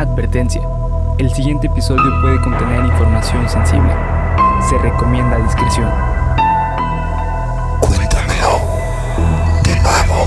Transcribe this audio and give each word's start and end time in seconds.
Advertencia. 0.00 0.62
El 1.18 1.30
siguiente 1.30 1.66
episodio 1.66 2.22
puede 2.22 2.40
contener 2.40 2.82
información 2.86 3.46
sensible. 3.46 3.92
Se 4.66 4.78
recomienda 4.78 5.36
discreción. 5.36 5.90
Cuéntamelo 7.80 8.62
de 9.62 9.76
nuevo. 9.76 10.26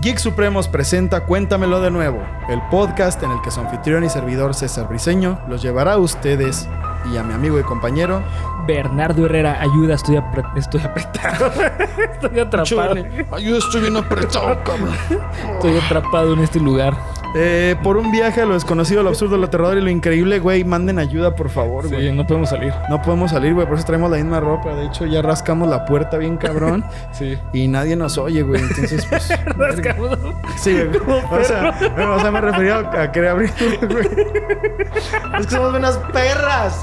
Geek 0.00 0.18
Supremos 0.18 0.68
presenta 0.68 1.24
Cuéntamelo 1.24 1.80
de 1.80 1.90
nuevo, 1.90 2.22
el 2.48 2.62
podcast 2.70 3.20
en 3.24 3.32
el 3.32 3.42
que 3.42 3.50
su 3.50 3.58
anfitrión 3.58 4.04
y 4.04 4.10
servidor 4.10 4.54
César 4.54 4.86
Briseño 4.86 5.40
los 5.48 5.60
llevará 5.60 5.94
a 5.94 5.98
ustedes 5.98 6.68
y 7.12 7.16
a 7.16 7.22
mi 7.22 7.32
amigo 7.34 7.58
y 7.58 7.62
compañero 7.62 8.22
Bernardo 8.66 9.26
Herrera, 9.26 9.60
ayuda, 9.60 9.94
estoy, 9.94 10.16
apre- 10.16 10.44
estoy 10.56 10.80
apretado. 10.80 11.50
estoy 12.12 12.40
atrapado. 12.40 12.94
Ayuda, 13.32 13.58
estoy 13.58 13.80
bien 13.82 13.96
apretado, 13.96 14.62
cabrón. 14.64 14.90
Estoy 15.54 15.76
atrapado 15.78 16.32
en 16.34 16.40
este 16.40 16.58
lugar. 16.58 16.96
Eh, 17.38 17.76
por 17.82 17.98
un 17.98 18.10
viaje 18.10 18.40
a 18.40 18.46
lo 18.46 18.54
desconocido, 18.54 19.02
lo 19.02 19.10
absurdo, 19.10 19.36
lo 19.36 19.44
aterrador 19.46 19.76
y 19.76 19.82
lo 19.82 19.90
increíble, 19.90 20.38
güey, 20.38 20.64
manden 20.64 20.98
ayuda, 20.98 21.34
por 21.34 21.50
favor, 21.50 21.86
güey. 21.86 22.08
Sí, 22.08 22.12
no 22.16 22.26
podemos 22.26 22.48
salir. 22.48 22.72
No 22.88 23.02
podemos 23.02 23.30
salir, 23.30 23.52
güey, 23.52 23.66
por 23.66 23.76
eso 23.76 23.84
traemos 23.86 24.10
la 24.10 24.16
misma 24.16 24.40
ropa. 24.40 24.74
De 24.74 24.86
hecho, 24.86 25.04
ya 25.04 25.20
rascamos 25.20 25.68
la 25.68 25.84
puerta 25.84 26.16
bien 26.16 26.38
cabrón 26.38 26.82
Sí. 27.12 27.38
y 27.52 27.68
nadie 27.68 27.94
nos 27.94 28.16
oye, 28.16 28.42
güey. 28.42 28.62
Entonces, 28.62 29.04
pues. 29.04 29.28
Rascamos. 29.58 30.18
Sí, 30.56 30.72
güey. 31.04 31.20
O 31.30 31.44
sea, 31.44 31.78
o 32.14 32.20
sea, 32.20 32.30
me 32.30 32.40
refería 32.40 32.78
a 32.78 33.12
querer 33.12 33.30
abrir, 33.30 33.50
güey. 33.86 34.08
Es 35.38 35.46
que 35.46 35.54
somos 35.54 35.74
unas 35.74 35.98
perras. 36.14 36.82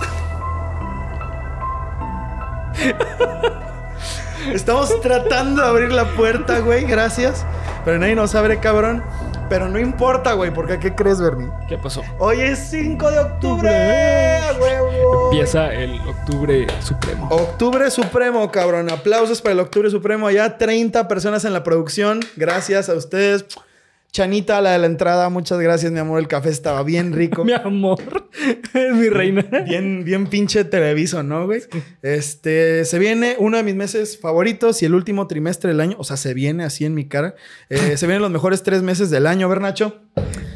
Estamos 4.53 5.01
tratando 5.01 5.61
de 5.63 5.67
abrir 5.67 5.91
la 5.91 6.05
puerta, 6.05 6.59
güey, 6.59 6.85
gracias. 6.85 7.45
Pero 7.85 7.97
nadie 7.97 8.15
nos 8.15 8.35
abre, 8.35 8.59
cabrón. 8.59 9.03
Pero 9.49 9.69
no 9.69 9.79
importa, 9.79 10.33
güey, 10.33 10.51
porque 10.51 10.79
¿qué 10.79 10.95
crees, 10.95 11.21
Bernie? 11.21 11.49
¿Qué 11.67 11.77
pasó? 11.77 12.01
Hoy 12.19 12.41
es 12.41 12.59
5 12.69 13.11
de 13.11 13.19
octubre, 13.19 13.69
¡a 13.69 14.53
huevo! 14.59 15.31
Empieza 15.31 15.73
el 15.73 15.99
octubre 16.07 16.67
supremo. 16.81 17.27
Octubre 17.29 17.91
Supremo, 17.91 18.51
cabrón. 18.51 18.89
Aplausos 18.89 19.41
para 19.41 19.53
el 19.53 19.59
Octubre 19.59 19.89
Supremo. 19.89 20.29
Ya 20.31 20.57
30 20.57 21.07
personas 21.07 21.45
en 21.45 21.53
la 21.53 21.63
producción. 21.63 22.21
Gracias 22.35 22.89
a 22.89 22.93
ustedes. 22.93 23.45
Chanita, 24.13 24.61
la 24.61 24.73
de 24.73 24.77
la 24.77 24.85
entrada, 24.85 25.27
muchas 25.29 25.59
gracias, 25.59 25.91
mi 25.91 25.97
amor. 25.97 26.19
El 26.19 26.27
café 26.27 26.49
estaba 26.49 26.83
bien 26.83 27.13
rico. 27.13 27.43
Mi 27.45 27.53
amor. 27.53 28.29
Es 28.73 28.95
mi 28.95 29.09
reina. 29.09 29.43
Bien, 29.65 30.03
bien 30.03 30.27
pinche 30.27 30.63
televiso, 30.63 31.21
¿no, 31.21 31.45
güey? 31.45 31.61
Este, 32.01 32.83
se 32.85 32.99
viene 32.99 33.35
uno 33.37 33.57
de 33.57 33.63
mis 33.63 33.75
meses 33.75 34.19
favoritos 34.19 34.81
y 34.81 34.85
el 34.85 34.95
último 34.95 35.27
trimestre 35.27 35.69
del 35.69 35.79
año. 35.79 35.95
O 35.99 36.03
sea, 36.03 36.17
se 36.17 36.33
viene 36.33 36.63
así 36.63 36.85
en 36.85 36.95
mi 36.95 37.07
cara. 37.07 37.35
Eh, 37.69 37.97
se 37.97 38.07
vienen 38.07 38.21
los 38.21 38.31
mejores 38.31 38.63
tres 38.63 38.81
meses 38.81 39.09
del 39.09 39.27
año, 39.27 39.47
Bernacho. 39.49 40.01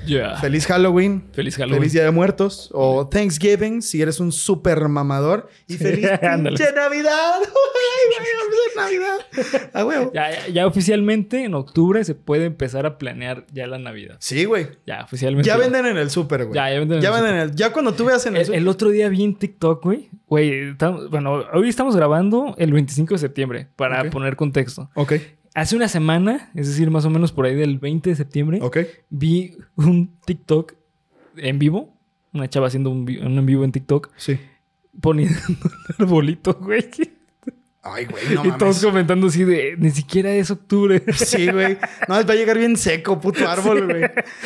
Ya. 0.07 0.37
Feliz 0.37 0.65
Halloween. 0.65 1.25
Feliz 1.33 1.57
Halloween. 1.57 1.79
Feliz 1.79 1.93
Día 1.93 2.03
de 2.03 2.11
Muertos. 2.11 2.69
O 2.73 3.07
Thanksgiving, 3.07 3.81
si 3.81 4.01
eres 4.01 4.19
un 4.19 4.31
súper 4.31 4.87
mamador. 4.87 5.49
Y 5.67 5.75
feliz 5.75 6.07
pinche 6.07 6.71
Navidad. 6.73 7.41
Ay, 7.41 8.75
Navidad. 8.75 9.19
A 9.73 9.85
huevo. 9.85 10.11
Ya, 10.13 10.31
ya, 10.31 10.47
ya 10.47 10.67
oficialmente 10.67 11.43
en 11.43 11.53
octubre 11.53 12.03
se 12.03 12.15
puede 12.15 12.45
empezar 12.45 12.85
a 12.85 12.97
planear 12.97 13.45
ya 13.53 13.67
la 13.67 13.77
Navidad. 13.77 14.17
Sí, 14.19 14.45
güey. 14.45 14.67
Ya, 14.85 15.03
oficialmente. 15.03 15.47
Ya 15.47 15.57
venden 15.57 15.85
en 15.85 15.97
el 15.97 16.09
súper, 16.09 16.45
güey. 16.45 16.55
Ya, 16.55 16.69
ya 16.71 16.79
venden 16.79 16.97
en 16.97 17.01
Ya 17.03 17.09
el 17.09 17.13
venden 17.15 17.35
en 17.35 17.41
el... 17.49 17.55
Ya 17.55 17.73
cuando 17.73 17.93
tú 17.93 18.05
veas 18.05 18.25
en 18.25 18.33
el, 18.35 18.39
El, 18.41 18.45
súper... 18.47 18.59
el 18.61 18.67
otro 18.67 18.89
día 18.89 19.09
vi 19.09 19.23
en 19.23 19.35
TikTok, 19.35 19.83
güey. 19.83 20.09
Güey, 20.27 20.73
bueno, 21.09 21.43
hoy 21.53 21.69
estamos 21.69 21.95
grabando 21.95 22.55
el 22.57 22.73
25 22.73 23.13
de 23.13 23.17
septiembre, 23.19 23.67
para 23.75 24.09
poner 24.09 24.35
contexto. 24.35 24.89
Ok, 24.95 25.13
Hace 25.53 25.75
una 25.75 25.87
semana, 25.87 26.51
es 26.53 26.67
decir, 26.67 26.91
más 26.91 27.03
o 27.05 27.09
menos 27.09 27.31
por 27.31 27.45
ahí 27.47 27.55
del 27.55 27.79
20 27.79 28.11
de 28.11 28.15
septiembre, 28.15 28.59
ok. 28.61 28.77
vi 29.09 29.57
un 29.75 30.15
TikTok 30.23 30.73
en 31.37 31.57
vivo. 31.57 31.97
Una 32.31 32.47
chava 32.47 32.67
haciendo 32.67 32.91
un, 32.91 32.99
un 32.99 33.37
en 33.39 33.45
vivo 33.47 33.63
en 33.63 33.71
TikTok, 33.71 34.11
Sí. 34.17 34.37
poniendo 35.01 35.35
un 35.49 35.57
arbolito, 35.97 36.53
güey. 36.61 36.85
Ay, 37.93 38.05
güey, 38.05 38.35
no 38.35 38.45
y 38.45 38.51
todos 38.51 38.83
comentando 38.83 39.27
así 39.27 39.43
de, 39.43 39.75
ni 39.77 39.91
siquiera 39.91 40.31
es 40.33 40.51
octubre. 40.51 41.03
Sí, 41.13 41.49
güey. 41.49 41.77
No, 42.07 42.15
va 42.15 42.19
a 42.19 42.35
llegar 42.35 42.57
bien 42.57 42.77
seco, 42.77 43.19
puto 43.19 43.47
árbol, 43.47 43.85
güey. 43.85 44.03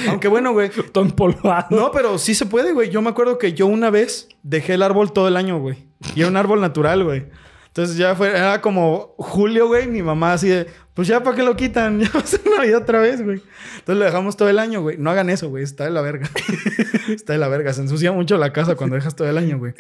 Aunque 0.08 0.28
bueno, 0.28 0.54
güey. 0.54 0.70
Todo 0.70 1.04
empolvado. 1.04 1.68
No, 1.70 1.92
pero 1.92 2.18
sí 2.18 2.34
se 2.34 2.46
puede, 2.46 2.74
güey. 2.74 2.90
Yo 2.90 3.02
me 3.02 3.10
acuerdo 3.10 3.38
que 3.38 3.54
yo 3.54 3.68
una 3.68 3.90
vez 3.90 4.30
dejé 4.44 4.74
el 4.76 4.84
árbol 4.84 5.14
todo 5.14 5.28
el 5.28 5.38
año, 5.38 5.60
güey. 5.60 5.86
Y 6.16 6.22
era 6.22 6.30
un 6.30 6.38
árbol 6.38 6.62
natural, 6.62 7.04
güey. 7.04 7.26
Entonces 7.68 7.96
ya 7.96 8.16
fue, 8.16 8.30
era 8.30 8.60
como 8.62 9.16
julio, 9.18 9.68
güey. 9.68 9.88
Mi 9.88 10.02
mamá 10.02 10.34
así 10.34 10.50
de, 10.50 10.68
pues 10.94 11.08
ya, 11.08 11.24
¿para 11.24 11.36
qué 11.36 11.44
lo 11.44 11.56
quitan? 11.56 12.00
Ya 12.02 12.10
va 12.14 12.20
a 12.20 12.26
ser 12.26 12.42
Navidad 12.46 12.82
otra 12.82 13.00
vez, 13.00 13.24
güey. 13.24 13.42
Entonces 13.80 13.98
lo 13.98 14.06
dejamos 14.06 14.36
todo 14.36 14.50
el 14.50 14.60
año, 14.60 14.82
güey. 14.82 14.98
No 14.98 15.10
hagan 15.10 15.30
eso, 15.30 15.50
güey. 15.50 15.64
Está 15.64 15.86
de 15.86 15.92
la 15.92 16.02
verga. 16.02 16.30
Está 17.10 17.34
de 17.34 17.40
la 17.40 17.48
verga. 17.48 17.74
Se 17.74 17.82
ensucia 17.82 18.12
mucho 18.12 18.38
la 18.38 18.52
casa 18.52 18.76
cuando 18.76 18.96
dejas 18.96 19.16
todo 19.16 19.30
el 19.30 19.38
año, 19.38 19.58
güey. 19.58 19.74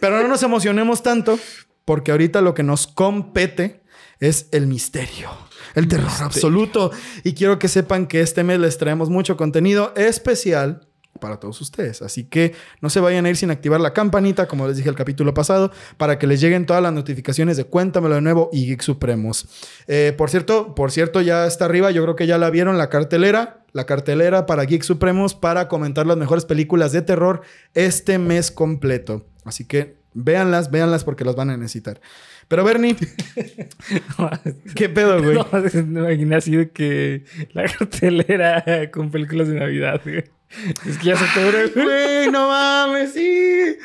Pero 0.00 0.22
no 0.22 0.28
nos 0.28 0.42
emocionemos 0.42 1.02
tanto, 1.02 1.38
porque 1.86 2.10
ahorita 2.10 2.42
lo 2.42 2.52
que 2.52 2.62
nos 2.62 2.86
compete 2.86 3.80
es 4.20 4.48
el 4.52 4.66
misterio. 4.66 5.30
El 5.74 5.88
terror 5.88 6.10
absoluto. 6.20 6.90
Y 7.24 7.32
quiero 7.32 7.58
que 7.58 7.68
sepan 7.68 8.06
que 8.06 8.20
este 8.20 8.44
mes 8.44 8.58
les 8.58 8.76
traemos 8.76 9.08
mucho 9.08 9.38
contenido 9.38 9.94
especial 9.96 10.88
para 11.20 11.38
todos 11.38 11.60
ustedes. 11.60 12.02
Así 12.02 12.24
que 12.24 12.54
no 12.80 12.90
se 12.90 13.00
vayan 13.00 13.24
a 13.24 13.30
ir 13.30 13.36
sin 13.36 13.50
activar 13.50 13.80
la 13.80 13.92
campanita, 13.92 14.48
como 14.48 14.66
les 14.66 14.76
dije 14.76 14.88
el 14.88 14.96
capítulo 14.96 15.32
pasado, 15.32 15.70
para 15.96 16.18
que 16.18 16.26
les 16.26 16.40
lleguen 16.40 16.66
todas 16.66 16.82
las 16.82 16.92
notificaciones 16.92 17.56
de 17.56 17.64
Cuéntamelo 17.64 18.16
de 18.16 18.20
nuevo 18.20 18.50
y 18.52 18.66
Geek 18.66 18.82
Supremos. 18.82 19.48
Eh, 19.86 20.12
por 20.16 20.28
cierto, 20.28 20.74
por 20.74 20.90
cierto, 20.90 21.20
ya 21.20 21.46
está 21.46 21.66
arriba. 21.66 21.92
Yo 21.92 22.02
creo 22.02 22.16
que 22.16 22.26
ya 22.26 22.36
la 22.36 22.50
vieron 22.50 22.78
la 22.78 22.90
cartelera. 22.90 23.64
La 23.72 23.86
cartelera 23.86 24.46
para 24.46 24.64
Geek 24.64 24.82
Supremos 24.82 25.34
para 25.34 25.68
comentar 25.68 26.06
las 26.06 26.16
mejores 26.16 26.44
películas 26.46 26.92
de 26.92 27.02
terror 27.02 27.42
este 27.74 28.18
mes 28.18 28.50
completo. 28.50 29.26
Así 29.44 29.66
que 29.66 29.96
véanlas, 30.16 30.70
véanlas 30.70 31.04
porque 31.04 31.24
las 31.24 31.36
van 31.36 31.50
a 31.50 31.56
necesitar. 31.56 32.00
Pero 32.48 32.64
Bernie, 32.64 32.96
¿qué 34.74 34.88
pedo, 34.88 35.22
güey? 35.22 35.36
No, 35.36 35.46
me 35.52 36.00
imaginé 36.00 36.36
así 36.36 36.56
de 36.56 36.70
que 36.70 37.24
la 37.52 37.64
cartelera 37.64 38.90
con 38.90 39.10
películas 39.10 39.48
de 39.48 39.58
Navidad, 39.58 40.00
güey. 40.04 40.24
Es 40.86 40.98
que 40.98 41.06
ya 41.06 41.16
se 41.16 41.24
güey. 41.42 41.70
Güey, 41.74 42.30
no 42.30 42.48
mames, 42.48 43.12
sí. 43.12 43.76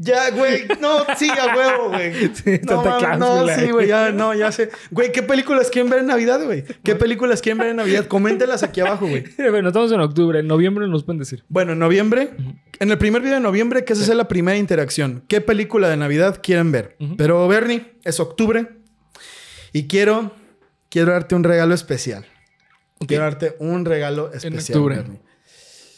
Ya, 0.00 0.30
güey, 0.30 0.64
no, 0.80 1.04
sí, 1.16 1.28
a 1.28 1.56
huevo, 1.56 1.88
güey. 1.88 2.12
Sí, 2.34 2.60
no, 2.62 2.82
Claus, 2.82 3.18
no, 3.18 3.48
sí, 3.48 3.70
güey, 3.72 3.88
ya, 3.88 4.12
no, 4.12 4.32
ya 4.32 4.52
sé. 4.52 4.70
Güey, 4.92 5.10
¿qué 5.10 5.24
películas 5.24 5.70
quieren 5.70 5.90
ver 5.90 5.98
en 5.98 6.06
Navidad, 6.06 6.44
güey? 6.44 6.64
¿Qué 6.84 6.94
películas 6.94 7.42
quieren 7.42 7.58
ver 7.58 7.68
en 7.70 7.76
Navidad? 7.76 8.06
Coméntelas 8.06 8.62
aquí 8.62 8.80
abajo, 8.80 9.08
güey. 9.08 9.24
Bueno, 9.50 9.68
estamos 9.68 9.90
en 9.90 10.00
octubre. 10.00 10.38
En 10.38 10.46
noviembre 10.46 10.86
nos 10.86 11.02
pueden 11.02 11.18
decir. 11.18 11.44
Bueno, 11.48 11.72
en 11.72 11.80
noviembre, 11.80 12.30
en 12.78 12.90
el 12.92 12.98
primer 12.98 13.22
video 13.22 13.34
de 13.34 13.40
noviembre, 13.40 13.84
que 13.84 13.94
esa 13.94 14.02
es 14.02 14.08
la 14.10 14.28
primera 14.28 14.56
interacción. 14.56 15.24
¿Qué 15.26 15.40
película 15.40 15.88
de 15.88 15.96
Navidad 15.96 16.38
quieren 16.40 16.70
ver? 16.70 16.96
Pero, 17.16 17.48
Bernie, 17.48 17.94
es 18.04 18.20
octubre 18.20 18.68
y 19.72 19.88
quiero, 19.88 20.32
quiero 20.90 21.10
darte 21.10 21.34
un 21.34 21.42
regalo 21.42 21.74
especial. 21.74 22.24
Quiero 23.04 23.24
darte 23.24 23.56
un 23.58 23.84
regalo 23.84 24.32
especial, 24.32 24.78
octubre. 24.78 24.96
Bernie. 24.96 25.20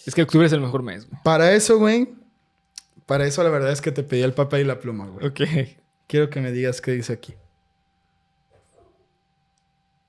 Es 0.07 0.15
que 0.15 0.23
octubre 0.23 0.47
es 0.47 0.53
el 0.55 0.61
mejor 0.61 0.83
mes, 0.83 1.07
güey. 1.07 1.21
Para 1.23 1.53
eso, 1.53 1.79
güey, 1.79 2.09
para 3.11 3.27
eso 3.27 3.43
la 3.43 3.51
verdad 3.51 3.73
es 3.73 3.81
que 3.81 3.91
te 3.91 4.05
pedí 4.05 4.23
el 4.23 4.35
papel 4.35 4.61
y 4.61 4.65
la 4.65 4.79
pluma, 4.79 5.05
güey. 5.09 5.27
Ok. 5.27 5.41
Quiero 6.07 6.31
que 6.31 6.41
me 6.41 6.53
digas 6.53 6.81
qué 6.81 6.93
dice 6.93 7.13
aquí. 7.13 7.35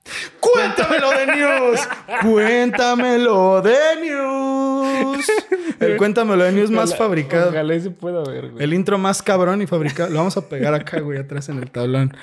¡Cuéntamelo 0.40 1.10
de 1.10 1.26
news! 1.26 1.80
¡Cuéntamelo 2.22 3.60
de 3.60 3.76
news! 4.02 5.26
El 5.80 5.96
cuéntamelo 5.96 6.44
de 6.44 6.52
news 6.52 6.70
más 6.70 6.90
Ojalá- 6.90 6.96
fabricado. 7.04 7.50
Ojalá 7.50 7.80
se 7.80 7.90
pueda 7.90 8.22
ver, 8.22 8.50
güey. 8.52 8.62
El 8.62 8.72
intro 8.72 8.98
más 8.98 9.20
cabrón 9.20 9.62
y 9.62 9.66
fabricado. 9.66 10.10
Lo 10.10 10.18
vamos 10.18 10.36
a 10.36 10.48
pegar 10.48 10.72
acá, 10.74 11.00
güey, 11.00 11.18
atrás 11.18 11.48
en 11.48 11.58
el 11.58 11.72
tablón. 11.72 12.16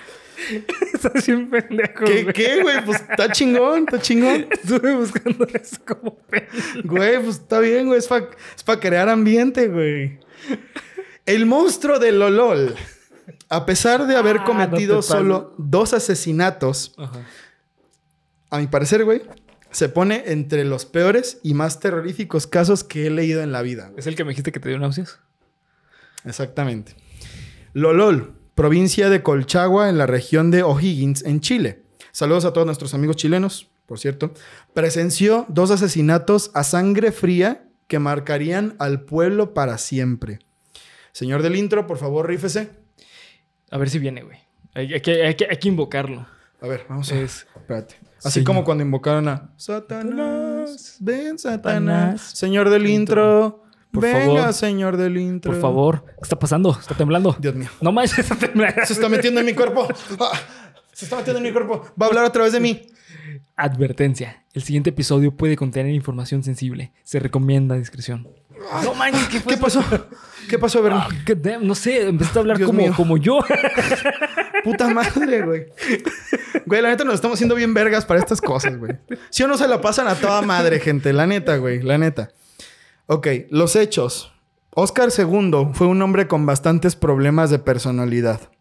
Estás 0.94 1.26
bien 1.28 1.50
pendejo, 1.50 2.06
¿Qué, 2.06 2.24
güey. 2.24 2.34
qué, 2.34 2.62
güey? 2.62 2.86
Pues 2.86 3.02
está 3.10 3.32
chingón, 3.32 3.80
está 3.88 4.00
chingón. 4.00 4.48
Estuve 4.52 4.96
buscando 4.96 5.46
eso 5.54 5.78
como 5.86 6.16
pena. 6.18 6.48
Güey, 6.84 7.22
pues 7.24 7.38
está 7.38 7.60
bien, 7.60 7.88
güey. 7.88 8.00
Es 8.00 8.08
para 8.08 8.80
crear 8.80 9.10
ambiente, 9.10 9.68
güey. 9.68 10.20
El 11.26 11.46
monstruo 11.46 12.00
de 12.00 12.12
Lolol. 12.12 12.76
A 13.50 13.66
pesar 13.66 14.08
de 14.08 14.16
haber 14.16 14.38
Ah, 14.40 14.44
cometido 14.46 14.96
no 14.98 15.02
solo 15.02 15.54
dos 15.58 15.94
asesinatos, 15.94 16.94
Ajá. 16.98 17.20
a 18.50 18.58
mi 18.60 18.68
parecer, 18.68 19.06
güey, 19.06 19.22
se 19.72 19.90
pone 19.90 20.24
entre 20.28 20.64
los 20.66 20.86
peores 20.86 21.40
y 21.44 21.54
más 21.54 21.80
terroríficos 21.80 22.48
casos 22.48 22.84
que 22.84 23.06
he 23.08 23.10
leído 23.12 23.42
en 23.44 23.52
la 23.52 23.62
vida. 23.62 23.88
güey. 23.90 24.00
¿Es 24.00 24.08
el 24.08 24.16
que 24.16 24.24
me 24.24 24.30
dijiste 24.32 24.52
que 24.52 24.60
te 24.60 24.70
dio 24.70 24.80
náuseas? 24.80 25.20
Exactamente. 26.26 26.96
Lolol, 27.74 28.34
provincia 28.64 29.10
de 29.10 29.24
Colchagua, 29.24 29.88
en 29.88 29.98
la 29.98 30.06
región 30.06 30.52
de 30.52 30.64
O'Higgins, 30.64 31.24
en 31.24 31.40
Chile. 31.40 31.84
Saludos 32.12 32.44
a 32.44 32.52
todos 32.52 32.66
nuestros 32.66 32.94
amigos 32.94 33.16
chilenos, 33.16 33.70
por 33.86 34.00
cierto. 34.00 34.34
Presenció 34.74 35.46
dos 35.48 35.72
asesinatos 35.72 36.52
a 36.54 36.66
sangre 36.66 37.14
fría 37.14 37.70
que 37.88 38.00
marcarían 38.00 38.76
al 38.78 39.06
pueblo 39.06 39.54
para 39.54 39.78
siempre. 39.78 40.40
Señor 41.14 41.42
del 41.42 41.56
intro, 41.56 41.88
por 41.88 42.00
favor, 42.00 42.28
rífese. 42.28 42.72
A 43.72 43.78
ver 43.78 43.90
si 43.90 43.98
viene, 43.98 44.24
güey. 44.24 44.40
Hay, 44.74 44.94
hay 44.94 45.00
que, 45.00 45.26
hay 45.26 45.36
que- 45.36 45.48
hay 45.50 45.56
que 45.58 45.68
invocarlo. 45.70 46.28
A 46.62 46.68
ver, 46.68 46.86
vamos 46.90 47.10
a 47.14 47.16
ver. 47.16 47.24
Es 47.24 47.48
Espérate. 47.56 47.96
Así 48.26 48.40
Sí. 48.42 48.44
como 48.44 48.66
cuando 48.66 48.84
invocaron 48.84 49.30
a 49.30 49.54
Satanás, 49.56 50.98
ven 51.00 51.40
Satanás, 51.40 51.40
Satanás. 51.40 52.22
señor 52.38 52.70
del 52.70 52.88
intro, 52.88 53.64
Por 53.92 54.04
venga 54.04 54.20
favor. 54.20 54.54
señor 54.54 54.98
del 54.98 55.18
intro. 55.18 55.52
Por 55.52 55.62
favor. 55.62 56.06
¿Qué 56.06 56.22
está 56.24 56.38
pasando? 56.38 56.78
Está 56.80 56.96
temblando. 56.96 57.36
Dios 57.40 57.56
mío. 57.56 57.70
No 57.82 57.92
manches, 57.92 58.20
está 58.20 58.36
temblando. 58.36 58.86
Se 58.86 58.94
está 58.94 59.10
metiendo 59.10 59.40
en 59.40 59.46
mi 59.46 59.54
cuerpo. 59.54 59.88
Ah, 60.20 60.40
se 60.94 61.06
está 61.06 61.18
metiendo 61.18 61.40
en 61.40 61.44
mi 61.46 61.52
cuerpo. 61.52 61.86
Va 62.00 62.06
a 62.06 62.10
hablar 62.10 62.26
a 62.26 62.32
través 62.32 62.54
de 62.54 62.60
mí. 62.60 62.88
Advertencia. 63.56 64.44
El 64.54 64.64
siguiente 64.64 64.92
episodio 64.92 65.36
puede 65.36 65.56
contener 65.56 65.94
información 65.94 66.44
sensible. 66.44 66.92
Se 67.04 67.20
recomienda 67.20 67.76
discreción. 67.76 68.28
No 68.84 68.94
manches, 68.94 69.28
¿qué 69.30 69.40
fue 69.40 69.56
¿Qué 69.56 69.62
pasó? 69.62 69.84
¿Qué 70.50 70.60
pasó, 70.60 70.82
Bernie? 70.84 71.02
Ah, 71.02 71.58
no 71.62 71.76
sé, 71.76 72.10
empezaste 72.10 72.40
a 72.40 72.42
hablar 72.42 72.58
Dios 72.58 72.68
como, 72.68 72.82
mío. 72.82 72.94
como 72.96 73.18
yo. 73.18 73.40
Puta 74.64 74.90
madre, 74.90 75.42
güey. 75.44 75.66
Güey, 76.66 76.82
la 76.82 76.90
neta 76.90 77.04
nos 77.04 77.16
estamos 77.16 77.36
haciendo 77.38 77.56
bien 77.56 77.74
vergas 77.74 78.06
para 78.06 78.20
estas 78.20 78.42
cosas, 78.42 78.78
güey. 78.78 78.94
Si 79.30 79.44
o 79.44 79.48
no 79.48 79.58
se 79.58 79.68
la 79.68 79.80
pasan 79.82 80.08
a 80.08 80.16
toda 80.16 80.42
madre, 80.42 80.80
gente. 80.80 81.14
La 81.14 81.26
neta, 81.26 81.56
güey. 81.58 81.82
La 81.82 81.98
neta. 81.98 82.32
Ok, 83.12 83.28
los 83.50 83.76
hechos. 83.76 84.32
Oscar 84.70 85.10
II 85.10 85.70
fue 85.74 85.88
un 85.88 86.00
hombre 86.04 86.28
con 86.28 86.46
bastantes 86.46 86.96
problemas 86.96 87.50
de 87.50 87.58
personalidad. 87.58 88.52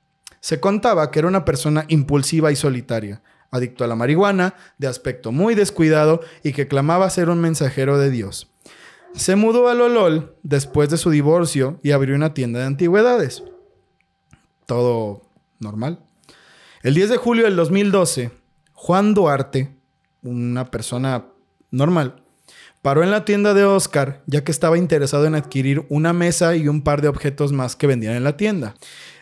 Se 0.40 0.58
contaba 0.58 1.10
que 1.10 1.18
era 1.18 1.28
una 1.28 1.44
persona 1.44 1.84
impulsiva 1.88 2.50
y 2.50 2.56
solitaria, 2.56 3.20
adicto 3.50 3.84
a 3.84 3.86
la 3.86 3.94
marihuana, 3.94 4.54
de 4.78 4.86
aspecto 4.86 5.32
muy 5.32 5.54
descuidado 5.54 6.22
y 6.42 6.54
que 6.54 6.66
clamaba 6.66 7.10
ser 7.10 7.28
un 7.28 7.42
mensajero 7.42 7.98
de 7.98 8.08
Dios. 8.08 8.50
Se 9.12 9.36
mudó 9.36 9.68
a 9.68 9.74
Lolol 9.74 10.34
después 10.42 10.88
de 10.88 10.96
su 10.96 11.10
divorcio 11.10 11.78
y 11.82 11.90
abrió 11.90 12.16
una 12.16 12.32
tienda 12.32 12.60
de 12.60 12.64
antigüedades. 12.64 13.42
Todo 14.64 15.28
normal. 15.58 16.06
El 16.82 16.94
10 16.94 17.10
de 17.10 17.16
julio 17.18 17.44
del 17.44 17.56
2012, 17.56 18.30
Juan 18.72 19.12
Duarte, 19.12 19.76
una 20.22 20.70
persona 20.70 21.26
normal, 21.70 22.22
paró 22.82 23.02
en 23.02 23.10
la 23.10 23.24
tienda 23.24 23.54
de 23.54 23.64
Oscar 23.64 24.22
ya 24.26 24.44
que 24.44 24.52
estaba 24.52 24.78
interesado 24.78 25.26
en 25.26 25.34
adquirir 25.34 25.84
una 25.88 26.12
mesa 26.12 26.56
y 26.56 26.68
un 26.68 26.82
par 26.82 27.02
de 27.02 27.08
objetos 27.08 27.52
más 27.52 27.76
que 27.76 27.86
vendían 27.86 28.14
en 28.14 28.24
la 28.24 28.36
tienda. 28.36 28.74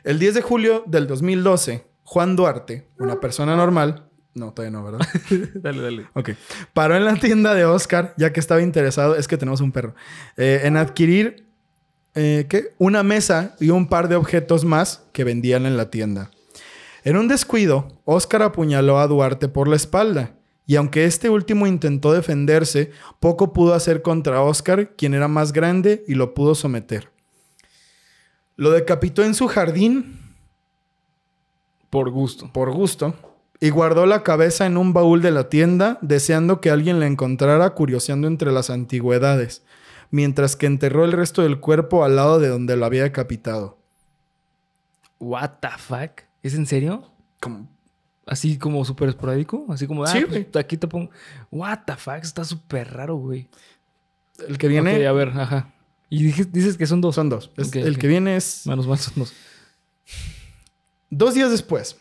El 0.05 0.19
10 0.19 0.35
de 0.35 0.43
julio 0.43 0.85
del 0.87 1.07
2012, 1.07 1.87
Juan 2.05 2.37
Duarte, 2.37 2.89
una 2.99 3.21
persona 3.21 3.57
normal, 3.57 4.07
no, 4.35 4.53
todavía 4.53 4.79
no, 4.79 4.85
¿verdad? 4.85 5.01
dale, 5.55 5.81
dale. 5.81 6.07
Ok. 6.13 6.31
Paró 6.75 6.95
en 6.95 7.07
la 7.07 7.15
tienda 7.15 7.55
de 7.55 7.65
Oscar, 7.65 8.13
ya 8.19 8.33
que 8.33 8.41
estaba 8.41 8.61
interesado, 8.61 9.17
es 9.17 9.29
que 9.29 9.39
tenemos 9.39 9.63
un 9.63 9.73
perro, 9.73 9.95
eh, 10.37 10.61
en 10.65 10.77
adquirir 10.77 11.47
eh, 12.15 12.47
¿qué? 12.49 12.75
una 12.79 13.03
mesa 13.03 13.57
y 13.61 13.71
un 13.71 13.89
par 13.89 14.09
de 14.09 14.17
objetos 14.17 14.65
más 14.65 15.05
que 15.13 15.25
vendían 15.25 15.65
en 15.65 15.79
la 15.79 15.91
tienda. 15.91 16.31
En 17.03 17.17
un 17.17 17.29
descuido, 17.29 17.89
Oscar 18.05 18.43
apuñaló 18.43 18.99
a 18.99 19.07
Duarte 19.07 19.49
por 19.49 19.69
la 19.69 19.77
espalda, 19.77 20.35
y 20.67 20.77
aunque 20.77 21.05
este 21.05 21.31
último 21.31 21.67
intentó 21.67 22.13
defenderse, 22.13 22.91
poco 23.21 23.53
pudo 23.53 23.75
hacer 23.75 24.03
contra 24.03 24.43
Oscar, 24.43 24.97
quien 24.97 25.15
era 25.15 25.29
más 25.29 25.53
grande 25.53 26.05
y 26.09 26.15
lo 26.15 26.35
pudo 26.35 26.55
someter. 26.55 27.11
Lo 28.57 28.71
decapitó 28.71 29.23
en 29.23 29.35
su 29.35 29.47
jardín 29.49 30.19
Por 31.91 32.11
gusto. 32.11 32.51
por 32.53 32.73
gusto, 32.73 33.15
y 33.61 33.71
guardó 33.71 34.07
la 34.07 34.23
cabeza 34.23 34.67
en 34.67 34.77
un 34.77 34.93
baúl 34.93 35.23
de 35.23 35.31
la 35.31 35.49
tienda, 35.49 35.99
deseando 36.03 36.61
que 36.61 36.71
alguien 36.71 37.01
la 37.01 37.07
encontrara 37.07 37.71
curioseando 37.71 38.27
entre 38.29 38.51
las 38.53 38.69
antigüedades, 38.71 39.63
mientras 40.11 40.57
que 40.57 40.67
enterró 40.67 41.05
el 41.05 41.13
resto 41.13 41.43
del 41.43 41.61
cuerpo 41.61 42.05
al 42.05 42.17
lado 42.17 42.39
de 42.39 42.49
donde 42.49 42.77
lo 42.77 42.85
había 42.87 43.03
decapitado. 43.05 43.79
What 45.21 45.53
the 45.61 45.69
fuck? 45.79 46.23
¿Es 46.43 46.55
en 46.55 46.67
serio? 46.67 47.11
Como- 47.41 47.69
Así 48.27 48.59
como 48.59 48.85
súper 48.85 49.09
esporádico. 49.09 49.65
Así 49.69 49.87
como, 49.87 50.03
ah, 50.05 50.09
Sí, 50.09 50.19
pues, 50.27 50.51
güey. 50.53 50.63
aquí 50.63 50.77
te 50.77 50.89
pongo. 50.89 51.11
What 51.51 51.81
the 51.87 51.97
fuck? 51.97 52.17
Está 52.23 52.45
súper 52.45 52.93
raro, 52.93 53.15
güey. 53.17 53.49
el 54.49 54.59
que 54.59 54.69
viene 54.69 54.97
Ok, 54.99 55.07
a 55.07 55.13
ver, 55.13 55.29
ajá. 55.29 55.73
Y 56.11 56.23
dices 56.25 56.77
que 56.77 56.87
son 56.87 57.01
dos. 57.01 57.15
son 57.15 57.29
dos. 57.29 57.51
El 57.57 57.99
que 57.99 58.07
viene 58.09 58.37
es 58.37 58.67
Menos 58.67 58.87
mal 58.87 58.99
son 58.99 59.15
dos. 59.17 59.33
dos 61.11 61.35
días 61.35 61.51
después. 61.51 61.97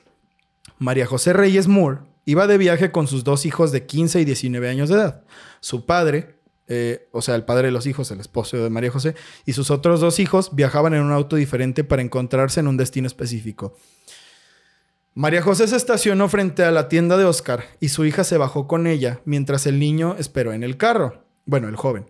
María 0.77 1.05
José 1.05 1.33
Reyes 1.33 1.67
Moore 1.67 1.99
iba 2.25 2.47
de 2.47 2.57
viaje 2.57 2.91
con 2.91 3.07
sus 3.07 3.23
dos 3.23 3.45
hijos 3.45 3.71
de 3.71 3.85
15 3.85 4.21
y 4.21 4.25
19 4.25 4.67
años 4.69 4.89
de 4.89 4.95
edad. 4.95 5.23
Su 5.59 5.85
padre, 5.85 6.39
eh, 6.67 7.07
o 7.11 7.21
sea, 7.21 7.35
el 7.35 7.45
padre 7.45 7.67
de 7.67 7.71
los 7.71 7.85
hijos, 7.85 8.09
el 8.11 8.19
esposo 8.19 8.57
de 8.57 8.69
María 8.69 8.91
José, 8.91 9.15
y 9.45 9.53
sus 9.53 9.69
otros 9.71 10.01
dos 10.01 10.19
hijos 10.19 10.55
viajaban 10.55 10.93
en 10.95 11.01
un 11.03 11.11
auto 11.11 11.35
diferente 11.35 11.83
para 11.83 12.01
encontrarse 12.01 12.59
en 12.59 12.67
un 12.67 12.77
destino 12.77 13.07
específico. 13.07 13.75
María 15.17 15.41
José 15.41 15.67
se 15.69 15.77
estacionó 15.77 16.27
frente 16.27 16.63
a 16.65 16.71
la 16.71 16.89
tienda 16.89 17.15
de 17.15 17.23
Oscar 17.23 17.63
y 17.79 17.87
su 17.87 18.03
hija 18.03 18.25
se 18.25 18.37
bajó 18.37 18.67
con 18.67 18.85
ella 18.85 19.21
mientras 19.23 19.65
el 19.65 19.79
niño 19.79 20.15
esperó 20.19 20.51
en 20.51 20.61
el 20.61 20.75
carro. 20.75 21.23
Bueno, 21.45 21.69
el 21.69 21.77
joven. 21.77 22.05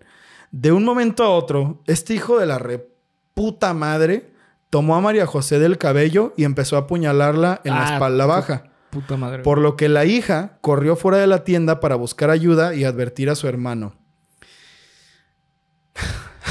De 0.52 0.72
un 0.72 0.84
momento 0.84 1.24
a 1.24 1.30
otro, 1.30 1.84
este 1.86 2.16
hijo 2.16 2.40
de 2.40 2.48
la 2.48 2.58
reputa 2.58 3.76
madre 3.76 4.32
tomó 4.72 4.96
a 4.96 5.02
María 5.02 5.28
José 5.28 5.60
del 5.60 5.78
cabello 5.78 6.34
y 6.36 6.46
empezó 6.46 6.78
a 6.78 6.80
apuñalarla 6.82 7.62
en 7.64 7.76
la 7.76 7.90
Ah, 7.90 7.94
espalda 7.94 8.26
baja. 8.26 8.64
Puta 8.90 9.18
madre. 9.18 9.44
Por 9.44 9.60
lo 9.60 9.76
que 9.76 9.88
la 9.88 10.06
hija 10.06 10.58
corrió 10.62 10.96
fuera 10.96 11.20
de 11.20 11.28
la 11.28 11.44
tienda 11.44 11.80
para 11.80 11.96
buscar 11.96 12.32
ayuda 12.32 12.74
y 12.74 12.86
advertir 12.86 13.30
a 13.30 13.36
su 13.36 13.48
hermano. 13.48 13.94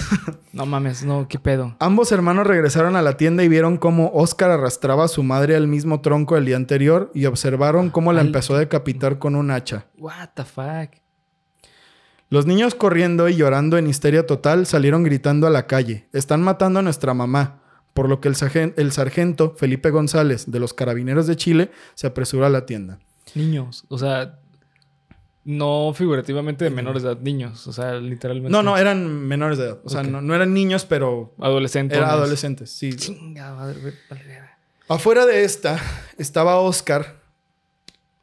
No 0.52 0.66
mames, 0.66 1.04
no, 1.04 1.26
qué 1.26 1.40
pedo. 1.40 1.74
Ambos 1.80 2.12
hermanos 2.12 2.46
regresaron 2.46 2.94
a 2.94 3.02
la 3.02 3.16
tienda 3.16 3.42
y 3.42 3.48
vieron 3.48 3.76
cómo 3.76 4.12
Oscar 4.14 4.52
arrastraba 4.52 5.04
a 5.04 5.08
su 5.08 5.24
madre 5.24 5.56
al 5.56 5.66
mismo 5.66 6.00
tronco 6.00 6.36
el 6.36 6.44
día 6.44 6.54
anterior 6.54 7.10
y 7.12 7.24
observaron 7.26 7.90
cómo 7.90 8.12
la 8.12 8.20
Al- 8.20 8.28
empezó 8.28 8.54
a 8.54 8.60
decapitar 8.60 9.18
con 9.18 9.34
un 9.34 9.50
hacha. 9.50 9.86
What 9.98 10.28
the 10.34 10.44
fuck. 10.44 10.90
Los 12.30 12.46
niños 12.46 12.74
corriendo 12.74 13.28
y 13.28 13.34
llorando 13.36 13.78
en 13.78 13.86
histeria 13.88 14.26
total 14.26 14.66
salieron 14.66 15.02
gritando 15.02 15.46
a 15.46 15.50
la 15.50 15.66
calle. 15.66 16.08
Están 16.12 16.42
matando 16.42 16.78
a 16.80 16.82
nuestra 16.82 17.14
mamá. 17.14 17.60
Por 17.92 18.08
lo 18.08 18.20
que 18.20 18.28
el, 18.28 18.34
sargen- 18.34 18.74
el 18.76 18.90
sargento 18.92 19.54
Felipe 19.56 19.90
González 19.90 20.50
de 20.50 20.58
los 20.60 20.74
Carabineros 20.74 21.26
de 21.26 21.36
Chile 21.36 21.70
se 21.94 22.06
apresuró 22.08 22.44
a 22.46 22.48
la 22.50 22.66
tienda. 22.66 22.98
Niños. 23.34 23.84
O 23.88 23.98
sea, 23.98 24.38
no 25.44 25.92
figurativamente 25.94 26.64
de 26.64 26.70
menores 26.70 27.02
de 27.02 27.10
edad, 27.12 27.20
niños. 27.20 27.66
O 27.66 27.72
sea, 27.72 27.94
literalmente. 27.94 28.50
No, 28.50 28.62
no, 28.62 28.76
eran 28.76 29.26
menores 29.26 29.58
de 29.58 29.64
edad. 29.64 29.78
O 29.84 29.88
sea, 29.88 30.02
no, 30.02 30.20
no 30.20 30.34
eran 30.34 30.54
niños, 30.54 30.84
pero 30.84 31.34
Adolescentes. 31.40 31.98
eran 31.98 32.10
adolescentes. 32.10 32.70
Sí. 32.70 32.94
Chinga, 32.94 33.54
madre, 33.54 33.78
verga. 34.08 34.58
Afuera 34.88 35.26
de 35.26 35.44
esta 35.44 35.80
estaba 36.18 36.56
Oscar. 36.56 37.16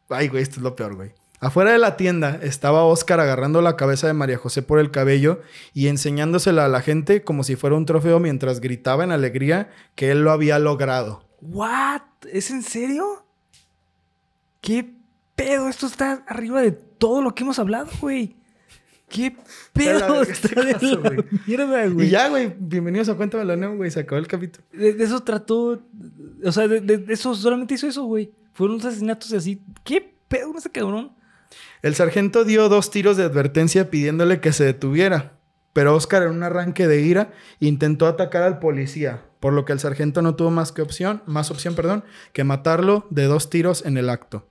Ay, 0.09 0.27
güey, 0.27 0.44
esto 0.44 0.57
es 0.57 0.62
lo 0.62 0.75
peor, 0.75 0.95
güey. 0.95 1.13
Afuera 1.39 1.71
de 1.71 1.79
la 1.79 1.97
tienda 1.97 2.39
estaba 2.44 2.83
Oscar 2.83 3.19
agarrando 3.19 3.63
la 3.63 3.75
cabeza 3.75 4.06
de 4.06 4.13
María 4.13 4.37
José 4.37 4.61
por 4.61 4.78
el 4.78 4.92
cabello 4.92 5.42
y 5.73 5.87
enseñándosela 5.87 6.66
a 6.66 6.69
la 6.69 6.81
gente 6.81 7.23
como 7.23 7.44
si 7.44 7.56
fuera 7.56 7.75
un 7.75 7.87
trofeo 7.87 8.19
mientras 8.19 8.59
gritaba 8.59 9.04
en 9.04 9.11
alegría 9.11 9.71
que 9.95 10.11
él 10.11 10.21
lo 10.23 10.31
había 10.31 10.59
logrado. 10.59 11.23
What? 11.42 12.01
¿Es 12.31 12.51
en 12.51 12.61
serio? 12.61 13.25
¿Qué 14.61 14.94
pedo? 15.35 15.68
Esto 15.68 15.87
está 15.87 16.23
arriba 16.28 16.61
de 16.61 16.80
todo 17.02 17.24
lo 17.24 17.34
que 17.34 17.42
hemos 17.44 17.58
hablado, 17.58 17.90
güey. 18.00 18.36
¿Qué 19.10 19.36
pedo? 19.74 20.22
Está 20.22 20.50
este 20.50 20.66
de 20.66 20.74
caso, 20.74 21.00
la 21.00 21.10
güey. 21.10 21.26
mierda, 21.48 21.88
güey. 21.88 22.06
Y 22.06 22.10
ya, 22.12 22.30
güey, 22.30 22.56
bienvenidos 22.60 23.10
a 23.10 23.16
Cuéntame 23.16 23.44
la 23.44 23.56
Neo, 23.56 23.76
güey, 23.76 23.90
se 23.90 24.02
acabó 24.02 24.20
el 24.20 24.28
capítulo. 24.28 24.64
De, 24.72 24.94
de 24.94 25.04
eso 25.04 25.20
trató. 25.22 25.81
O 26.46 26.52
sea, 26.52 26.68
de, 26.68 27.04
eso 27.10 27.34
solamente 27.34 27.74
hizo 27.74 27.88
eso, 27.88 28.04
güey. 28.04 28.31
Fueron 28.54 28.76
unos 28.76 28.86
asesinatos 28.86 29.31
y 29.31 29.36
así. 29.36 29.64
¿Qué 29.84 30.14
pedo 30.28 30.56
ese 30.56 30.70
cabrón? 30.70 31.12
El 31.81 31.96
sargento 31.96 32.46
dio 32.46 32.70
dos 32.70 32.92
tiros 32.92 33.18
de 33.18 33.24
advertencia 33.24 33.90
pidiéndole 33.90 34.40
que 34.40 34.54
se 34.54 34.64
detuviera, 34.64 35.40
pero 35.74 35.96
Oscar 35.96 36.22
en 36.22 36.30
un 36.30 36.44
arranque 36.44 36.88
de 36.88 37.02
ira 37.02 37.34
intentó 37.60 38.06
atacar 38.06 38.44
al 38.44 38.60
policía, 38.60 39.26
por 39.40 39.54
lo 39.54 39.66
que 39.66 39.74
el 39.74 39.80
sargento 39.80 40.22
no 40.22 40.36
tuvo 40.36 40.52
más 40.52 40.72
que 40.72 40.84
opción, 40.84 41.24
más 41.26 41.50
opción, 41.50 41.74
perdón, 41.74 42.04
que 42.31 42.44
matarlo 42.44 43.08
de 43.10 43.24
dos 43.24 43.50
tiros 43.50 43.84
en 43.88 43.98
el 43.98 44.08
acto. 44.08 44.51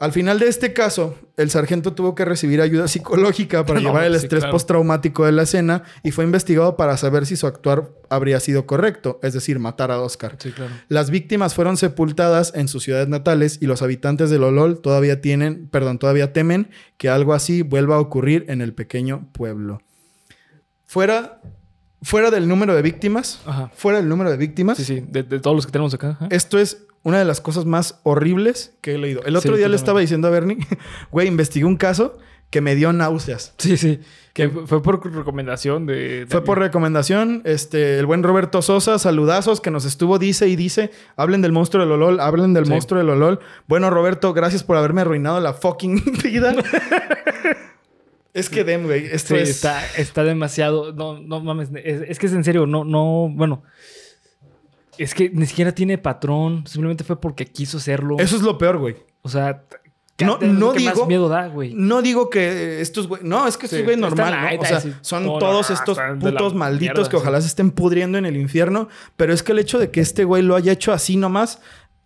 Al 0.00 0.12
final 0.12 0.38
de 0.38 0.46
este 0.46 0.72
caso, 0.72 1.18
el 1.36 1.50
sargento 1.50 1.92
tuvo 1.92 2.14
que 2.14 2.24
recibir 2.24 2.60
ayuda 2.60 2.86
psicológica 2.86 3.66
para 3.66 3.80
No, 3.80 3.88
llevar 3.88 4.04
el 4.04 4.12
sí, 4.12 4.18
estrés 4.26 4.42
claro. 4.42 4.52
postraumático 4.52 5.26
de 5.26 5.32
la 5.32 5.42
escena 5.42 5.82
y 6.04 6.12
fue 6.12 6.24
investigado 6.24 6.76
para 6.76 6.96
saber 6.96 7.26
si 7.26 7.34
su 7.34 7.48
actuar 7.48 7.90
habría 8.08 8.38
sido 8.38 8.64
correcto, 8.64 9.18
es 9.24 9.32
decir, 9.34 9.58
matar 9.58 9.90
a 9.90 10.00
Oscar. 10.00 10.36
Sí, 10.38 10.52
claro. 10.52 10.72
Las 10.86 11.10
víctimas 11.10 11.54
fueron 11.54 11.76
sepultadas 11.76 12.52
en 12.54 12.68
sus 12.68 12.84
ciudades 12.84 13.08
natales 13.08 13.58
y 13.60 13.66
los 13.66 13.82
habitantes 13.82 14.30
de 14.30 14.38
Lolol 14.38 14.80
todavía 14.80 15.20
tienen, 15.20 15.66
perdón, 15.68 15.98
todavía 15.98 16.32
temen 16.32 16.70
que 16.96 17.08
algo 17.08 17.34
así 17.34 17.62
vuelva 17.62 17.96
a 17.96 18.00
ocurrir 18.00 18.44
en 18.46 18.60
el 18.60 18.74
pequeño 18.74 19.28
pueblo. 19.32 19.82
Fuera, 20.86 21.40
fuera 22.02 22.30
del 22.30 22.48
número 22.48 22.74
de 22.74 22.82
víctimas, 22.82 23.40
Ajá. 23.46 23.70
fuera 23.74 23.98
del 23.98 24.08
número 24.08 24.30
de 24.30 24.36
víctimas, 24.36 24.76
Sí, 24.78 24.84
sí. 24.84 25.04
De, 25.08 25.22
de 25.22 25.40
todos 25.40 25.56
los 25.56 25.66
que 25.66 25.72
tenemos 25.72 25.92
acá. 25.94 26.18
esto 26.30 26.58
es 26.58 26.84
una 27.02 27.18
de 27.18 27.24
las 27.24 27.40
cosas 27.40 27.64
más 27.64 28.00
horribles 28.02 28.74
que 28.80 28.94
he 28.94 28.98
leído. 28.98 29.22
El 29.24 29.36
otro 29.36 29.52
Sí, 29.52 29.58
día 29.58 29.68
le 29.68 29.76
estaba 29.76 30.00
diciendo 30.00 30.28
a 30.28 30.30
Bernie, 30.30 30.58
güey, 31.10 31.26
investigué 31.28 31.64
un 31.64 31.76
caso 31.76 32.18
que 32.50 32.60
me 32.62 32.74
dio 32.74 32.92
náuseas. 32.92 33.52
Sí, 33.58 33.76
sí. 33.76 34.00
Que 34.32 34.48
fue 34.48 34.66
fue 34.66 34.82
por 34.82 35.14
recomendación 35.14 35.84
de... 35.86 36.26
Fue 36.28 36.42
por 36.44 36.58
recomendación, 36.58 37.42
este, 37.44 37.98
el 37.98 38.06
buen 38.06 38.22
Roberto 38.22 38.62
Sosa, 38.62 38.98
saludazos, 38.98 39.60
que 39.60 39.70
nos 39.70 39.84
estuvo, 39.84 40.18
dice 40.18 40.48
y 40.48 40.56
dice, 40.56 40.90
hablen 41.16 41.42
del 41.42 41.52
monstruo 41.52 41.82
del 41.82 41.92
Olol, 41.92 42.20
hablen 42.20 42.54
del 42.54 42.64
Sí. 42.66 42.70
monstruo 42.70 42.98
del 43.00 43.10
Olol. 43.10 43.40
Bueno, 43.66 43.90
Roberto, 43.90 44.32
gracias 44.32 44.62
por 44.64 44.76
haberme 44.76 45.00
arruinado 45.02 45.40
la 45.40 45.52
fucking 45.54 46.02
vida. 46.24 46.54
es 48.34 48.48
que 48.50 48.64
Dem, 48.64 48.84
güey, 48.84 49.06
esto 49.06 49.34
Sí, 49.34 49.40
es... 49.40 49.48
está, 49.50 49.84
está 49.96 50.24
demasiado... 50.24 50.92
No, 50.92 51.18
no 51.18 51.40
mames. 51.40 51.70
Es, 51.84 52.02
es 52.08 52.18
que 52.18 52.26
es 52.26 52.32
en 52.32 52.44
serio. 52.44 52.66
No, 52.66 52.84
no... 52.84 53.30
Bueno... 53.32 53.62
Es 54.96 55.14
que 55.14 55.30
ni 55.30 55.46
siquiera 55.46 55.72
tiene 55.72 55.96
patrón. 55.96 56.66
Simplemente 56.66 57.04
fue 57.04 57.20
porque 57.20 57.46
quiso 57.46 57.76
hacerlo. 57.78 58.16
Eso 58.18 58.34
es 58.36 58.42
lo 58.42 58.58
peor, 58.58 58.78
güey. 58.78 58.96
O 59.22 59.28
sea... 59.28 59.64
No- 60.20 60.38
no 60.40 60.72
que 60.72 60.80
digo- 60.80 60.96
más 61.02 61.06
miedo 61.06 61.28
da, 61.28 61.46
güey. 61.46 61.72
No 61.74 62.02
digo 62.02 62.28
que 62.28 62.80
estos 62.80 63.06
güey. 63.06 63.22
No, 63.22 63.46
es 63.46 63.56
que 63.56 63.66
estos 63.66 63.78
Sí, 63.78 63.84
güey 63.84 63.96
normal, 63.96 64.56
¿no? 64.56 64.60
O 64.60 64.64
sea, 64.64 64.80
sí. 64.80 64.92
son 65.00 65.24
todos 65.38 65.70
estos 65.70 65.96
putos 66.18 66.54
malditos 66.56 66.94
mierda, 66.96 67.08
que 67.10 67.16
ojalá 67.16 67.38
sí. 67.38 67.42
se 67.44 67.48
estén 67.50 67.70
pudriendo 67.70 68.18
en 68.18 68.26
el 68.26 68.36
infierno. 68.36 68.88
Pero 69.16 69.32
es 69.32 69.44
que 69.44 69.52
el 69.52 69.60
hecho 69.60 69.78
de 69.78 69.92
que 69.92 70.00
este 70.00 70.24
güey 70.24 70.42
lo 70.42 70.56
haya 70.56 70.72
hecho 70.72 70.92
así 70.92 71.16
nomás. 71.16 71.60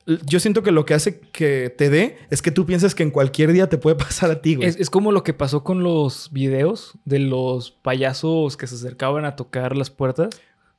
Yo 0.07 0.41
siento 0.41 0.63
que 0.63 0.73
lo 0.73 0.85
que 0.85 0.95
hace 0.95 1.21
que 1.21 1.73
te 1.77 1.89
dé 1.91 2.19
es 2.31 2.43
que 2.43 2.51
tú 2.51 2.67
piensas 2.67 2.95
que 2.95 3.03
en 3.05 3.11
cualquier 3.11 3.53
día 3.53 3.69
te 3.69 3.79
puede 3.79 3.97
pasar 3.97 4.31
a 4.31 4.41
ti, 4.43 4.57
güey. 4.57 4.69
Es, 4.69 4.77
es 4.79 4.91
como 4.91 5.13
lo 5.13 5.23
que 5.23 5.33
pasó 5.35 5.63
con 5.65 5.83
los 5.83 6.31
videos 6.33 6.95
de 7.05 7.19
los 7.21 7.71
payasos 7.71 8.57
que 8.57 8.67
se 8.67 8.75
acercaban 8.75 9.25
a 9.25 9.37
tocar 9.37 9.77
las 9.77 9.91
puertas. 9.91 10.31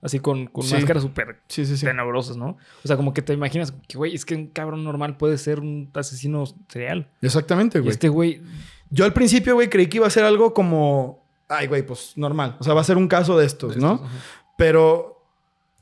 Así 0.01 0.19
con, 0.19 0.47
con 0.47 0.65
Sí. 0.65 0.73
máscaras 0.73 1.01
súper 1.03 1.39
Sí, 1.47 1.65
sí, 1.65 1.85
tenebrosas, 1.85 2.35
¿no? 2.35 2.57
O 2.83 2.87
sea, 2.87 2.97
como 2.97 3.13
que 3.13 3.21
te 3.21 3.31
imaginas 3.31 3.73
que, 3.87 3.97
güey, 3.97 4.13
es 4.13 4.25
que 4.25 4.35
un 4.35 4.47
cabrón 4.47 4.83
normal 4.83 5.15
puede 5.15 5.37
ser 5.37 5.61
un 5.61 5.89
asesino 5.93 6.43
serial. 6.67 7.07
Exactamente, 7.21 7.77
Y 7.77 7.81
güey. 7.81 7.91
este 7.91 8.09
güey... 8.09 8.41
Yo 8.89 9.05
al 9.05 9.13
principio, 9.13 9.53
güey, 9.55 9.69
creí 9.69 9.87
que 9.87 9.97
iba 9.97 10.05
a 10.07 10.09
ser 10.11 10.23
algo 10.25 10.53
como. 10.53 11.25
Ay, 11.47 11.67
güey, 11.67 11.83
pues 11.85 12.13
normal. 12.17 12.57
O 12.59 12.63
sea, 12.63 12.73
va 12.73 12.81
a 12.81 12.83
ser 12.83 12.97
un 12.97 13.07
caso 13.07 13.37
de 13.37 13.45
estos, 13.45 13.75
¿no? 13.77 14.03
Pero 14.57 15.12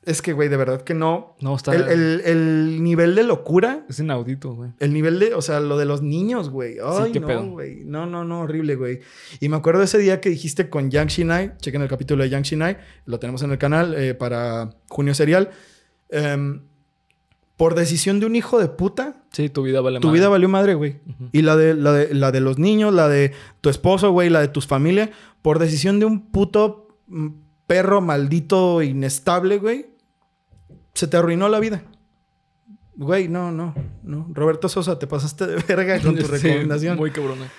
es 0.03 0.21
que, 0.23 0.33
güey, 0.33 0.49
de 0.49 0.57
verdad 0.57 0.81
que 0.81 0.93
no. 0.95 1.35
No, 1.41 1.55
está... 1.55 1.75
El, 1.75 1.83
el- 1.87 2.21
el 2.25 2.83
nivel 2.83 3.13
de 3.13 3.23
locura 3.23 3.85
Es 3.87 3.99
inaudito, 3.99 4.53
güey. 4.53 4.71
El 4.79 4.93
nivel 4.93 5.19
de, 5.19 5.33
o 5.35 5.41
sea, 5.43 5.59
lo 5.59 5.77
de 5.77 5.85
los 5.85 6.01
niños, 6.01 6.49
güey. 6.49 6.77
Ay, 6.83 7.13
no, 7.19 7.45
güey. 7.51 7.83
No, 7.85 8.05
no, 8.07 8.23
no, 8.25 8.41
horrible, 8.41 8.75
güey. 8.75 9.01
Y 9.39 9.49
me 9.49 9.57
acuerdo 9.57 9.83
ese 9.83 9.99
día 9.99 10.19
que 10.19 10.29
dijiste 10.29 10.69
con 10.69 10.89
Yang 10.89 11.07
Shinai, 11.09 11.57
chequen 11.59 11.81
el 11.83 11.87
capítulo 11.87 12.23
de 12.23 12.29
Yang 12.29 12.43
Shinai, 12.43 12.77
lo 13.05 13.19
tenemos 13.19 13.43
en 13.43 13.51
el 13.51 13.57
canal 13.59 13.93
eh, 13.95 14.15
para 14.15 14.71
Junio 14.89 15.13
Serial. 15.13 15.51
Em, 16.09 16.61
por 17.57 17.75
decisión 17.75 18.19
de 18.19 18.25
un 18.25 18.35
hijo 18.35 18.59
de 18.59 18.67
puta, 18.69 19.17
Sí, 19.31 19.49
tu 19.49 19.61
vida 19.61 19.81
vale 19.81 19.99
tu 19.99 20.07
madre. 20.07 20.19
vida 20.19 20.29
valió 20.29 20.49
madre, 20.49 20.73
güey. 20.73 20.97
Y 21.31 21.43
la 21.43 21.55
de, 21.55 21.75
la, 21.75 21.93
de, 21.93 22.13
la 22.15 22.31
de 22.31 22.39
los 22.41 22.57
niños, 22.57 22.91
la 22.93 23.07
de 23.07 23.33
tu 23.61 23.69
esposo, 23.69 24.11
güey, 24.11 24.29
la 24.31 24.41
de 24.41 24.47
tus 24.47 24.65
familias, 24.65 25.11
por 25.43 25.59
decisión 25.59 25.99
de 25.99 26.05
un 26.05 26.31
puto 26.31 26.97
mm, 27.07 27.27
perro 27.67 28.01
maldito 28.01 28.81
inestable, 28.81 29.59
güey, 29.59 29.90
se 30.93 31.07
te 31.07 31.17
arruinó 31.17 31.49
la 31.49 31.59
vida. 31.59 31.81
Güey, 32.95 33.27
no, 33.29 33.51
no, 33.51 33.73
no. 34.03 34.27
Roberto 34.33 34.69
Sosa, 34.69 34.99
te 34.99 35.07
pasaste 35.07 35.47
de 35.47 35.55
verga 35.67 35.99
con 36.01 36.15
tu 36.15 36.21
Sí, 36.25 36.31
recomendación. 36.47 36.97
muy 36.97 37.11
cabrón. 37.11 37.37
güey. 37.39 37.49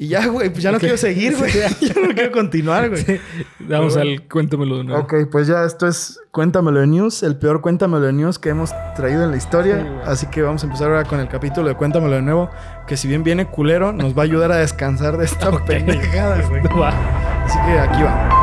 Y 0.00 0.06
ya, 0.06 0.26
güey, 0.28 0.48
pues 0.50 0.62
ya 0.62 0.70
no 0.70 0.78
quiero 0.78 0.96
seguir, 0.96 1.36
güey. 1.36 1.50
ya 1.80 1.94
no 2.00 2.14
quiero 2.14 2.30
continuar, 2.30 2.88
güey. 2.90 3.20
Vamos 3.60 3.94
Pero 3.96 4.08
al 4.10 4.28
cuéntamelo 4.28 4.78
de 4.78 4.84
nuevo. 4.84 5.02
Ok, 5.02 5.14
pues 5.30 5.48
ya 5.48 5.64
esto 5.64 5.88
es 5.88 6.20
Cuéntamelo 6.30 6.78
de 6.80 6.86
News, 6.86 7.22
el 7.24 7.36
peor 7.36 7.60
Cuéntamelo 7.62 8.04
de 8.06 8.12
News 8.12 8.38
que 8.38 8.50
hemos 8.50 8.70
traído 8.94 9.24
en 9.24 9.32
la 9.32 9.36
historia. 9.36 9.82
Sí. 9.82 9.88
Así 10.08 10.26
que 10.26 10.42
vamos 10.42 10.62
a 10.62 10.66
empezar 10.66 10.88
ahora 10.88 11.04
con 11.04 11.18
el 11.18 11.28
capítulo 11.28 11.66
de 11.68 11.74
Cuéntamelo 11.74 12.14
de 12.14 12.22
nuevo, 12.22 12.48
que 12.86 12.96
si 12.96 13.08
bien 13.08 13.24
viene 13.24 13.46
culero, 13.46 13.92
nos 13.92 14.16
va 14.16 14.22
a 14.22 14.24
ayudar 14.26 14.52
a 14.52 14.56
descansar 14.58 15.16
de 15.16 15.24
esta 15.24 15.48
Ok. 15.50 15.64
pendejada, 15.66 16.42
güey. 16.48 16.62
Así 16.62 17.58
que 17.66 17.78
aquí 17.80 18.02
va. 18.02 18.37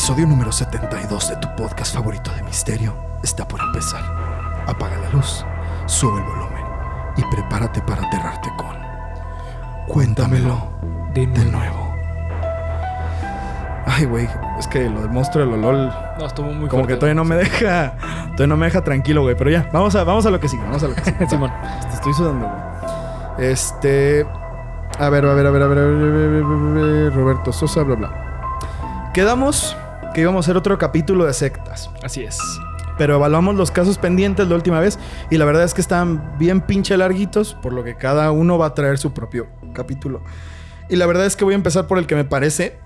Episodio 0.00 0.26
número 0.26 0.50
72 0.50 1.28
de 1.28 1.36
tu 1.36 1.48
podcast 1.56 1.94
favorito 1.94 2.32
de 2.34 2.42
misterio 2.42 2.96
está 3.22 3.46
por 3.46 3.60
empezar. 3.60 4.00
Apaga 4.66 4.96
la 4.96 5.10
luz, 5.10 5.44
sube 5.84 6.18
el 6.18 6.24
volumen 6.24 6.64
y 7.18 7.22
prepárate 7.24 7.82
para 7.82 8.06
aterrarte 8.06 8.48
con 8.56 8.74
Cuéntamelo 9.86 10.70
De 11.12 11.26
de 11.26 11.44
nuevo. 11.44 11.94
Ay, 13.84 14.06
güey, 14.06 14.26
es 14.58 14.66
que 14.68 14.88
lo 14.88 15.02
del 15.02 15.10
monstruo 15.10 15.44
Olol 15.44 15.92
No, 16.18 16.26
estuvo 16.26 16.50
muy 16.50 16.70
como 16.70 16.86
que 16.86 16.94
todavía 16.94 17.14
no 17.14 17.24
me 17.24 17.36
deja, 17.36 17.92
todavía 18.28 18.46
no 18.46 18.56
me 18.56 18.66
deja 18.66 18.82
tranquilo, 18.82 19.20
güey, 19.20 19.36
pero 19.36 19.50
ya, 19.50 19.68
vamos 19.70 19.94
a 19.96 20.04
vamos 20.04 20.24
a 20.24 20.30
lo 20.30 20.40
que 20.40 20.48
sigue, 20.48 20.62
vamos 20.62 20.82
a 20.82 20.88
lo 20.88 20.94
que 20.94 21.04
sigue. 21.04 21.28
Simón. 21.28 21.52
Te 21.82 21.94
estoy 21.96 22.14
sudando, 22.14 22.48
güey. 22.48 23.50
Este. 23.50 24.26
A 24.98 25.10
ver, 25.10 25.26
a 25.26 25.34
ver, 25.34 25.46
a 25.46 25.50
ver, 25.50 25.62
a 25.62 25.66
ver, 25.66 25.78
a 25.78 25.82
ver, 25.84 25.94
a 25.94 26.06
ver, 26.06 26.14
a 26.14 26.28
ver, 26.28 26.44
a 26.44 26.86
ver, 26.86 27.14
Roberto 27.14 27.52
Sosa, 27.52 27.82
bla, 27.82 27.96
bla. 27.96 29.10
Quedamos 29.12 29.76
que 30.14 30.22
íbamos 30.22 30.44
a 30.44 30.46
hacer 30.46 30.56
otro 30.56 30.78
capítulo 30.78 31.24
de 31.24 31.32
sectas. 31.32 31.90
Así 32.02 32.22
es. 32.22 32.38
Pero 32.98 33.16
evaluamos 33.16 33.54
los 33.54 33.70
casos 33.70 33.98
pendientes 33.98 34.48
la 34.48 34.54
última 34.54 34.80
vez. 34.80 34.98
Y 35.30 35.38
la 35.38 35.44
verdad 35.44 35.64
es 35.64 35.74
que 35.74 35.80
están 35.80 36.36
bien 36.38 36.60
pinche 36.60 36.96
larguitos. 36.96 37.54
Por 37.54 37.72
lo 37.72 37.82
que 37.84 37.96
cada 37.96 38.30
uno 38.30 38.58
va 38.58 38.66
a 38.66 38.74
traer 38.74 38.98
su 38.98 39.12
propio 39.14 39.48
capítulo. 39.72 40.22
Y 40.88 40.96
la 40.96 41.06
verdad 41.06 41.26
es 41.26 41.36
que 41.36 41.44
voy 41.44 41.54
a 41.54 41.56
empezar 41.56 41.86
por 41.86 41.98
el 41.98 42.06
que 42.06 42.16
me 42.16 42.24
parece 42.24 42.78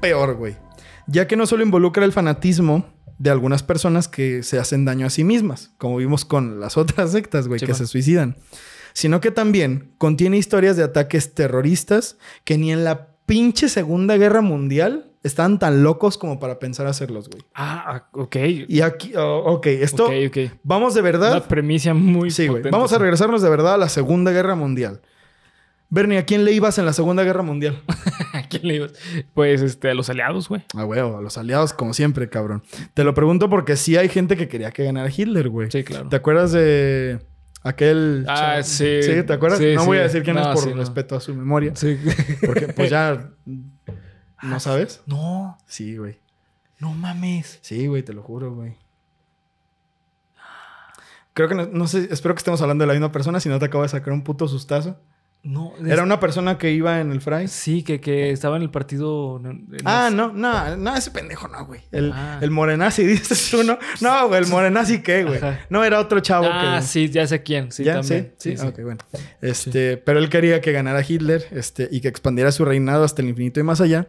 peor, 0.00 0.36
güey. 0.36 0.56
Ya 1.06 1.26
que 1.26 1.36
no 1.36 1.46
solo 1.46 1.62
involucra 1.62 2.04
el 2.04 2.12
fanatismo 2.12 2.86
de 3.18 3.30
algunas 3.30 3.62
personas 3.62 4.08
que 4.08 4.42
se 4.42 4.58
hacen 4.58 4.84
daño 4.84 5.06
a 5.06 5.10
sí 5.10 5.24
mismas, 5.24 5.72
como 5.78 5.96
vimos 5.96 6.24
con 6.24 6.60
las 6.60 6.76
otras 6.76 7.12
sectas, 7.12 7.48
güey, 7.48 7.60
que 7.60 7.74
se 7.74 7.86
suicidan, 7.86 8.36
sino 8.92 9.20
que 9.20 9.30
también 9.30 9.92
contiene 9.98 10.36
historias 10.36 10.76
de 10.76 10.84
ataques 10.84 11.34
terroristas 11.34 12.16
que 12.44 12.58
ni 12.58 12.72
en 12.72 12.84
la 12.84 13.08
pinche 13.26 13.68
Segunda 13.68 14.16
Guerra 14.16 14.40
Mundial 14.40 15.07
estaban 15.22 15.58
tan 15.58 15.82
locos 15.82 16.18
como 16.18 16.38
para 16.38 16.58
pensar 16.58 16.86
hacerlos, 16.86 17.28
güey. 17.28 17.42
Ah, 17.54 17.84
ah, 17.86 18.08
ok. 18.12 18.36
Y 18.68 18.80
aquí, 18.80 19.12
oh, 19.16 19.42
ok, 19.54 19.66
esto, 19.66 20.06
Ok, 20.06 20.12
ok. 20.28 20.38
vamos 20.62 20.94
de 20.94 21.02
verdad. 21.02 21.32
Una 21.32 21.48
premisa 21.48 21.94
muy 21.94 22.30
Sí, 22.30 22.46
güey. 22.48 22.62
Vamos 22.70 22.92
a 22.92 22.98
regresarnos 22.98 23.42
de 23.42 23.50
verdad 23.50 23.74
a 23.74 23.78
la 23.78 23.88
Segunda 23.88 24.30
Guerra 24.30 24.54
Mundial. 24.54 25.00
Bernie, 25.90 26.18
¿a 26.18 26.26
quién 26.26 26.44
le 26.44 26.52
ibas 26.52 26.78
en 26.78 26.84
la 26.84 26.92
Segunda 26.92 27.24
Guerra 27.24 27.42
Mundial? 27.42 27.82
¿A 28.34 28.42
quién 28.46 28.68
le 28.68 28.74
ibas? 28.76 28.92
Pues 29.32 29.62
este, 29.62 29.90
a 29.90 29.94
los 29.94 30.10
aliados, 30.10 30.48
güey. 30.48 30.62
Ah, 30.76 30.84
güey, 30.84 31.00
a 31.00 31.04
los 31.04 31.38
aliados, 31.38 31.72
como 31.72 31.94
siempre, 31.94 32.28
cabrón. 32.28 32.62
Te 32.92 33.04
lo 33.04 33.14
pregunto 33.14 33.48
porque 33.48 33.76
sí 33.76 33.96
hay 33.96 34.08
gente 34.10 34.36
que 34.36 34.48
quería 34.48 34.70
que 34.70 34.84
ganara 34.84 35.08
Hitler, 35.08 35.48
güey. 35.48 35.70
Sí, 35.70 35.84
claro. 35.84 36.08
¿Te 36.10 36.16
acuerdas 36.16 36.52
de 36.52 37.20
aquel... 37.62 38.26
Ah, 38.28 38.62
sí. 38.62 39.02
Sí, 39.02 39.22
¿te 39.22 39.32
acuerdas? 39.32 39.60
Sí, 39.60 39.74
no 39.74 39.80
sí. 39.80 39.86
voy 39.86 39.98
a 39.98 40.02
decir 40.02 40.22
quién 40.22 40.36
es 40.36 40.46
por 40.48 40.58
sí, 40.58 40.70
no. 40.70 40.76
respeto 40.76 41.16
a 41.16 41.20
su 41.20 41.34
memoria. 41.34 41.74
Sí. 41.74 41.98
Porque 42.44 42.68
pues 42.68 42.90
ya... 42.90 43.30
¿No 44.42 44.60
sabes? 44.60 45.02
No, 45.06 45.58
Sí, 45.66 45.96
güey. 45.96 46.18
no 46.78 46.92
mames. 46.92 47.58
Sí, 47.62 47.86
güey, 47.86 48.02
te 48.02 48.12
lo 48.12 48.22
juro, 48.22 48.54
güey. 48.54 48.76
Creo 51.34 51.48
que 51.48 51.54
no, 51.54 51.66
no 51.66 51.86
sé, 51.86 52.08
espero 52.10 52.34
que 52.34 52.38
estemos 52.38 52.60
hablando 52.62 52.82
de 52.82 52.86
la 52.88 52.94
misma 52.94 53.12
persona, 53.12 53.38
si 53.40 53.48
no 53.48 53.58
te 53.58 53.66
acabo 53.66 53.82
de 53.82 53.88
sacar 53.88 54.12
un 54.12 54.22
puto 54.24 54.48
sustazo. 54.48 54.96
No. 55.44 55.72
Era 55.86 56.02
una 56.02 56.20
persona 56.20 56.58
que 56.58 56.72
iba 56.72 57.00
en 57.00 57.10
el 57.12 57.20
fray. 57.20 57.48
Sí, 57.48 57.82
que, 57.82 58.00
que 58.00 58.30
estaba 58.32 58.56
en 58.56 58.62
el 58.62 58.70
partido. 58.70 59.40
en- 59.44 59.66
Ah, 59.84 60.10
no, 60.12 60.32
no, 60.32 60.76
no, 60.76 60.96
ese 60.96 61.10
pendejo 61.10 61.48
no, 61.48 61.64
güey. 61.64 61.80
El, 61.92 62.12
Ah. 62.12 62.38
el 62.42 62.50
morenazi, 62.50 63.04
dices 63.06 63.54
uno. 63.54 63.78
No, 64.00 64.28
güey, 64.28 64.42
el 64.42 64.46
morenazi 64.50 65.00
qué, 65.00 65.24
güey. 65.24 65.38
Ajá. 65.38 65.60
No, 65.70 65.84
era 65.84 66.00
otro 66.00 66.20
chavo 66.20 66.46
Ah, 66.50 66.78
que. 66.80 66.86
sí, 66.86 67.08
ya 67.08 67.26
sé 67.26 67.42
quién. 67.42 67.72
Sí, 67.72 67.84
¿Ya? 67.84 67.94
también. 68.00 68.34
Sí, 68.36 68.56
sí, 68.56 68.66
ok, 68.66 68.80
bueno. 68.82 68.98
Este, 69.40 69.96
pero 69.96 70.18
él 70.18 70.28
quería 70.28 70.60
que 70.60 70.72
ganara 70.72 71.02
Hitler, 71.06 71.46
este, 71.52 71.88
y 71.90 72.00
que 72.00 72.08
expandiera 72.08 72.52
su 72.52 72.64
reinado 72.64 73.04
hasta 73.04 73.22
el 73.22 73.28
infinito 73.28 73.60
y 73.60 73.62
más 73.62 73.80
allá. 73.80 74.08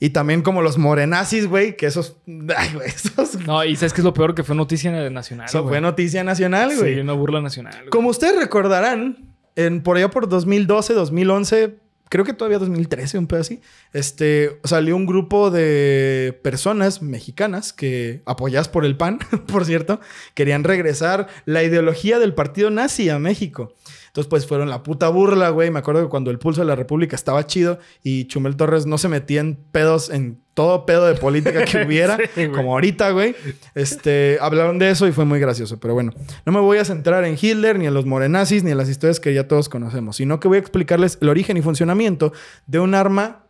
Y 0.00 0.10
también 0.10 0.42
como 0.42 0.62
los 0.62 0.78
morenazis, 0.78 1.48
güey, 1.48 1.76
que 1.76 1.86
esos, 1.86 2.16
ay, 2.56 2.72
güey, 2.74 2.88
esos, 2.88 3.34
No, 3.46 3.64
y 3.64 3.74
sabes 3.76 3.92
que 3.92 4.00
es 4.00 4.04
lo 4.04 4.14
peor 4.14 4.34
que 4.34 4.44
fue 4.44 4.54
noticia 4.54 4.92
nacional. 5.10 5.46
eso 5.48 5.66
fue 5.66 5.80
noticia 5.80 6.22
nacional, 6.22 6.70
güey. 6.78 6.94
Sí, 6.94 7.00
una 7.00 7.14
burla 7.14 7.40
nacional. 7.40 7.74
güey. 7.74 7.88
Como 7.90 8.08
ustedes 8.10 8.36
recordarán, 8.38 9.27
en, 9.58 9.82
por 9.82 9.96
allá 9.96 10.08
por 10.08 10.28
2012, 10.28 10.94
2011, 10.94 11.74
creo 12.08 12.24
que 12.24 12.32
todavía 12.32 12.60
2013, 12.60 13.18
un 13.18 13.26
pedo 13.26 13.40
así, 13.40 13.60
este, 13.92 14.60
salió 14.62 14.94
un 14.94 15.04
grupo 15.04 15.50
de 15.50 16.38
personas 16.44 17.02
mexicanas 17.02 17.72
que, 17.72 18.22
apoyadas 18.24 18.68
por 18.68 18.84
el 18.84 18.96
PAN, 18.96 19.18
por 19.48 19.64
cierto, 19.64 20.00
querían 20.34 20.62
regresar 20.62 21.26
la 21.44 21.64
ideología 21.64 22.20
del 22.20 22.34
partido 22.34 22.70
nazi 22.70 23.10
a 23.10 23.18
México. 23.18 23.74
Entonces, 24.18 24.30
pues 24.30 24.46
fueron 24.48 24.68
la 24.68 24.82
puta 24.82 25.08
burla, 25.10 25.50
güey. 25.50 25.70
Me 25.70 25.78
acuerdo 25.78 26.02
que 26.02 26.08
cuando 26.08 26.32
el 26.32 26.40
pulso 26.40 26.60
de 26.60 26.66
la 26.66 26.74
República 26.74 27.14
estaba 27.14 27.46
chido 27.46 27.78
y 28.02 28.24
Chumel 28.24 28.56
Torres 28.56 28.84
no 28.84 28.98
se 28.98 29.08
metía 29.08 29.38
en 29.38 29.54
pedos, 29.54 30.10
en 30.10 30.40
todo 30.54 30.86
pedo 30.86 31.06
de 31.06 31.14
política 31.14 31.64
que 31.64 31.82
hubiera, 31.86 32.18
Sí, 32.34 32.48
como 32.48 32.72
ahorita, 32.72 33.12
güey. 33.12 33.36
Este, 33.76 34.38
hablaron 34.40 34.80
de 34.80 34.90
eso 34.90 35.06
y 35.06 35.12
fue 35.12 35.24
muy 35.24 35.38
gracioso. 35.38 35.78
Pero 35.78 35.94
bueno, 35.94 36.12
no 36.44 36.52
me 36.52 36.58
voy 36.58 36.78
a 36.78 36.84
centrar 36.84 37.24
en 37.26 37.38
Hitler, 37.40 37.78
ni 37.78 37.86
en 37.86 37.94
los 37.94 38.06
morenazis, 38.06 38.64
ni 38.64 38.72
en 38.72 38.76
las 38.76 38.88
historias 38.88 39.20
que 39.20 39.32
ya 39.32 39.46
todos 39.46 39.68
conocemos, 39.68 40.16
sino 40.16 40.40
que 40.40 40.48
voy 40.48 40.56
a 40.56 40.60
explicarles 40.62 41.18
el 41.20 41.28
origen 41.28 41.56
y 41.56 41.62
funcionamiento 41.62 42.32
de 42.66 42.80
un 42.80 42.96
arma 42.96 43.44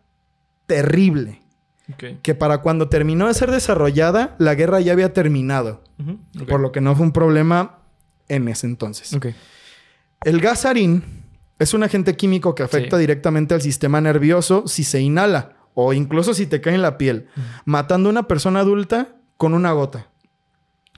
terrible. 0.66 1.40
Que 2.22 2.34
para 2.34 2.58
cuando 2.58 2.90
terminó 2.90 3.28
de 3.28 3.32
ser 3.32 3.50
desarrollada, 3.50 4.36
la 4.38 4.54
guerra 4.54 4.80
ya 4.80 4.92
había 4.92 5.14
terminado. 5.14 5.82
Por 6.46 6.60
lo 6.60 6.72
que 6.72 6.82
no 6.82 6.94
fue 6.94 7.06
un 7.06 7.12
problema 7.12 7.78
en 8.28 8.48
ese 8.48 8.66
entonces. 8.66 9.14
Ok. 9.14 9.28
El 10.22 10.40
gas 10.40 10.60
sarín 10.62 11.04
es 11.58 11.74
un 11.74 11.82
agente 11.82 12.16
químico 12.16 12.54
que 12.54 12.62
afecta 12.62 12.96
Sí. 12.96 13.00
directamente 13.00 13.54
al 13.54 13.62
sistema 13.62 14.00
nervioso 14.00 14.66
si 14.66 14.84
se 14.84 15.00
inhala 15.00 15.56
o 15.74 15.92
incluso 15.92 16.34
si 16.34 16.46
te 16.46 16.60
cae 16.60 16.74
en 16.74 16.82
la 16.82 16.98
piel, 16.98 17.28
matando 17.64 18.08
a 18.08 18.12
una 18.12 18.26
persona 18.28 18.60
adulta 18.60 19.16
con 19.36 19.54
una 19.54 19.72
gota. 19.72 20.08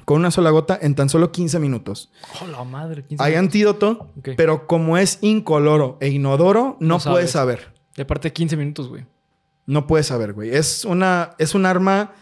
Con 0.06 0.18
una 0.18 0.30
sola 0.30 0.48
gota 0.50 0.78
en 0.80 0.94
tan 0.94 1.08
solo 1.10 1.30
15 1.30 1.58
minutos. 1.58 2.10
Oh, 2.42 2.46
la 2.46 2.64
madre. 2.64 3.04
15 3.04 3.22
Hay 3.22 3.32
minutos. 3.32 3.46
antídoto, 3.46 4.12
pero 4.36 4.66
como 4.66 4.96
es 4.96 5.18
incoloro 5.20 5.98
e 6.00 6.08
inodoro, 6.08 6.76
no, 6.80 6.98
No 6.98 7.04
puedes 7.12 7.30
saber. 7.32 7.74
Y 7.96 8.00
aparte 8.00 8.32
15 8.32 8.56
minutos, 8.56 8.88
güey. 8.88 9.04
No 9.66 9.86
puedes 9.86 10.06
saber, 10.06 10.32
güey. 10.32 10.50
Es 10.54 10.84
una 10.86 11.32
es 11.38 11.54
un 11.54 11.66
arma 11.66 12.12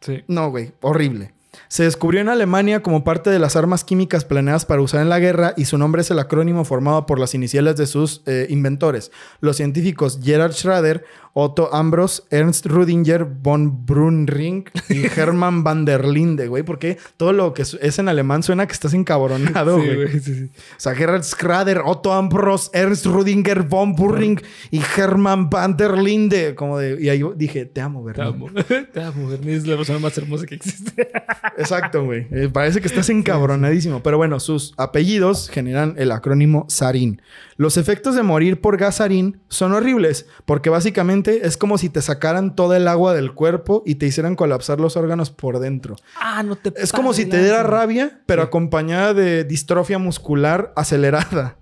Sí. 0.00 0.24
No, 0.26 0.50
güey, 0.50 0.72
horrible. 0.80 1.32
Se 1.72 1.84
descubrió 1.84 2.20
en 2.20 2.28
Alemania 2.28 2.82
como 2.82 3.02
parte 3.02 3.30
de 3.30 3.38
las 3.38 3.56
armas 3.56 3.82
químicas 3.82 4.26
planeadas 4.26 4.66
para 4.66 4.82
usar 4.82 5.00
en 5.00 5.08
la 5.08 5.20
guerra 5.20 5.54
y 5.56 5.64
su 5.64 5.78
nombre 5.78 6.02
es 6.02 6.10
el 6.10 6.18
acrónimo 6.18 6.66
formado 6.66 7.06
por 7.06 7.18
las 7.18 7.34
iniciales 7.34 7.76
de 7.76 7.86
sus 7.86 8.20
eh, 8.26 8.46
inventores, 8.50 9.10
los 9.40 9.56
científicos 9.56 10.20
Gerhard 10.22 10.52
Schrader, 10.52 11.06
Otto 11.34 11.74
Ambros, 11.74 12.24
Ernst 12.30 12.66
Rüdinger 12.66 13.24
von 13.24 13.86
Brunring 13.86 14.64
y 14.88 15.06
Hermann 15.16 15.64
van 15.64 15.84
der 15.84 16.06
Linde, 16.06 16.46
güey, 16.48 16.62
porque 16.62 16.98
todo 17.16 17.32
lo 17.32 17.54
que 17.54 17.62
es 17.62 17.98
en 17.98 18.08
alemán 18.08 18.42
suena 18.42 18.66
que 18.66 18.72
estás 18.72 18.92
encabronado, 18.94 19.80
Sí, 19.82 19.86
güey. 19.94 20.20
Sí, 20.20 20.34
sí. 20.34 20.50
O 20.54 20.80
sea, 20.80 20.94
Gerhard 20.94 21.24
Schrader, 21.24 21.82
Otto 21.84 22.12
Ambros, 22.12 22.70
Ernst 22.74 23.06
Rüdinger 23.06 23.62
von 23.62 23.94
Brunring 23.94 24.40
y 24.70 24.80
Hermann 24.96 25.48
van 25.48 25.76
der 25.76 25.96
Linde, 25.98 26.54
como 26.54 26.78
de 26.78 27.02
y 27.02 27.08
ahí 27.08 27.22
dije, 27.36 27.64
te 27.64 27.80
amo, 27.80 28.00
Te 28.00 28.06
¿verdad? 28.06 28.26
amo. 28.28 28.48
Te 28.92 29.02
amo, 29.02 29.28
Bernie. 29.28 29.56
Es 29.56 29.66
la 29.66 29.76
persona 29.76 29.98
más 29.98 30.16
hermosa 30.18 30.46
que 30.46 30.54
existe. 30.56 31.08
Exacto, 31.56 32.04
güey. 32.04 32.26
Eh, 32.30 32.48
parece 32.52 32.80
que 32.80 32.86
estás 32.88 33.08
encabronadísimo. 33.10 34.02
Pero 34.02 34.16
bueno, 34.18 34.38
sus 34.40 34.74
apellidos 34.76 35.48
generan 35.48 35.94
el 35.96 36.12
acrónimo 36.12 36.66
SARIN. 36.68 37.22
Los 37.62 37.76
efectos 37.76 38.16
de 38.16 38.24
morir 38.24 38.60
por 38.60 38.76
gas 38.76 38.96
sarín 38.96 39.40
son 39.48 39.72
horribles, 39.72 40.26
porque 40.46 40.68
básicamente 40.68 41.46
es 41.46 41.56
como 41.56 41.78
si 41.78 41.90
te 41.90 42.02
sacaran 42.02 42.56
toda 42.56 42.76
el 42.76 42.88
agua 42.88 43.14
del 43.14 43.34
cuerpo 43.34 43.84
y 43.86 43.94
te 43.94 44.06
hicieran 44.06 44.34
colapsar 44.34 44.80
los 44.80 44.96
órganos 44.96 45.30
por 45.30 45.60
dentro. 45.60 45.94
ah, 46.20 46.42
no 46.42 46.56
te 46.56 46.72
Es 46.74 46.90
como 46.90 47.14
si 47.14 47.24
te 47.24 47.40
diera 47.40 47.62
rabia, 47.62 48.20
pero 48.26 48.42
acompañada 48.42 49.14
de 49.14 49.44
distrofia 49.44 49.98
muscular 49.98 50.72
acelerada. 50.74 51.56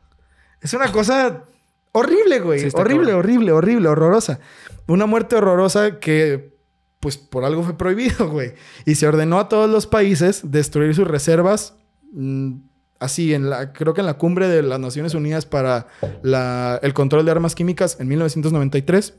Es 0.62 0.72
una 0.72 0.90
cosa 0.90 1.44
horrible, 1.92 2.40
güey. 2.40 2.60
Sí, 2.60 2.68
horrible, 2.72 3.08
cabrón. 3.08 3.18
horrible, 3.18 3.52
horrible, 3.52 3.88
horrorosa. 3.90 4.40
Una 4.86 5.04
muerte 5.04 5.36
horrorosa 5.36 6.00
que, 6.00 6.56
pues, 6.98 7.18
por 7.18 7.44
algo 7.44 7.62
fue 7.62 7.76
prohibido, 7.76 8.26
güey. 8.30 8.54
Y 8.86 8.94
se 8.94 9.06
ordenó 9.06 9.38
a 9.38 9.50
todos 9.50 9.68
los 9.68 9.86
países 9.86 10.50
destruir 10.50 10.94
sus 10.94 11.06
reservas. 11.06 11.74
mm, 12.14 12.69
así, 13.00 13.34
en 13.34 13.50
la, 13.50 13.72
creo 13.72 13.92
que 13.94 14.00
en 14.00 14.06
la 14.06 14.14
cumbre 14.14 14.46
de 14.48 14.62
las 14.62 14.78
Naciones 14.78 15.14
Unidas 15.14 15.46
para 15.46 15.88
la- 16.22 16.78
el 16.82 16.94
control 16.94 17.24
de 17.24 17.30
armas 17.32 17.54
químicas 17.54 17.96
en 17.98 18.06
1993. 18.08 19.14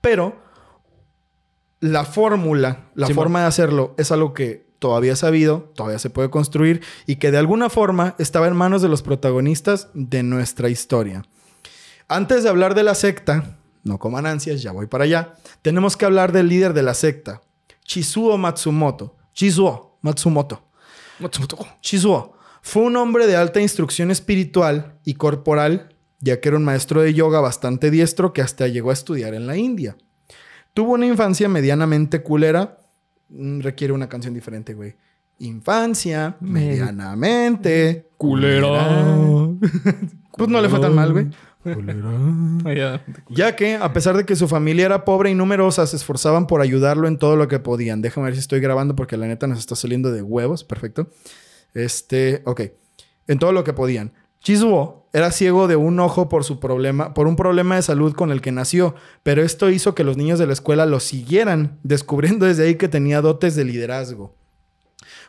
Pero 0.00 0.36
la 1.80 2.04
fórmula, 2.04 2.88
la 2.94 3.08
forma 3.08 3.40
de 3.40 3.46
hacerlo 3.46 3.94
es 3.98 4.10
algo 4.12 4.32
que 4.34 4.66
todavía 4.78 5.12
es 5.12 5.18
sabido, 5.20 5.72
todavía 5.74 5.98
se 5.98 6.10
puede 6.10 6.30
construir 6.30 6.82
y 7.06 7.16
que 7.16 7.30
de 7.30 7.38
alguna 7.38 7.68
forma 7.70 8.14
estaba 8.18 8.46
en 8.48 8.56
manos 8.56 8.80
de 8.82 8.88
los 8.88 9.02
protagonistas 9.02 9.88
de 9.94 10.22
nuestra 10.22 10.68
historia. 10.68 11.24
Antes 12.08 12.42
de 12.42 12.48
hablar 12.48 12.74
de 12.74 12.84
la 12.84 12.94
secta, 12.94 13.58
no 13.84 13.98
coman 13.98 14.26
ansias, 14.26 14.62
ya 14.62 14.72
voy 14.72 14.86
para 14.86 15.04
allá, 15.04 15.34
tenemos 15.62 15.96
que 15.96 16.04
hablar 16.04 16.32
del 16.32 16.48
líder 16.48 16.72
de 16.74 16.82
la 16.82 16.94
secta, 16.94 17.42
Chizuo 17.84 18.36
Matsumoto. 18.38 19.16
Chizuo 19.32 19.98
Matsumoto. 20.02 20.62
Matsumoto. 21.20 21.58
Shizuo 21.82 22.34
fue 22.62 22.82
un 22.82 22.96
hombre 22.96 23.26
de 23.26 23.36
alta 23.36 23.60
instrucción 23.60 24.10
espiritual 24.10 24.94
y 25.04 25.14
corporal, 25.14 25.94
ya 26.20 26.40
que 26.40 26.48
era 26.48 26.56
un 26.58 26.64
maestro 26.64 27.00
de 27.02 27.14
yoga 27.14 27.40
bastante 27.40 27.90
diestro 27.90 28.32
que 28.32 28.42
hasta 28.42 28.66
llegó 28.68 28.90
a 28.90 28.94
estudiar 28.94 29.34
en 29.34 29.46
la 29.46 29.56
India. 29.56 29.96
Tuvo 30.74 30.92
una 30.94 31.06
infancia 31.06 31.48
medianamente 31.48 32.22
culera. 32.22 32.78
Mm, 33.28 33.60
Requiere 33.60 33.92
una 33.92 34.08
canción 34.08 34.34
diferente, 34.34 34.74
güey. 34.74 34.96
Infancia 35.40 36.36
Me- 36.40 36.60
medianamente 36.66 38.08
Culera. 38.16 39.48
Pues 40.36 40.48
no 40.50 40.60
le 40.60 40.68
fue 40.68 40.78
tan 40.80 40.94
mal, 40.94 41.12
güey. 41.12 41.26
Ya. 42.76 43.04
Ya 43.28 43.56
que, 43.56 43.74
a 43.76 43.92
pesar 43.92 44.16
de 44.16 44.24
que 44.24 44.36
su 44.36 44.46
familia 44.48 44.86
era 44.86 45.04
pobre 45.04 45.30
y 45.30 45.34
numerosa, 45.34 45.86
se 45.86 45.96
esforzaban 45.96 46.46
por 46.46 46.60
ayudarlo 46.60 47.08
en 47.08 47.18
todo 47.18 47.36
lo 47.36 47.48
que 47.48 47.58
podían. 47.58 48.00
Déjame 48.02 48.26
ver 48.26 48.34
si 48.34 48.40
estoy 48.40 48.60
grabando 48.60 48.94
porque 48.96 49.16
la 49.16 49.26
neta 49.26 49.46
nos 49.46 49.58
está 49.58 49.74
saliendo 49.76 50.10
de 50.12 50.22
huevos. 50.22 50.64
Perfecto. 50.64 51.10
Este, 51.74 52.42
ok. 52.44 52.62
En 53.26 53.38
todo 53.38 53.52
lo 53.52 53.64
que 53.64 53.72
podían. 53.72 54.12
Chizuo 54.40 55.08
era 55.12 55.32
ciego 55.32 55.68
de 55.68 55.76
un 55.76 55.98
ojo 56.00 56.28
por 56.28 56.44
su 56.44 56.60
problema, 56.60 57.14
por 57.14 57.26
un 57.26 57.36
problema 57.36 57.76
de 57.76 57.82
salud 57.82 58.14
con 58.14 58.30
el 58.30 58.40
que 58.40 58.52
nació, 58.52 58.94
pero 59.22 59.42
esto 59.42 59.70
hizo 59.70 59.94
que 59.94 60.04
los 60.04 60.16
niños 60.16 60.38
de 60.38 60.46
la 60.46 60.52
escuela 60.52 60.86
lo 60.86 61.00
siguieran, 61.00 61.78
descubriendo 61.82 62.46
desde 62.46 62.64
ahí 62.64 62.76
que 62.76 62.88
tenía 62.88 63.20
dotes 63.20 63.56
de 63.56 63.64
liderazgo. 63.64 64.34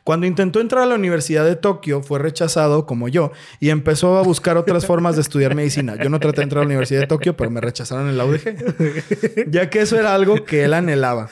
Cuando 0.03 0.25
intentó 0.25 0.61
entrar 0.61 0.83
a 0.83 0.85
la 0.85 0.95
Universidad 0.95 1.45
de 1.45 1.55
Tokio, 1.55 2.01
fue 2.01 2.19
rechazado 2.19 2.85
como 2.85 3.09
yo 3.09 3.31
y 3.59 3.69
empezó 3.69 4.17
a 4.17 4.23
buscar 4.23 4.57
otras 4.57 4.85
formas 4.85 5.15
de 5.15 5.21
estudiar 5.21 5.55
medicina. 5.55 5.95
Yo 6.01 6.09
no 6.09 6.19
traté 6.19 6.37
de 6.37 6.43
entrar 6.43 6.61
a 6.61 6.63
la 6.63 6.69
Universidad 6.69 7.01
de 7.01 7.07
Tokio, 7.07 7.35
pero 7.35 7.49
me 7.49 7.61
rechazaron 7.61 8.09
en 8.09 8.17
la 8.17 8.25
UDG, 8.25 9.45
ya 9.51 9.69
que 9.69 9.81
eso 9.81 9.99
era 9.99 10.15
algo 10.15 10.45
que 10.45 10.63
él 10.63 10.73
anhelaba. 10.73 11.29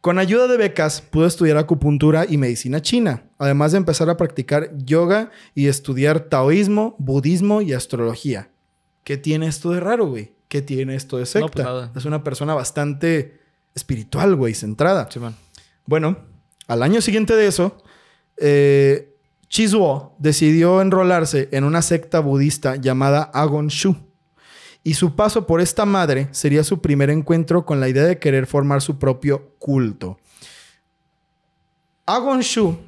Con 0.00 0.18
ayuda 0.18 0.48
de 0.48 0.56
becas, 0.56 1.00
pudo 1.00 1.26
estudiar 1.26 1.56
acupuntura 1.56 2.26
y 2.28 2.36
medicina 2.36 2.82
china, 2.82 3.22
además 3.40 3.72
de 3.72 3.78
empezar 3.78 4.10
a 4.10 4.18
practicar 4.18 4.70
yoga 4.76 5.30
y 5.54 5.68
estudiar 5.68 6.20
taoísmo, 6.20 6.94
budismo 6.98 7.62
y 7.62 7.72
astrología. 7.72 8.50
¿Qué 9.02 9.16
tiene 9.16 9.46
esto 9.46 9.70
de 9.70 9.80
raro, 9.80 10.06
güey? 10.06 10.34
¿Qué 10.48 10.60
tiene 10.60 10.94
esto 10.94 11.16
de 11.16 11.24
secta? 11.24 11.46
No, 11.46 11.50
pues 11.50 11.64
nada. 11.64 11.92
Es 11.96 12.04
una 12.04 12.22
persona 12.22 12.54
bastante 12.54 13.40
espiritual, 13.74 14.36
güey, 14.36 14.52
centrada. 14.52 15.08
Sí, 15.10 15.18
man. 15.18 15.34
Bueno, 15.86 16.18
al 16.66 16.82
año 16.82 17.00
siguiente 17.00 17.34
de 17.34 17.46
eso, 17.46 17.82
eh, 18.36 19.16
Chizuo 19.48 20.14
decidió 20.18 20.82
enrolarse 20.82 21.48
en 21.52 21.64
una 21.64 21.80
secta 21.80 22.20
budista 22.20 22.76
llamada 22.76 23.22
Agon 23.32 23.68
Shu. 23.68 23.96
Y 24.84 24.94
su 24.94 25.16
paso 25.16 25.46
por 25.46 25.62
esta 25.62 25.86
madre 25.86 26.28
sería 26.32 26.62
su 26.62 26.82
primer 26.82 27.08
encuentro 27.08 27.64
con 27.64 27.80
la 27.80 27.88
idea 27.88 28.04
de 28.04 28.18
querer 28.18 28.46
formar 28.46 28.82
su 28.82 28.98
propio 28.98 29.54
culto. 29.58 30.18
Agon 32.04 32.40
Shu, 32.40 32.78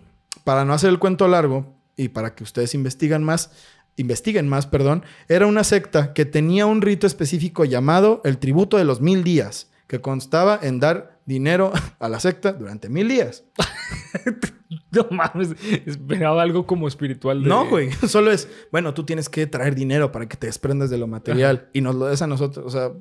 para 0.44 0.64
no 0.64 0.72
hacer 0.72 0.90
el 0.90 0.98
cuento 0.98 1.28
largo 1.28 1.74
y 1.96 2.08
para 2.08 2.34
que 2.34 2.44
ustedes 2.44 2.74
investiguen 2.74 3.22
más, 3.22 3.52
investiguen 3.96 4.48
más, 4.48 4.66
perdón, 4.66 5.04
era 5.28 5.46
una 5.46 5.64
secta 5.64 6.12
que 6.14 6.24
tenía 6.24 6.66
un 6.66 6.82
rito 6.82 7.06
específico 7.06 7.64
llamado 7.64 8.20
el 8.24 8.38
tributo 8.38 8.76
de 8.76 8.84
los 8.84 9.00
mil 9.00 9.24
días, 9.24 9.70
que 9.86 10.00
constaba 10.00 10.58
en 10.62 10.80
dar 10.80 11.18
dinero 11.26 11.72
a 11.98 12.08
la 12.08 12.20
secta 12.20 12.52
durante 12.52 12.88
mil 12.88 13.08
días. 13.08 13.44
No 14.90 15.06
mames. 15.10 15.54
Esperaba 15.86 16.42
algo 16.42 16.66
como 16.66 16.86
espiritual. 16.86 17.42
De... 17.42 17.48
No, 17.48 17.68
güey, 17.68 17.90
solo 18.08 18.30
es, 18.30 18.48
bueno, 18.70 18.94
tú 18.94 19.04
tienes 19.04 19.28
que 19.28 19.46
traer 19.46 19.74
dinero 19.74 20.12
para 20.12 20.26
que 20.26 20.36
te 20.36 20.46
desprendas 20.46 20.90
de 20.90 20.98
lo 20.98 21.06
material 21.06 21.68
y 21.72 21.80
nos 21.80 21.94
lo 21.94 22.06
des 22.06 22.20
a 22.22 22.26
nosotros, 22.26 22.64
o 22.66 22.70
sea, 22.70 22.92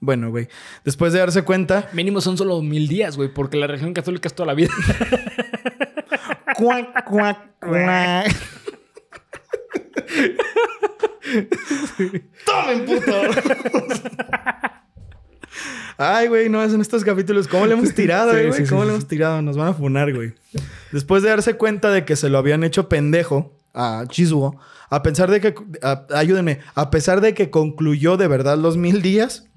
bueno, 0.00 0.30
güey, 0.30 0.48
después 0.84 1.12
de 1.12 1.18
darse 1.18 1.42
cuenta, 1.42 1.88
Mínimo 1.92 2.20
son 2.20 2.36
solo 2.36 2.62
mil 2.62 2.88
días, 2.88 3.16
güey, 3.16 3.32
porque 3.32 3.56
la 3.56 3.66
religión 3.66 3.94
católica 3.94 4.28
es 4.28 4.34
toda 4.34 4.46
la 4.46 4.54
vida. 4.54 4.70
Cuac, 6.56 7.04
cuac, 7.04 7.38
cuac. 7.60 8.34
¡Tomen, 12.46 12.84
puto! 12.84 13.20
Ay, 15.96 16.28
güey, 16.28 16.48
no, 16.48 16.62
es 16.62 16.72
en 16.72 16.80
estos 16.80 17.02
capítulos. 17.04 17.48
¿Cómo 17.48 17.66
le 17.66 17.72
hemos 17.74 17.92
tirado, 17.94 18.36
eh, 18.36 18.46
güey? 18.48 18.60
sí, 18.60 18.64
sí, 18.64 18.70
¿Cómo 18.70 18.82
sí, 18.82 18.88
le 18.88 18.94
hemos 18.94 19.08
tirado? 19.08 19.42
Nos 19.42 19.56
van 19.56 19.68
a 19.68 19.74
funar, 19.74 20.14
güey. 20.14 20.32
Después 20.92 21.22
de 21.24 21.30
darse 21.30 21.54
cuenta 21.54 21.90
de 21.90 22.04
que 22.04 22.14
se 22.16 22.28
lo 22.28 22.38
habían 22.38 22.62
hecho 22.62 22.88
pendejo 22.88 23.56
a 23.74 24.04
Chizuo, 24.08 24.58
a 24.90 25.02
pesar 25.02 25.30
de 25.30 25.40
que... 25.40 25.54
a- 25.82 26.06
ayúdenme. 26.14 26.60
A 26.74 26.90
pesar 26.90 27.20
de 27.20 27.34
que 27.34 27.50
concluyó 27.50 28.16
de 28.16 28.28
verdad 28.28 28.56
los 28.56 28.76
mil 28.76 29.02
días, 29.02 29.47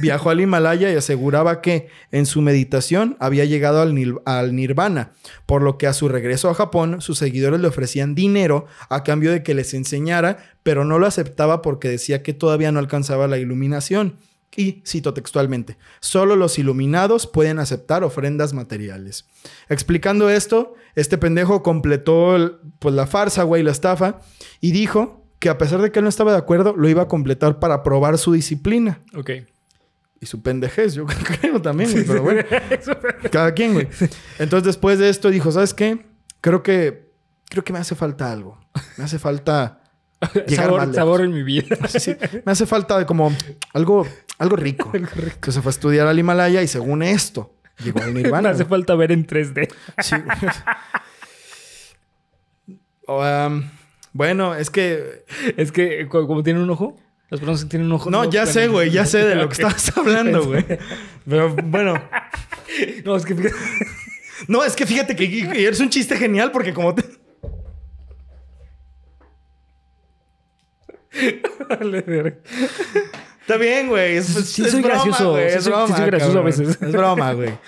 viajó 0.00 0.30
al 0.30 0.40
Himalaya 0.40 0.90
y 0.90 0.96
aseguraba 0.96 1.60
que 1.60 1.88
en 2.10 2.26
su 2.26 2.40
meditación 2.40 3.16
había 3.20 3.44
llegado 3.44 3.80
al, 3.80 3.94
al 4.24 4.54
nirvana, 4.54 5.12
por 5.46 5.62
lo 5.62 5.78
que 5.78 5.86
a 5.86 5.92
su 5.92 6.08
regreso 6.08 6.48
a 6.48 6.54
Japón 6.54 7.00
sus 7.00 7.18
seguidores 7.18 7.60
le 7.60 7.68
ofrecían 7.68 8.14
dinero 8.14 8.66
a 8.88 9.02
cambio 9.02 9.30
de 9.30 9.42
que 9.42 9.54
les 9.54 9.74
enseñara, 9.74 10.38
pero 10.62 10.84
no 10.84 10.98
lo 10.98 11.06
aceptaba 11.06 11.62
porque 11.62 11.88
decía 11.88 12.22
que 12.22 12.34
todavía 12.34 12.72
no 12.72 12.78
alcanzaba 12.78 13.28
la 13.28 13.38
iluminación. 13.38 14.16
Y 14.56 14.82
cito 14.84 15.14
textualmente, 15.14 15.76
solo 16.00 16.34
los 16.34 16.58
iluminados 16.58 17.26
pueden 17.26 17.58
aceptar 17.58 18.02
ofrendas 18.02 18.54
materiales. 18.54 19.26
Explicando 19.68 20.30
esto, 20.30 20.74
este 20.94 21.18
pendejo 21.18 21.62
completó 21.62 22.58
pues, 22.78 22.94
la 22.94 23.06
farsa, 23.06 23.42
güey, 23.42 23.62
la 23.62 23.70
estafa, 23.70 24.20
y 24.60 24.72
dijo 24.72 25.22
que 25.38 25.48
a 25.48 25.58
pesar 25.58 25.80
de 25.80 25.92
que 25.92 26.00
él 26.00 26.04
no 26.04 26.08
estaba 26.08 26.32
de 26.32 26.38
acuerdo, 26.38 26.74
lo 26.76 26.88
iba 26.88 27.02
a 27.02 27.08
completar 27.08 27.60
para 27.60 27.82
probar 27.82 28.18
su 28.18 28.32
disciplina. 28.32 29.00
ok. 29.14 29.30
Y 30.20 30.26
su 30.26 30.42
pendejez, 30.42 30.94
yo 30.94 31.06
creo 31.40 31.62
también, 31.62 31.90
güey, 31.92 32.04
pero 32.04 32.22
bueno. 32.22 32.42
Cada 33.30 33.52
quien, 33.52 33.74
güey. 33.74 33.88
Entonces, 34.38 34.64
después 34.64 34.98
de 34.98 35.08
esto, 35.08 35.30
dijo, 35.30 35.52
¿sabes 35.52 35.74
qué? 35.74 36.06
Creo 36.40 36.62
que 36.62 37.08
creo 37.48 37.64
que 37.64 37.72
me 37.72 37.78
hace 37.78 37.94
falta 37.94 38.30
algo. 38.30 38.58
Me 38.96 39.04
hace 39.04 39.18
falta 39.18 39.80
llegar 40.46 40.66
sabor, 40.66 40.94
sabor 40.94 41.20
en 41.22 41.32
mi 41.32 41.42
vida. 41.42 41.76
Sí. 41.88 42.16
Me 42.44 42.52
hace 42.52 42.66
falta 42.66 43.06
como 43.06 43.32
algo, 43.72 44.06
algo 44.38 44.56
rico. 44.56 44.92
Que 45.40 45.52
se 45.52 45.62
fue 45.62 45.70
a 45.70 45.74
estudiar 45.74 46.06
al 46.06 46.18
Himalaya 46.18 46.62
y 46.62 46.68
según 46.68 47.02
esto, 47.02 47.54
llegó 47.82 48.02
al 48.02 48.12
Me 48.12 48.22
Nirvana. 48.22 48.50
hace 48.50 48.64
falta 48.64 48.94
ver 48.94 49.12
en 49.12 49.26
3D. 49.26 49.72
Sí. 50.02 50.16
Um, 53.06 53.70
bueno, 54.12 54.54
es 54.54 54.70
que... 54.70 55.24
Es 55.56 55.72
que 55.72 56.08
como 56.08 56.42
tienen 56.42 56.62
un 56.62 56.70
ojo, 56.70 56.96
las 57.30 57.40
personas 57.40 57.64
que 57.64 57.70
tienen 57.70 57.86
un 57.88 57.92
ojo. 57.92 58.10
No, 58.10 58.30
ya 58.30 58.46
sé, 58.46 58.68
güey. 58.68 58.90
Ya 58.90 59.04
sé 59.06 59.24
de 59.24 59.34
lo 59.34 59.48
que 59.48 59.54
estabas 59.62 59.96
hablando, 59.96 60.44
güey. 60.46 60.64
Pero 61.28 61.54
bueno... 61.54 61.94
No, 63.04 63.16
es 63.16 63.24
que 63.24 63.34
fíjate. 63.34 63.54
No, 64.46 64.62
es 64.62 64.76
que 64.76 64.86
fíjate 64.86 65.16
que, 65.16 65.64
eres 65.66 65.80
un 65.80 65.88
chiste 65.88 66.16
genial 66.16 66.52
porque 66.52 66.72
como 66.74 66.94
te... 66.94 67.02
Está 73.40 73.56
bien, 73.56 73.88
güey. 73.88 74.16
Es, 74.16 74.36
es- 74.36 74.48
Sí 74.50 74.62
es 74.62 74.70
soy 74.72 74.82
broma, 74.82 75.02
gracioso. 75.04 75.30
güey. 75.32 75.50
Sí 75.50 75.56
Es 75.56 75.64
sí 75.64 75.70
broma, 75.70 75.96
soy 75.96 76.06
gracioso 76.06 76.38
a 76.38 76.42
cabrón. 76.42 76.44
veces. 76.44 76.78
Es 76.82 76.92
broma, 76.92 77.32
güey. 77.32 77.58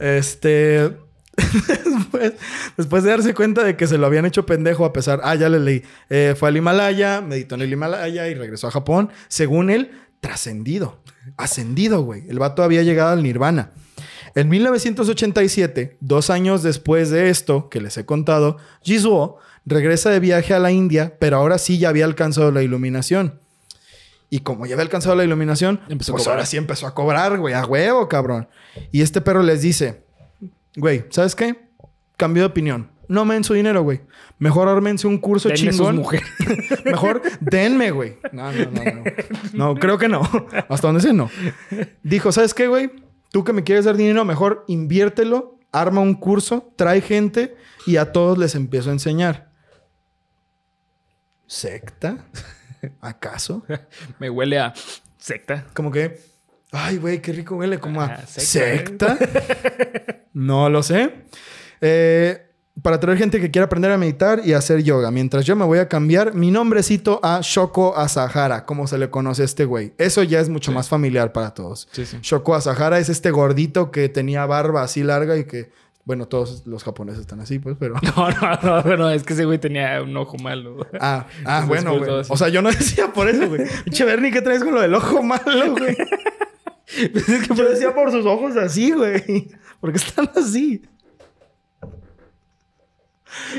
Este... 0.00 0.90
después, 1.96 2.32
después 2.76 3.04
de 3.04 3.10
darse 3.10 3.34
cuenta 3.34 3.64
de 3.64 3.76
que 3.76 3.86
se 3.86 3.98
lo 3.98 4.06
habían 4.06 4.26
hecho 4.26 4.46
pendejo 4.46 4.84
a 4.84 4.92
pesar... 4.92 5.20
Ah, 5.22 5.34
ya 5.34 5.48
le 5.48 5.60
leí. 5.60 5.82
Eh, 6.10 6.34
fue 6.36 6.48
al 6.48 6.56
Himalaya, 6.56 7.20
meditó 7.20 7.54
en 7.54 7.62
el 7.62 7.72
Himalaya 7.72 8.28
y 8.28 8.34
regresó 8.34 8.68
a 8.68 8.70
Japón. 8.70 9.10
Según 9.28 9.70
él, 9.70 9.92
trascendido. 10.20 11.00
Ascendido, 11.36 12.02
güey. 12.02 12.28
El 12.28 12.38
vato 12.38 12.62
había 12.62 12.82
llegado 12.82 13.10
al 13.10 13.22
nirvana. 13.22 13.70
En 14.34 14.48
1987, 14.48 15.96
dos 16.00 16.30
años 16.30 16.62
después 16.62 17.10
de 17.10 17.28
esto 17.30 17.68
que 17.68 17.80
les 17.80 17.96
he 17.96 18.04
contado, 18.04 18.58
Jisuo 18.82 19.38
regresa 19.64 20.10
de 20.10 20.20
viaje 20.20 20.54
a 20.54 20.58
la 20.58 20.70
India, 20.70 21.16
pero 21.18 21.36
ahora 21.38 21.58
sí 21.58 21.78
ya 21.78 21.88
había 21.88 22.04
alcanzado 22.04 22.50
la 22.50 22.62
iluminación. 22.62 23.40
Y 24.30 24.40
como 24.40 24.66
ya 24.66 24.74
había 24.74 24.84
alcanzado 24.84 25.16
la 25.16 25.24
iluminación, 25.24 25.80
Empezó 25.88 26.12
pues 26.12 26.26
ahora 26.26 26.44
sí 26.44 26.56
empezó 26.56 26.86
a 26.86 26.94
cobrar, 26.94 27.38
güey, 27.38 27.54
a 27.54 27.64
huevo, 27.64 28.08
cabrón. 28.08 28.48
Y 28.92 29.00
este 29.00 29.20
perro 29.20 29.42
les 29.42 29.62
dice, 29.62 30.04
güey, 30.78 31.04
¿sabes 31.10 31.34
qué? 31.34 31.68
Cambio 32.16 32.42
de 32.44 32.46
opinión. 32.48 32.90
No 33.08 33.24
me 33.24 33.34
den 33.34 33.44
su 33.44 33.54
dinero, 33.54 33.82
güey. 33.82 34.02
Mejor 34.38 34.68
ármense 34.68 35.06
un 35.06 35.18
curso 35.18 35.48
Denle 35.48 35.72
sus 35.72 35.76
chingón. 35.78 35.96
mujeres. 35.96 36.28
Mejor 36.84 37.22
denme, 37.40 37.90
güey. 37.90 38.18
No, 38.32 38.52
no, 38.52 38.70
no, 38.70 38.84
no. 38.84 39.02
No, 39.54 39.74
creo 39.76 39.96
que 39.96 40.08
no. 40.08 40.20
Hasta 40.68 40.88
donde 40.88 41.00
sé, 41.00 41.12
no. 41.14 41.30
Dijo, 42.02 42.32
¿sabes 42.32 42.52
qué, 42.52 42.66
güey? 42.68 42.90
Tú 43.32 43.44
que 43.44 43.52
me 43.54 43.64
quieres 43.64 43.86
dar 43.86 43.96
dinero, 43.96 44.24
mejor 44.24 44.64
inviértelo, 44.68 45.58
arma 45.72 46.00
un 46.02 46.14
curso, 46.14 46.72
trae 46.76 47.00
gente 47.00 47.56
y 47.86 47.96
a 47.96 48.12
todos 48.12 48.36
les 48.36 48.54
empiezo 48.54 48.90
a 48.90 48.92
enseñar. 48.92 49.48
¿Secta? 51.46 52.26
¿Acaso? 53.00 53.64
Me 54.18 54.28
huele 54.28 54.58
a 54.58 54.74
secta. 55.16 55.66
Como 55.74 55.90
que, 55.90 56.20
ay, 56.72 56.96
güey, 56.98 57.20
qué 57.22 57.32
rico 57.32 57.56
huele, 57.56 57.78
como 57.78 58.00
a 58.00 58.06
Ah, 58.06 58.26
secta. 58.26 59.16
secta. 59.16 60.22
no 60.32 60.68
lo 60.68 60.82
sé. 60.82 61.12
Eh, 61.80 62.44
para 62.82 63.00
traer 63.00 63.18
gente 63.18 63.40
que 63.40 63.50
quiera 63.50 63.66
aprender 63.66 63.90
a 63.90 63.98
meditar 63.98 64.40
y 64.44 64.52
hacer 64.52 64.82
yoga. 64.84 65.10
Mientras 65.10 65.44
yo 65.44 65.56
me 65.56 65.64
voy 65.64 65.78
a 65.78 65.88
cambiar 65.88 66.34
mi 66.34 66.52
nombrecito 66.52 67.18
a 67.24 67.40
Shoko 67.42 67.96
Asahara, 67.96 68.64
como 68.66 68.86
se 68.86 68.98
le 68.98 69.10
conoce 69.10 69.42
a 69.42 69.44
este 69.46 69.64
güey. 69.64 69.94
Eso 69.98 70.22
ya 70.22 70.38
es 70.38 70.48
mucho 70.48 70.70
más 70.70 70.88
familiar 70.88 71.32
para 71.32 71.54
todos. 71.54 71.88
Sí, 71.90 72.06
sí. 72.06 72.18
Shoko 72.22 72.54
Asahara 72.54 73.00
es 73.00 73.08
este 73.08 73.32
gordito 73.32 73.90
que 73.90 74.08
tenía 74.08 74.46
barba 74.46 74.82
así 74.82 75.02
larga 75.02 75.36
y 75.36 75.44
que, 75.44 75.72
bueno, 76.04 76.28
todos 76.28 76.66
los 76.66 76.84
japoneses 76.84 77.22
están 77.22 77.40
así, 77.40 77.58
pues, 77.58 77.76
pero... 77.80 77.94
No, 78.16 78.30
no, 78.30 78.58
no, 78.62 78.82
no, 78.82 78.96
no, 78.96 79.10
es 79.10 79.24
que 79.24 79.32
ese 79.32 79.44
güey 79.44 79.58
tenía 79.58 80.00
un 80.00 80.16
ojo 80.16 80.36
malo. 80.38 80.86
Ah, 81.00 81.26
ah 81.44 81.60
Entonces, 81.62 81.68
bueno, 81.68 81.98
pues, 81.98 82.08
güey. 82.10 82.24
O 82.28 82.36
sea, 82.36 82.48
yo 82.48 82.62
no 82.62 82.70
decía 82.70 83.12
por 83.12 83.28
eso, 83.28 83.48
güey. 83.48 83.62
Pinche 83.86 84.04
Bernie, 84.04 84.30
¿qué 84.30 84.40
traes 84.40 84.62
con 84.62 84.72
lo 84.74 84.80
del 84.80 84.94
ojo 84.94 85.20
malo, 85.20 85.74
güey? 85.76 85.96
Pues 87.12 87.28
es 87.28 87.46
que 87.48 87.54
Yo 87.54 87.68
decía 87.68 87.94
por 87.94 88.10
sus 88.10 88.24
ojos 88.26 88.56
así, 88.56 88.92
güey. 88.92 89.48
Porque 89.80 89.98
están 89.98 90.30
así. 90.36 90.82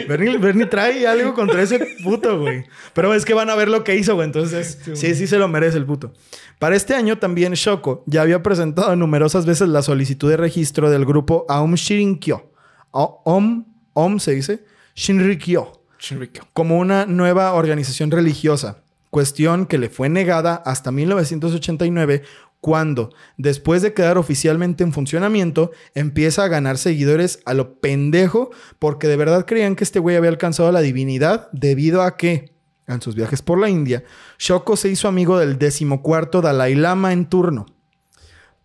Bernie, 0.08 0.38
Bernie 0.40 0.66
trae 0.66 1.06
algo 1.08 1.34
contra 1.36 1.62
ese 1.62 1.80
puto, 2.04 2.40
güey. 2.40 2.66
Pero 2.94 3.14
es 3.14 3.24
que 3.24 3.34
van 3.36 3.50
a 3.50 3.56
ver 3.56 3.70
lo 3.70 3.84
que 3.84 3.96
hizo, 3.96 4.16
güey. 4.16 4.26
Entonces, 4.26 4.80
sí, 4.96 5.14
sí 5.14 5.28
se 5.28 5.38
lo 5.38 5.48
merece 5.48 5.78
el 5.78 5.86
puto. 5.86 6.12
Para 6.58 6.76
este 6.76 6.96
año 6.96 7.18
también 7.20 7.54
Shoko 7.54 8.04
ya 8.08 8.22
había 8.24 8.42
presentado 8.42 8.96
numerosas 8.96 9.46
veces 9.46 9.70
la 9.70 9.82
solicitud 9.84 10.30
de 10.30 10.38
registro 10.38 10.90
del 10.90 11.06
grupo 11.06 11.46
Aum 11.50 11.76
Shirinkyo. 11.76 12.52
O- 12.92 13.22
Om, 13.26 13.66
Om 13.94 14.20
se 14.20 14.32
dice, 14.32 14.66
Shinrikyo 14.96 15.84
Chinrico. 16.00 16.48
como 16.54 16.80
una 16.80 17.06
nueva 17.06 17.54
organización 17.54 18.10
religiosa, 18.10 18.82
cuestión 19.12 19.68
que 19.68 19.78
le 19.78 19.90
fue 19.90 20.10
negada 20.10 20.56
hasta 20.66 20.92
1989 20.92 22.24
cuando, 22.62 23.12
después 23.38 23.82
de 23.82 23.94
quedar 23.94 24.18
oficialmente 24.18 24.84
en 24.84 24.92
funcionamiento, 24.92 25.72
empieza 25.94 26.44
a 26.44 26.48
ganar 26.50 26.78
seguidores 26.78 27.40
a 27.46 27.54
lo 27.54 27.80
pendejo 27.80 28.52
porque 28.80 29.08
de 29.08 29.16
verdad 29.16 29.46
creían 29.46 29.76
que 29.76 29.84
este 29.84 30.00
güey 30.00 30.16
había 30.16 30.30
alcanzado 30.30 30.72
la 30.72 30.82
divinidad 30.82 31.50
debido 31.52 32.02
a 32.02 32.18
que, 32.18 32.54
en 32.88 33.02
sus 33.02 33.16
viajes 33.16 33.42
por 33.42 33.60
la 33.60 33.70
India, 33.70 34.04
Shoko 34.40 34.76
se 34.76 34.90
hizo 34.90 35.08
amigo 35.08 35.38
del 35.38 35.58
decimocuarto 35.58 36.42
Dalai 36.42 36.76
Lama 36.76 37.14
en 37.14 37.28
turno. 37.28 37.66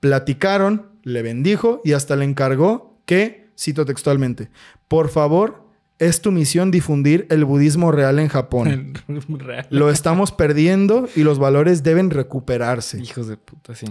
Platicaron, 0.01 0.91
le 1.03 1.23
bendijo 1.23 1.81
y 1.85 1.93
hasta 1.93 2.17
le 2.17 2.25
encargó 2.25 3.01
que, 3.07 3.53
cito 3.57 3.85
textualmente, 3.85 4.51
por 4.89 5.09
favor, 5.09 5.64
es 5.99 6.21
tu 6.21 6.33
misión 6.33 6.71
difundir 6.71 7.27
el 7.31 7.45
budismo 7.45 7.93
real 7.93 8.19
en 8.19 8.29
Japón. 8.29 8.95
Real. 9.29 9.67
Lo 9.71 9.91
estamos 9.91 10.33
perdiendo 10.33 11.09
y 11.15 11.23
los 11.23 11.39
valores 11.39 11.83
deben 11.83 12.11
recuperarse. 12.11 13.01
Hijos 13.01 13.29
de 13.29 13.37
puta, 13.37 13.75
sí. 13.75 13.87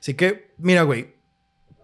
Así 0.00 0.14
que, 0.14 0.52
mira, 0.58 0.82
güey, 0.82 1.14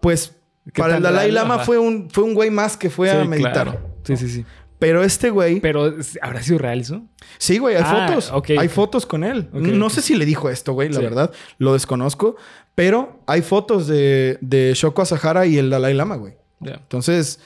pues 0.01 0.35
¿Qué 0.73 0.81
para 0.81 0.97
el? 0.97 1.03
Dalai 1.03 1.31
Lama 1.31 1.59
fue 1.59 1.77
un, 1.77 2.09
fue 2.09 2.23
un 2.23 2.33
güey 2.33 2.49
más 2.51 2.77
que 2.77 2.89
fue 2.89 3.09
a 3.11 3.21
Sí, 3.21 3.27
meditar. 3.27 3.53
claro. 3.53 3.79
Sí, 4.03 4.17
sí, 4.17 4.29
sí. 4.29 4.45
Pero 4.79 5.01
este 5.01 5.29
güey, 5.29 5.61
Pero, 5.61 5.93
¿habrá 6.21 6.43
sido 6.43 6.57
real 6.59 6.81
eso? 6.81 7.03
sí, 7.37 7.57
güey, 7.57 7.77
hay 7.77 7.83
Ah, 7.85 8.07
fotos. 8.07 8.31
ok, 8.33 8.49
hay 8.51 8.67
ok. 8.67 8.73
fotos 8.73 9.05
con 9.05 9.23
él. 9.23 9.47
Ok, 9.53 9.61
no 9.61 9.89
sé 9.89 10.01
si 10.01 10.13
le 10.15 10.25
dijo 10.25 10.49
esto, 10.49 10.73
güey, 10.73 10.89
la 10.89 10.97
Sí. 10.97 11.03
verdad. 11.03 11.31
Lo 11.57 11.71
desconozco. 11.71 12.35
Pero 12.75 13.21
hay 13.27 13.41
fotos 13.43 13.87
de, 13.87 14.37
de 14.41 14.73
Shoko 14.75 15.01
Asahara 15.03 15.45
y 15.45 15.57
el 15.57 15.69
Dalai 15.69 15.93
Lama, 15.93 16.17
güey. 16.17 16.33
Ya. 16.59 16.73
Entonces, 16.73 17.39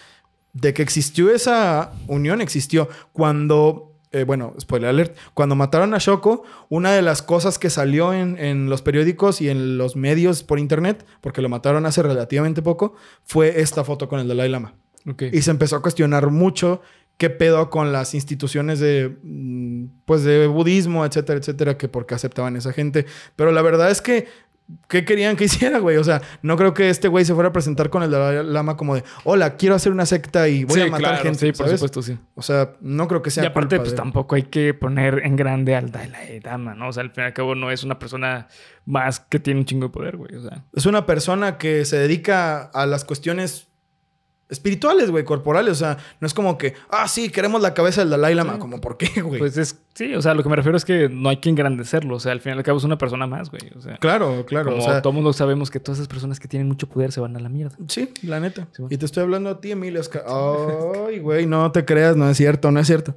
de 0.61 0.73
que 0.73 0.81
existió 0.81 1.29
esa 1.33 1.93
unión, 2.07 2.41
existió. 2.41 2.89
Cuando, 3.13 3.93
eh, 4.11 4.23
bueno, 4.23 4.53
spoiler 4.59 4.89
alert, 4.89 5.17
cuando 5.33 5.55
mataron 5.55 5.93
a 5.93 5.97
Shoko, 5.99 6.43
una 6.69 6.91
de 6.91 7.01
las 7.01 7.21
cosas 7.21 7.59
que 7.59 7.69
salió 7.69 8.13
en, 8.13 8.37
en 8.37 8.69
los 8.69 8.81
periódicos 8.81 9.41
y 9.41 9.49
en 9.49 9.77
los 9.77 9.95
medios 9.95 10.43
por 10.43 10.59
internet, 10.59 11.05
porque 11.21 11.41
lo 11.41 11.49
mataron 11.49 11.85
hace 11.85 12.01
relativamente 12.01 12.61
poco, 12.61 12.95
fue 13.23 13.61
esta 13.61 13.83
foto 13.83 14.09
con 14.09 14.19
el 14.19 14.27
Dalai 14.27 14.49
Lama. 14.49 14.73
Y 15.31 15.41
se 15.41 15.51
empezó 15.51 15.77
a 15.77 15.81
cuestionar 15.81 16.31
mucho 16.31 16.81
qué 17.17 17.29
pedo 17.29 17.69
con 17.69 17.91
las 17.91 18.13
instituciones 18.13 18.79
de, 18.79 19.17
mm, 19.23 19.85
pues, 20.05 20.23
de 20.23 20.47
budismo, 20.47 21.05
etcétera, 21.05 21.39
etcétera, 21.39 21.77
que 21.77 21.87
por 21.87 22.05
qué 22.05 22.15
aceptaban 22.15 22.55
esa 22.55 22.73
gente. 22.73 23.05
Pero 23.35 23.51
la 23.51 23.61
verdad 23.61 23.89
es 23.89 24.01
que, 24.01 24.27
¿qué 24.87 25.05
querían 25.05 25.35
que 25.35 25.45
hiciera, 25.45 25.79
güey? 25.79 25.97
O 25.97 26.03
sea, 26.03 26.21
no 26.41 26.57
creo 26.57 26.73
que 26.73 26.89
este 26.89 27.07
güey 27.07 27.23
se 27.25 27.33
fuera 27.33 27.49
a 27.49 27.53
presentar 27.53 27.89
con 27.89 28.03
el 28.03 28.11
Dalai 28.11 28.43
Lama 28.45 28.75
como 28.77 28.95
de, 28.95 29.03
hola, 29.23 29.55
quiero 29.55 29.75
hacer 29.75 29.91
una 29.91 30.05
secta 30.05 30.47
y 30.47 30.63
voy 30.63 30.75
Sí, 30.75 30.81
a 30.81 30.91
matar 30.91 30.99
claro, 31.11 31.23
gente, 31.23 31.39
Sí, 31.39 31.47
por 31.51 31.67
¿sabes? 31.67 31.73
supuesto, 31.79 32.01
sí. 32.01 32.17
O 32.35 32.41
sea, 32.41 32.73
no 32.81 33.07
creo 33.07 33.21
que 33.21 33.31
sea 33.31 33.43
y 33.43 33.47
aparte, 33.47 33.75
culpa 33.77 33.83
pues 33.83 33.91
de- 33.91 33.97
tampoco 33.97 34.35
hay 34.35 34.43
que 34.43 34.73
poner 34.73 35.21
en 35.25 35.35
grande 35.35 35.75
al 35.75 35.91
Dalai 35.91 36.39
Lama, 36.41 36.75
¿no? 36.75 36.89
O 36.89 36.93
sea, 36.93 37.03
al 37.03 37.11
fin 37.11 37.23
y 37.23 37.27
al 37.27 37.33
cabo 37.33 37.55
no 37.55 37.71
es 37.71 37.83
una 37.83 37.99
persona 37.99 38.47
más 38.85 39.19
que 39.19 39.39
tiene 39.39 39.59
un 39.59 39.65
chingo 39.65 39.87
de 39.87 39.93
poder, 39.93 40.17
güey. 40.17 40.35
O 40.35 40.41
sea, 40.41 40.63
Es 40.73 40.85
una 40.85 41.05
persona 41.05 41.57
que 41.57 41.85
se 41.85 41.97
dedica 41.97 42.61
a 42.61 42.85
las 42.85 43.05
cuestiones 43.05 43.67
espirituales, 44.49 45.11
güey, 45.11 45.23
corporales. 45.23 45.71
O 45.71 45.75
sea, 45.75 45.97
no 46.19 46.27
es 46.27 46.33
como 46.33 46.57
que, 46.57 46.73
ah, 46.89 47.07
sí, 47.07 47.29
queremos 47.29 47.61
la 47.61 47.73
cabeza 47.73 48.01
del 48.01 48.09
Dalai 48.11 48.35
Lama. 48.35 48.53
Sí. 48.53 48.59
Como, 48.59 48.79
¿por 48.81 48.97
qué, 48.97 49.21
güey? 49.21 49.39
pues 49.39 49.57
es, 49.57 49.77
sí, 49.93 50.13
o 50.15 50.21
sea, 50.21 50.33
lo 50.33 50.43
que 50.43 50.49
me 50.49 50.55
refiero 50.55 50.77
es 50.77 50.85
que 50.85 51.09
no 51.09 51.29
hay 51.29 51.37
que 51.37 51.49
engrandecerlo. 51.49 52.15
O 52.15 52.19
sea, 52.19 52.31
al 52.31 52.41
fin 52.41 52.53
y 52.53 52.57
al 52.57 52.63
cabo 52.63 52.77
es 52.77 52.83
una 52.83 52.97
persona 52.97 53.27
más, 53.27 53.49
güey. 53.49 53.61
O 53.75 53.81
sea, 53.81 53.97
claro, 53.97 54.45
claro. 54.45 54.71
como 54.71 54.81
o 54.83 54.85
sea, 54.85 55.01
todos 55.01 55.15
lo 55.15 55.33
sabemos 55.33 55.69
que 55.71 55.79
todas 55.79 55.99
esas 55.99 56.07
personas 56.07 56.39
que 56.39 56.47
tienen 56.47 56.67
mucho 56.67 56.87
poder 56.87 57.11
se 57.11 57.19
van 57.19 57.35
a 57.35 57.39
la 57.39 57.49
mierda. 57.49 57.75
Sí, 57.87 58.09
la 58.23 58.39
neta. 58.39 58.67
Sí, 58.71 58.81
bueno. 58.83 58.93
y 58.93 58.97
te 58.97 59.05
estoy 59.05 59.23
hablando 59.23 59.49
a 59.49 59.59
ti, 59.61 59.71
Emilio. 59.71 59.99
Oscar. 59.99 60.23
Ay, 61.07 61.19
güey, 61.19 61.45
no 61.45 61.71
te 61.71 61.83
creas, 61.85 62.15
no 62.15 62.29
es 62.29 62.37
cierto, 62.37 62.71
no 62.71 62.79
es 62.79 62.87
cierto. 62.87 63.15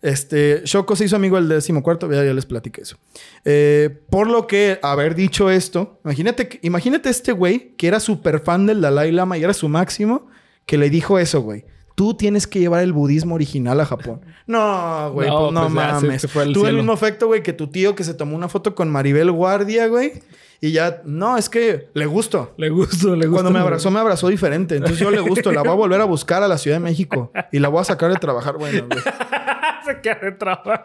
Este, 0.00 0.62
Shoko 0.64 0.94
se 0.94 1.06
hizo 1.06 1.16
amigo 1.16 1.34
del 1.36 1.48
decimocuarto, 1.48 2.08
ya, 2.12 2.24
ya 2.24 2.32
les 2.32 2.46
platiqué 2.46 2.82
eso. 2.82 2.96
Eh, 3.44 3.90
por 4.10 4.28
lo 4.30 4.46
que 4.46 4.78
haber 4.82 5.16
dicho 5.16 5.50
esto, 5.50 5.98
imagínate, 6.04 6.46
que- 6.48 6.60
imagínate 6.62 7.08
este 7.10 7.32
güey 7.32 7.74
que 7.76 7.88
era 7.88 7.98
súper 7.98 8.38
fan 8.38 8.66
del 8.66 8.80
Dalai 8.80 9.10
Lama 9.10 9.36
y 9.38 9.42
era 9.42 9.52
su 9.54 9.68
máximo, 9.68 10.28
que 10.68 10.76
le 10.76 10.90
dijo 10.90 11.18
eso, 11.18 11.40
güey. 11.40 11.64
Tú 11.94 12.12
tienes 12.14 12.46
que 12.46 12.60
llevar 12.60 12.82
el 12.82 12.92
budismo 12.92 13.34
original 13.34 13.80
a 13.80 13.86
Japón. 13.86 14.20
No, 14.46 15.10
güey, 15.12 15.28
No, 15.28 15.40
pues 15.44 15.52
no 15.54 15.60
pues 15.62 15.72
mames. 15.72 16.22
Tuve 16.30 16.42
el 16.44 16.54
cielo. 16.54 16.72
mismo 16.74 16.92
efecto, 16.92 17.26
güey, 17.26 17.42
que 17.42 17.54
tu 17.54 17.68
tío 17.68 17.94
que 17.94 18.04
se 18.04 18.12
tomó 18.12 18.36
una 18.36 18.50
foto 18.50 18.74
con 18.74 18.90
Maribel 18.90 19.32
Guardia, 19.32 19.86
güey. 19.86 20.22
Y 20.60 20.72
ya, 20.72 21.00
no, 21.06 21.38
es 21.38 21.48
que 21.48 21.88
le 21.94 22.04
gusto. 22.04 22.52
Le 22.58 22.68
gustó, 22.68 23.16
le 23.16 23.26
gustó. 23.26 23.32
Cuando 23.32 23.50
me 23.50 23.60
abrazó, 23.60 23.90
me 23.90 23.98
abrazó 23.98 24.28
diferente. 24.28 24.76
Entonces 24.76 24.98
yo 24.98 25.10
le 25.10 25.20
gusto. 25.20 25.50
La 25.52 25.62
voy 25.62 25.72
a 25.72 25.74
volver 25.74 26.02
a 26.02 26.04
buscar 26.04 26.42
a 26.42 26.48
la 26.48 26.58
Ciudad 26.58 26.76
de 26.76 26.84
México. 26.84 27.32
Y 27.50 27.60
la 27.60 27.68
voy 27.68 27.80
a 27.80 27.84
sacar 27.84 28.12
de 28.12 28.16
trabajar. 28.16 28.58
Bueno, 28.58 28.86
güey. 28.88 29.00
Se 29.86 30.00
queda 30.02 30.18
de 30.22 30.32
trabajo. 30.32 30.84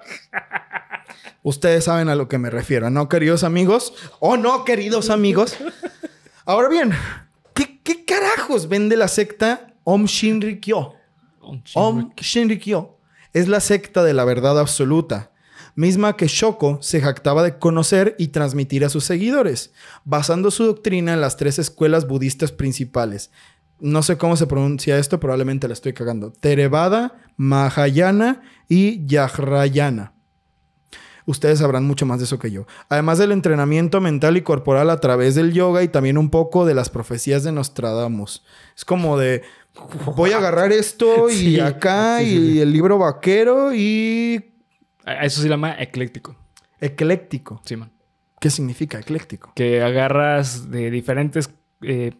Ustedes 1.44 1.84
saben 1.84 2.08
a 2.08 2.16
lo 2.16 2.30
que 2.30 2.38
me 2.38 2.50
refiero, 2.50 2.90
¿no, 2.90 3.10
queridos 3.10 3.44
amigos? 3.44 3.94
¿O 4.22 4.38
no, 4.38 4.64
queridos 4.64 5.10
amigos? 5.10 5.58
Ahora 6.46 6.70
bien, 6.70 6.94
¿qué, 7.54 7.82
qué 7.84 8.06
carajos 8.06 8.70
vende 8.70 8.96
la 8.96 9.10
secta 9.10 9.73
Om 9.84 10.06
Shinrikyo? 10.06 10.94
Om 11.76 12.12
Shinrikyo 12.18 12.98
es 13.34 13.48
la 13.48 13.60
secta 13.60 14.04
de 14.04 14.14
la 14.14 14.26
verdad 14.26 14.60
absoluta, 14.60 15.32
misma 15.76 16.16
que 16.16 16.28
Shoko 16.28 16.80
se 16.82 17.02
jactaba 17.02 17.44
de 17.44 17.58
conocer 17.58 18.16
y 18.20 18.28
transmitir 18.28 18.86
a 18.86 18.90
sus 18.90 19.04
seguidores, 19.04 19.74
basando 20.06 20.52
su 20.52 20.66
doctrina 20.66 21.14
en 21.14 21.22
las 21.22 21.36
tres 21.36 21.60
escuelas 21.60 22.08
budistas 22.08 22.52
principales. 22.52 23.32
No 23.80 24.04
sé 24.04 24.18
cómo 24.18 24.38
se 24.38 24.48
pronuncia 24.48 24.98
esto, 24.98 25.20
probablemente 25.20 25.68
la 25.68 25.74
estoy 25.74 25.94
cagando. 25.94 26.32
Theravada, 26.32 27.18
Mahayana 27.36 28.42
y 28.70 29.04
Vajrayana. 29.14 30.14
Ustedes 31.26 31.60
sabrán 31.60 31.86
mucho 31.86 32.06
más 32.06 32.20
de 32.20 32.26
eso 32.26 32.38
que 32.38 32.52
yo. 32.52 32.66
Además 32.90 33.18
del 33.18 33.32
entrenamiento 33.32 34.02
mental 34.02 34.36
y 34.36 34.42
corporal 34.42 34.90
a 34.90 35.00
través 35.00 35.36
del 35.36 35.54
yoga 35.54 35.82
y 35.82 35.88
también 35.88 36.18
un 36.18 36.30
poco 36.30 36.66
de 36.66 36.74
las 36.74 36.90
profecías 36.90 37.44
de 37.44 37.54
Nostradamus. 37.54 38.44
Es 38.76 38.84
como 38.84 39.18
de, 39.18 39.42
voy 40.16 40.32
a 40.32 40.38
agarrar 40.38 40.72
esto 40.72 41.30
y 41.30 41.34
Sí, 41.34 41.60
acá 41.60 42.20
sí, 42.20 42.26
sí, 42.30 42.52
y 42.54 42.60
el 42.60 42.72
libro 42.72 42.98
vaquero 42.98 43.74
y 43.74 44.54
Eso 45.22 45.42
se 45.42 45.50
llama 45.50 45.76
ecléctico. 45.80 46.36
ecléctico. 46.80 47.62
Sí, 47.66 47.76
man. 47.76 47.92
¿Qué 48.40 48.50
significa 48.50 49.00
ecléctico? 49.00 49.54
Que 49.56 49.82
agarras 49.82 50.70
de 50.70 50.92
diferentes. 50.92 51.50
eh, 51.82 52.12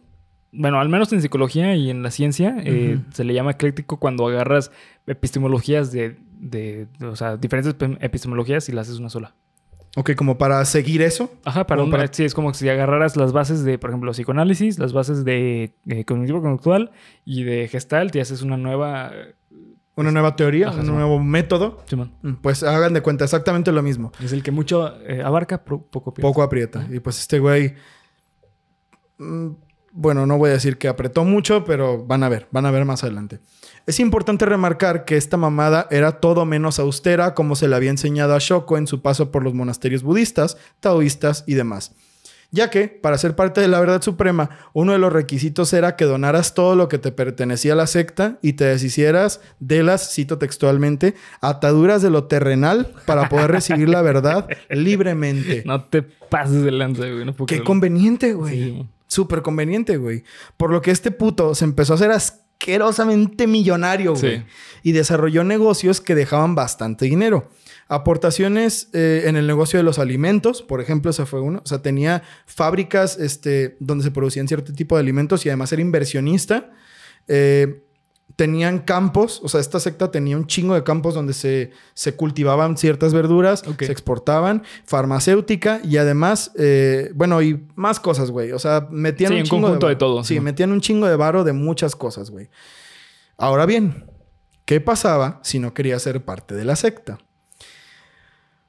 bueno, 0.52 0.78
al 0.80 0.88
menos 0.88 1.12
en 1.12 1.20
psicología 1.20 1.74
y 1.74 1.90
en 1.90 2.02
la 2.02 2.10
ciencia 2.10 2.56
eh, 2.60 2.98
se 3.12 3.24
le 3.24 3.34
llama 3.34 3.50
ecléctico 3.52 3.98
cuando 3.98 4.26
agarras 4.28 4.70
epistemologías 5.06 5.90
de, 5.92 6.16
de- 6.38 6.86
de- 6.98 7.06
O 7.06 7.16
sea, 7.16 7.36
diferentes 7.36 7.76
epi- 7.76 7.98
epistemologías 8.00 8.68
y 8.68 8.72
las 8.72 8.86
haces 8.88 9.00
una 9.00 9.10
sola. 9.10 9.34
Ok, 9.96 10.12
como 10.16 10.38
para 10.38 10.64
seguir 10.64 11.02
eso. 11.02 11.30
Ajá, 11.44 11.66
para, 11.66 11.82
un- 11.84 11.90
para- 11.90 12.12
Sí, 12.12 12.24
es 12.24 12.34
como 12.34 12.52
si 12.54 12.68
agarraras 12.68 13.16
las 13.16 13.32
bases 13.32 13.62
de, 13.64 13.78
por 13.78 13.90
ejemplo, 13.90 14.10
psicoanálisis, 14.12 14.78
las 14.78 14.92
bases 14.92 15.24
de 15.24 15.72
eh, 15.86 16.04
cognitivo-conductual 16.04 16.90
y 17.24 17.44
de 17.44 17.68
gestalt 17.68 18.14
y 18.16 18.20
haces 18.20 18.42
una 18.42 18.56
nueva. 18.56 19.12
Una 19.96 20.10
nueva 20.10 20.34
teoría, 20.34 20.70
Ajá, 20.70 20.80
un 20.80 20.86
sí. 20.86 20.90
nuevo 20.90 21.20
método. 21.20 21.80
Simón. 21.86 22.10
Mm, 22.22 22.32
Pues 22.42 22.64
hagan 22.64 22.94
de 22.94 23.00
cuenta 23.02 23.22
exactamente 23.22 23.70
lo 23.70 23.80
mismo. 23.80 24.10
Es 24.20 24.32
el 24.32 24.42
que 24.42 24.50
mucho 24.50 25.00
eh, 25.06 25.22
abarca, 25.22 25.62
poco 25.64 26.12
pierde. 26.12 26.22
Poco 26.28 26.42
aprieta. 26.42 26.84
Y 26.90 26.98
pues 26.98 27.20
este 27.20 27.38
güey. 27.38 27.74
mm, 29.18 29.50
Bueno, 29.92 30.26
no 30.26 30.36
voy 30.38 30.50
a 30.50 30.54
decir 30.54 30.76
que 30.78 30.88
apretó 30.88 31.24
mucho, 31.24 31.64
pero 31.64 32.04
van 32.04 32.24
a 32.24 32.28
ver, 32.28 32.48
van 32.50 32.66
a 32.66 32.72
ver 32.72 32.84
más 32.84 33.04
adelante. 33.04 33.38
Es 33.86 34.00
importante 34.00 34.46
remarcar 34.46 35.04
que 35.04 35.16
esta 35.16 35.36
mamada 35.36 35.86
era 35.90 36.12
todo 36.12 36.46
menos 36.46 36.78
austera 36.78 37.34
como 37.34 37.54
se 37.54 37.68
le 37.68 37.76
había 37.76 37.90
enseñado 37.90 38.34
a 38.34 38.38
Shoko 38.38 38.78
en 38.78 38.86
su 38.86 39.02
paso 39.02 39.30
por 39.30 39.42
los 39.42 39.52
monasterios 39.52 40.02
budistas, 40.02 40.56
taoístas 40.80 41.44
y 41.46 41.54
demás. 41.54 41.92
Ya 42.50 42.70
que, 42.70 42.86
para 42.86 43.18
ser 43.18 43.34
parte 43.34 43.60
de 43.60 43.66
la 43.66 43.80
verdad 43.80 44.00
suprema, 44.00 44.48
uno 44.74 44.92
de 44.92 44.98
los 44.98 45.12
requisitos 45.12 45.72
era 45.72 45.96
que 45.96 46.04
donaras 46.04 46.54
todo 46.54 46.76
lo 46.76 46.88
que 46.88 46.98
te 46.98 47.10
pertenecía 47.10 47.72
a 47.72 47.76
la 47.76 47.88
secta 47.88 48.38
y 48.42 48.52
te 48.52 48.64
deshicieras 48.64 49.40
de 49.58 49.82
las, 49.82 50.14
cito 50.14 50.38
textualmente, 50.38 51.14
ataduras 51.40 52.00
de 52.00 52.10
lo 52.10 52.24
terrenal 52.24 52.94
para 53.06 53.28
poder 53.28 53.50
recibir 53.50 53.88
la 53.88 54.02
verdad 54.02 54.46
libremente. 54.70 55.64
No 55.66 55.84
te 55.84 56.02
pases 56.02 56.62
de 56.62 56.70
lanza, 56.70 57.02
güey. 57.08 57.24
No 57.24 57.32
puedo 57.32 57.46
Qué 57.46 57.56
creerlo. 57.56 57.66
conveniente, 57.66 58.34
güey. 58.34 58.54
Sí. 58.54 58.88
Súper 59.08 59.42
conveniente, 59.42 59.96
güey. 59.96 60.22
Por 60.56 60.70
lo 60.70 60.80
que 60.80 60.90
este 60.92 61.10
puto 61.10 61.54
se 61.56 61.64
empezó 61.64 61.94
a 61.94 61.96
hacer 61.96 62.12
asquerosamente 62.64 63.46
millonario, 63.46 64.14
güey. 64.14 64.38
Sí. 64.38 64.44
Y 64.82 64.92
desarrolló 64.92 65.44
negocios 65.44 66.00
que 66.00 66.14
dejaban 66.14 66.54
bastante 66.54 67.04
dinero. 67.04 67.50
Aportaciones 67.88 68.88
eh, 68.94 69.24
en 69.26 69.36
el 69.36 69.46
negocio 69.46 69.78
de 69.78 69.82
los 69.82 69.98
alimentos, 69.98 70.62
por 70.62 70.80
ejemplo, 70.80 71.10
ese 71.10 71.26
fue 71.26 71.42
uno. 71.42 71.60
O 71.62 71.68
sea, 71.68 71.82
tenía 71.82 72.22
fábricas 72.46 73.18
este, 73.18 73.76
donde 73.80 74.04
se 74.04 74.10
producían 74.10 74.48
cierto 74.48 74.72
tipo 74.72 74.96
de 74.96 75.02
alimentos 75.02 75.44
y 75.44 75.50
además 75.50 75.72
era 75.72 75.82
inversionista. 75.82 76.72
Eh, 77.28 77.82
tenían 78.36 78.80
campos, 78.80 79.40
o 79.44 79.48
sea, 79.48 79.60
esta 79.60 79.78
secta 79.78 80.10
tenía 80.10 80.36
un 80.36 80.46
chingo 80.46 80.74
de 80.74 80.82
campos 80.82 81.14
donde 81.14 81.32
se, 81.34 81.70
se 81.94 82.16
cultivaban 82.16 82.76
ciertas 82.76 83.14
verduras, 83.14 83.62
se 83.78 83.92
exportaban, 83.92 84.62
farmacéutica 84.84 85.80
y 85.84 85.96
además, 85.98 86.50
eh, 86.58 87.12
bueno, 87.14 87.40
y 87.42 87.66
más 87.76 88.00
cosas, 88.00 88.30
güey. 88.30 88.52
O 88.52 88.58
sea, 88.58 88.88
metían 88.90 89.28
Sí, 89.30 89.34
un 89.34 89.40
un 89.40 89.46
chingo 89.46 89.62
conjunto 89.62 89.88
de 89.88 89.96
todo, 89.96 90.24
Sí, 90.24 90.34
sí. 90.34 90.40
metían 90.40 90.72
un 90.72 90.80
chingo 90.80 91.06
de 91.06 91.16
varo 91.16 91.44
de 91.44 91.52
muchas 91.52 91.94
cosas, 91.94 92.30
güey. 92.30 92.48
Ahora 93.36 93.66
bien, 93.66 94.10
¿qué 94.64 94.80
pasaba 94.80 95.40
si 95.44 95.58
no 95.58 95.72
quería 95.74 95.98
ser 95.98 96.24
parte 96.24 96.54
de 96.54 96.64
la 96.64 96.74
secta? 96.76 97.18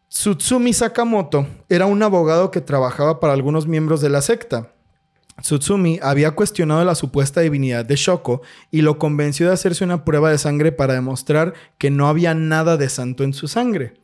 Tsutsumi 0.09 0.73
Sakamoto 0.73 1.47
era 1.69 1.87
un 1.87 2.01
abogado 2.01 2.51
que 2.51 2.61
trabajaba 2.61 3.19
para 3.19 3.33
algunos 3.33 3.67
miembros 3.67 3.99
de 4.01 4.09
la 4.09 4.21
secta. 4.21 4.71
Tsutsumi 5.41 5.99
había 6.01 6.31
cuestionado 6.31 6.83
la 6.85 6.95
supuesta 6.95 7.41
divinidad 7.41 7.85
de 7.85 7.95
Shoko 7.95 8.41
y 8.71 8.81
lo 8.81 8.97
convenció 8.97 9.47
de 9.47 9.53
hacerse 9.53 9.83
una 9.83 10.05
prueba 10.05 10.31
de 10.31 10.37
sangre 10.37 10.71
para 10.71 10.93
demostrar 10.93 11.53
que 11.77 11.91
no 11.91 12.07
había 12.07 12.33
nada 12.33 12.77
de 12.77 12.89
santo 12.89 13.23
en 13.23 13.33
su 13.33 13.47
sangre. 13.47 13.95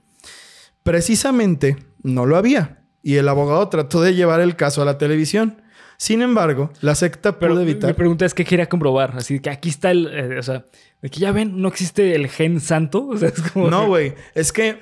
Precisamente 0.84 1.78
no 2.04 2.26
lo 2.26 2.38
había, 2.38 2.84
y 3.04 3.16
el 3.16 3.28
abogado 3.30 3.68
trató 3.70 4.02
de 4.02 4.16
llevar 4.16 4.42
el 4.42 4.56
caso 4.56 4.82
a 4.82 4.86
la 4.86 4.98
televisión. 4.98 5.62
Sin 5.98 6.24
embargo, 6.24 6.72
la 6.82 6.96
secta 6.96 7.38
Pero 7.38 7.54
pudo 7.54 7.64
mi 7.64 7.76
pregunta 7.76 8.26
es 8.26 8.34
qué 8.34 8.44
quería 8.44 8.68
comprobar. 8.68 9.14
Así 9.16 9.40
que 9.40 9.52
aquí 9.52 9.70
está 9.70 9.92
el... 9.92 10.08
eh, 10.12 10.40
o 10.40 10.44
sea, 10.44 10.66
que 11.02 11.20
ya 11.20 11.32
ven, 11.32 11.62
no 11.62 11.68
existe 11.68 12.16
el 12.16 12.28
gen 12.28 12.60
santo. 12.60 13.06
O 13.10 13.18
sea, 13.18 13.30
es 13.30 13.40
como... 13.52 13.70
No, 13.70 13.86
güey, 13.86 14.16
es 14.34 14.52
que 14.52 14.80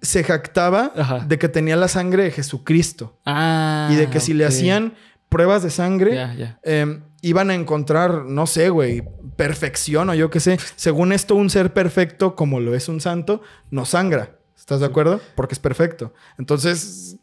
se 0.00 0.24
jactaba 0.24 0.92
Ajá. 0.96 1.18
de 1.28 1.38
que 1.38 1.48
tenía 1.50 1.76
la 1.76 1.88
sangre 1.88 2.24
de 2.24 2.30
Jesucristo 2.30 3.18
Ah. 3.26 3.90
y 3.92 3.96
de 3.96 4.08
que 4.08 4.20
si 4.20 4.32
le 4.32 4.46
hacían 4.46 4.94
pruebas 5.28 5.62
de 5.62 5.70
sangre, 5.70 6.14
Ya, 6.14 6.34
ya. 6.34 6.58
eh, 6.62 7.00
iban 7.22 7.50
a 7.50 7.54
encontrar, 7.54 8.24
no 8.24 8.46
sé, 8.46 8.68
güey, 8.70 9.02
perfección 9.36 10.10
o 10.10 10.14
yo 10.14 10.30
qué 10.30 10.40
sé. 10.40 10.58
Según 10.76 11.12
esto, 11.12 11.34
un 11.34 11.50
ser 11.50 11.72
perfecto, 11.72 12.36
como 12.36 12.60
lo 12.60 12.74
es 12.74 12.88
un 12.88 13.00
santo, 13.00 13.42
no 13.70 13.84
sangra. 13.84 14.36
¿Estás 14.56 14.80
de 14.80 14.86
acuerdo? 14.86 15.20
Porque 15.34 15.54
es 15.54 15.58
perfecto. 15.58 16.14
Entonces, 16.38 17.16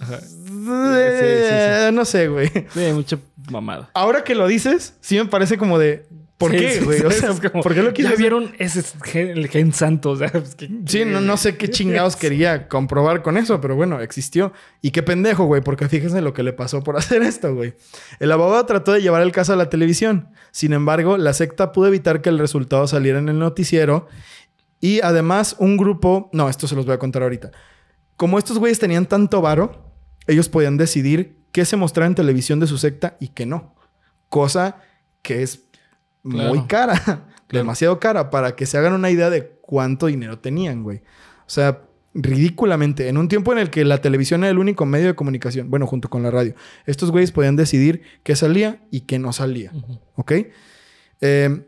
Ajá. 0.00 0.18
eh, 0.98 1.90
no 1.92 2.04
sé, 2.04 2.28
güey. 2.28 2.50
Sí, 2.72 2.92
mucha 2.92 3.18
mamada. 3.50 3.90
Ahora 3.94 4.24
que 4.24 4.34
lo 4.34 4.46
dices, 4.46 4.94
sí 5.00 5.16
me 5.18 5.26
parece 5.26 5.58
como 5.58 5.78
de, 5.78 6.06
¿por 6.38 6.50
Sí, 6.52 6.58
qué, 6.58 6.80
güey? 6.84 7.00
O 7.02 7.10
sea, 7.10 7.30
es 7.30 7.40
como, 7.40 7.62
¿por 7.62 7.74
qué 7.74 7.80
lo 7.82 7.88
Ya 7.88 7.94
quieres? 7.94 8.18
vieron 8.18 8.54
ese 8.58 8.82
gen, 9.04 9.28
el 9.28 9.48
gen 9.48 9.72
santo. 9.72 10.10
O 10.12 10.16
sea, 10.16 10.28
es 10.28 10.54
que- 10.54 10.68
Sí, 10.86 11.04
no, 11.04 11.20
no 11.20 11.36
sé 11.36 11.56
qué 11.56 11.68
chingados 11.70 12.16
quería 12.16 12.68
comprobar 12.68 13.22
con 13.22 13.36
eso, 13.36 13.60
pero 13.60 13.76
bueno, 13.76 14.00
existió. 14.00 14.52
Y 14.82 14.90
qué 14.90 15.02
pendejo, 15.02 15.44
güey, 15.46 15.62
porque 15.62 15.88
fíjense 15.88 16.20
lo 16.20 16.32
que 16.34 16.42
le 16.42 16.52
pasó 16.52 16.82
por 16.84 16.96
hacer 16.96 17.22
esto, 17.22 17.54
güey. 17.54 17.74
El 18.20 18.30
abogado 18.32 18.64
trató 18.66 18.92
de 18.92 19.02
llevar 19.02 19.22
el 19.22 19.32
caso 19.32 19.52
a 19.52 19.56
la 19.56 19.70
televisión. 19.70 20.28
Sin 20.52 20.72
embargo, 20.72 21.16
la 21.18 21.32
secta 21.32 21.72
pudo 21.72 21.88
evitar 21.88 22.20
que 22.22 22.28
el 22.28 22.38
resultado 22.38 22.86
saliera 22.86 23.18
en 23.18 23.28
el 23.28 23.38
noticiero. 23.38 24.08
Y 24.80 25.00
además, 25.00 25.56
un 25.58 25.76
grupo. 25.76 26.28
No, 26.32 26.48
esto 26.48 26.68
se 26.68 26.74
los 26.76 26.84
voy 26.86 26.94
a 26.94 26.98
contar 26.98 27.22
ahorita. 27.22 27.50
Como 28.16 28.38
estos 28.38 28.58
güeyes 28.58 28.78
tenían 28.78 29.06
tanto 29.06 29.40
varo, 29.40 29.92
ellos 30.26 30.48
podían 30.48 30.76
decidir 30.76 31.38
qué 31.52 31.64
se 31.64 31.76
mostraba 31.76 32.06
en 32.06 32.14
televisión 32.14 32.60
de 32.60 32.66
su 32.66 32.76
secta 32.78 33.16
y 33.20 33.28
qué 33.28 33.46
no. 33.46 33.74
Cosa 34.28 34.76
que 35.22 35.42
es 35.42 35.56
muy 36.26 36.60
Claro. 36.62 36.66
cara. 36.68 37.28
Demasiado 37.48 38.00
cara 38.00 38.30
para 38.30 38.56
que 38.56 38.66
se 38.66 38.76
hagan 38.76 38.92
una 38.92 39.10
idea 39.10 39.30
de 39.30 39.46
cuánto 39.62 40.06
dinero 40.06 40.38
tenían, 40.38 40.82
güey. 40.82 40.98
O 40.98 41.48
sea, 41.50 41.82
ridículamente. 42.12 43.08
En 43.08 43.18
un 43.18 43.28
tiempo 43.28 43.52
en 43.52 43.58
el 43.58 43.70
que 43.70 43.84
la 43.84 44.00
televisión 44.00 44.42
era 44.42 44.50
el 44.50 44.58
único 44.58 44.84
medio 44.86 45.06
de 45.06 45.14
comunicación, 45.14 45.70
bueno, 45.70 45.86
junto 45.86 46.08
con 46.10 46.22
la 46.22 46.30
radio, 46.30 46.54
estos 46.86 47.10
güeyes 47.10 47.30
podían 47.32 47.56
decidir 47.56 48.02
qué 48.24 48.34
salía 48.34 48.82
y 48.90 49.02
qué 49.02 49.18
no 49.18 49.32
salía. 49.32 49.72
¿Ok? 50.16 50.32
Eh, 51.20 51.66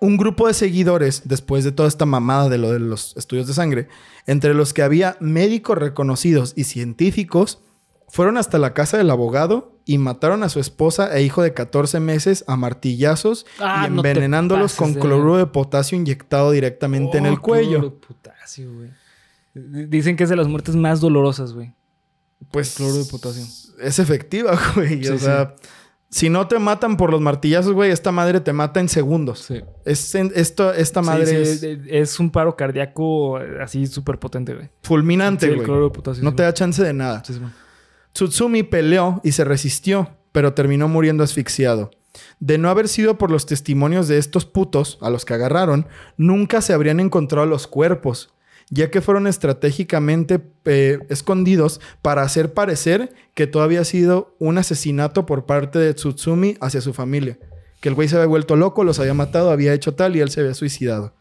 un 0.00 0.16
grupo 0.16 0.48
de 0.48 0.54
seguidores, 0.54 1.22
después 1.26 1.64
de 1.64 1.72
toda 1.72 1.88
esta 1.88 2.06
mamada 2.06 2.48
de 2.48 2.56
lo 2.58 2.72
de 2.72 2.78
los 2.78 3.14
estudios 3.16 3.46
de 3.46 3.52
sangre, 3.54 3.88
entre 4.26 4.54
los 4.54 4.72
que 4.72 4.82
había 4.82 5.16
médicos 5.20 5.76
reconocidos 5.76 6.54
y 6.56 6.64
científicos, 6.64 7.60
fueron 8.08 8.38
hasta 8.38 8.58
la 8.58 8.72
casa 8.72 8.96
del 8.96 9.10
abogado 9.10 9.71
y 9.84 9.98
mataron 9.98 10.42
a 10.42 10.48
su 10.48 10.60
esposa 10.60 11.16
e 11.16 11.22
hijo 11.22 11.42
de 11.42 11.52
14 11.54 11.98
meses 12.00 12.44
a 12.46 12.56
martillazos 12.56 13.46
Ah, 13.58 13.86
y 13.88 13.90
no 13.92 14.02
te 14.02 14.08
envenenándolos 14.10 14.72
pases 14.74 14.78
con 14.78 14.94
cloruro 14.94 15.36
de 15.38 15.46
potasio 15.46 15.96
inyectado 15.98 16.50
directamente 16.52 17.18
en 17.18 17.26
Oh, 17.26 17.30
el 17.30 17.40
cuello. 17.40 17.78
cloro 17.80 17.90
de 17.90 18.06
potasio, 18.06 18.72
güey. 18.72 18.90
Dicen 19.54 20.16
que 20.16 20.24
es 20.24 20.30
de 20.30 20.36
las 20.36 20.48
muertes 20.48 20.76
más 20.76 21.00
dolorosas, 21.00 21.52
güey. 21.52 21.72
Pues 22.50 22.74
Cloruro 22.74 22.98
de 23.04 23.10
potasio. 23.10 23.44
es 23.82 23.98
efectiva, 23.98 24.58
güey. 24.74 25.04
Sí, 25.04 25.10
o 25.10 25.18
sea, 25.18 25.54
Si 26.08 26.28
no 26.28 26.46
te 26.46 26.58
matan 26.58 26.96
por 26.96 27.10
los 27.10 27.20
martillazos, 27.20 27.72
güey, 27.72 27.90
esta 27.90 28.12
madre 28.12 28.40
te 28.40 28.52
mata 28.52 28.80
en 28.80 28.88
segundos. 28.88 29.40
Sí. 29.48 29.60
Es 29.84 30.14
en- 30.14 30.30
esto, 30.34 30.72
esta 30.74 31.00
madre 31.02 31.40
es 31.42 31.62
es... 31.62 32.20
un 32.20 32.30
paro 32.30 32.54
cardíaco 32.56 33.40
eh, 33.40 33.58
así 33.62 33.86
súper 33.86 34.18
potente, 34.18 34.54
güey. 34.54 34.68
fulminante, 34.82 35.46
el 35.46 35.54
güey. 35.56 35.64
cloro 35.64 35.84
de 35.84 35.90
potasio, 35.90 36.22
no 36.24 36.34
te 36.34 36.42
da 36.42 36.52
chance 36.52 36.82
de 36.82 36.92
nada. 36.92 37.22
Sí, 37.24 37.32
sí, 37.34 37.40
man. 37.40 37.54
Tsutsumi 38.12 38.62
peleó 38.62 39.20
y 39.24 39.32
se 39.32 39.44
resistió, 39.44 40.16
pero 40.32 40.54
terminó 40.54 40.88
muriendo 40.88 41.24
asfixiado. 41.24 41.90
De 42.40 42.58
no 42.58 42.68
haber 42.68 42.88
sido 42.88 43.16
por 43.18 43.30
los 43.30 43.46
testimonios 43.46 44.08
de 44.08 44.18
estos 44.18 44.44
putos 44.44 44.98
a 45.00 45.10
los 45.10 45.24
que 45.24 45.34
agarraron, 45.34 45.86
nunca 46.16 46.60
se 46.60 46.72
habrían 46.74 47.00
encontrado 47.00 47.46
los 47.46 47.66
cuerpos, 47.66 48.34
ya 48.68 48.90
que 48.90 49.00
fueron 49.00 49.26
estratégicamente 49.26 50.42
eh, 50.64 50.98
escondidos 51.08 51.80
para 52.02 52.22
hacer 52.22 52.52
parecer 52.52 53.14
que 53.34 53.46
todo 53.46 53.62
había 53.62 53.84
sido 53.84 54.34
un 54.38 54.58
asesinato 54.58 55.24
por 55.26 55.46
parte 55.46 55.78
de 55.78 55.94
Tsutsumi 55.94 56.56
hacia 56.60 56.80
su 56.80 56.92
familia. 56.92 57.38
Que 57.80 57.88
el 57.88 57.94
güey 57.94 58.08
se 58.08 58.16
había 58.16 58.26
vuelto 58.26 58.56
loco, 58.56 58.84
los 58.84 58.98
había 58.98 59.14
matado, 59.14 59.50
había 59.50 59.72
hecho 59.72 59.94
tal 59.94 60.16
y 60.16 60.20
él 60.20 60.30
se 60.30 60.40
había 60.40 60.54
suicidado. 60.54 61.14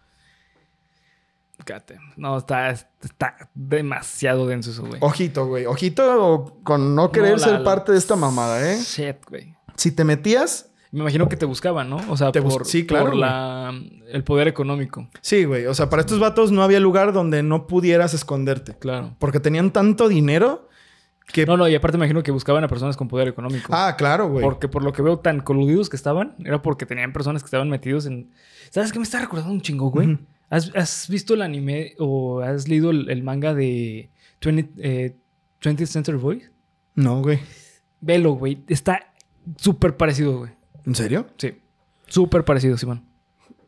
No, 2.17 2.38
está, 2.38 2.90
está 3.08 3.50
demasiado 3.54 4.48
denso 4.48 4.72
eso, 4.72 4.84
güey. 4.86 4.98
Ojito, 5.02 5.48
güey. 5.48 5.66
Ojito 5.66 6.58
con 6.64 6.96
no 6.96 7.12
querer 7.12 7.32
No, 7.32 7.38
la- 7.38 7.44
ser 7.44 7.64
parte 7.64 7.92
de 7.92 7.98
esta 7.98 8.16
mamada, 8.16 8.72
¿eh? 8.72 8.80
Shit, 8.82 9.18
güey. 9.30 9.56
Si 9.76 9.92
te 9.92 10.04
metías, 10.04 10.68
Me 10.92 11.00
imagino 11.00 11.30
que 11.30 11.38
te 11.38 11.46
buscaban, 11.46 11.90
¿no? 11.90 11.98
O 12.10 12.18
sea, 12.18 12.32
Te 12.34 12.42
por, 12.42 12.66
sí, 12.66 12.86
claro, 12.86 13.06
por 13.06 13.16
la, 13.16 13.74
el 14.10 14.24
poder 14.26 14.48
económico. 14.50 15.08
Sí, 15.22 15.46
güey. 15.46 15.66
O 15.66 15.74
sea, 15.74 15.90
para 15.90 16.02
estos 16.02 16.20
vatos 16.20 16.52
no 16.52 16.64
había 16.64 16.82
lugar 16.82 17.14
donde 17.14 17.44
no 17.44 17.66
pudieras 17.66 18.14
esconderte. 18.14 18.76
Claro. 18.78 19.16
Porque 19.18 19.40
tenían 19.40 19.72
tanto 19.72 20.10
dinero 20.10 20.68
que... 21.32 21.46
No, 21.46 21.56
no, 21.56 21.66
y 21.70 21.76
aparte 21.76 21.98
me 21.98 22.04
imagino 22.04 22.24
que 22.24 22.32
buscaban 22.32 22.62
a 22.66 22.68
personas 22.68 22.98
con 22.98 23.08
poder 23.08 23.30
económico. 23.30 23.72
Ah, 23.74 23.96
claro, 23.98 24.28
güey. 24.28 24.44
Porque 24.44 24.68
por 24.68 24.84
lo 24.84 24.92
que 24.92 25.02
veo 25.02 25.18
tan 25.20 25.40
coludidos 25.40 25.88
que 25.90 25.96
estaban, 25.96 26.36
era 26.44 26.62
porque 26.62 26.86
tenían 26.86 27.14
personas 27.14 27.42
que 27.42 27.48
estaban 27.48 27.70
metidos 27.70 28.06
en... 28.06 28.30
¿Sabes 28.70 28.92
qué 28.92 29.00
me 29.00 29.04
está 29.04 29.20
recordando 29.20 29.54
un 29.54 29.62
chingo, 29.62 29.90
güey? 29.92 30.18
¿Has, 30.52 30.70
has 30.76 31.08
visto 31.08 31.34
el 31.34 31.42
anime 31.42 31.96
o 31.98 32.42
has 32.42 32.68
leído 32.68 32.92
el, 32.92 33.10
el 33.10 33.24
manga 33.24 33.54
de 33.54 34.10
20, 34.44 34.72
eh, 34.80 35.16
20th 35.62 35.86
Century 35.86 36.18
Boys? 36.18 36.52
No, 36.94 37.22
güey. 37.22 37.40
Velo, 38.02 38.34
güey. 38.34 38.62
Está 38.68 39.14
súper 39.56 39.96
parecido, 39.96 40.40
güey. 40.40 40.52
¿En 40.86 40.94
serio? 40.94 41.26
Sí. 41.38 41.54
Súper 42.08 42.44
parecido, 42.44 42.78
Simón. 42.78 43.06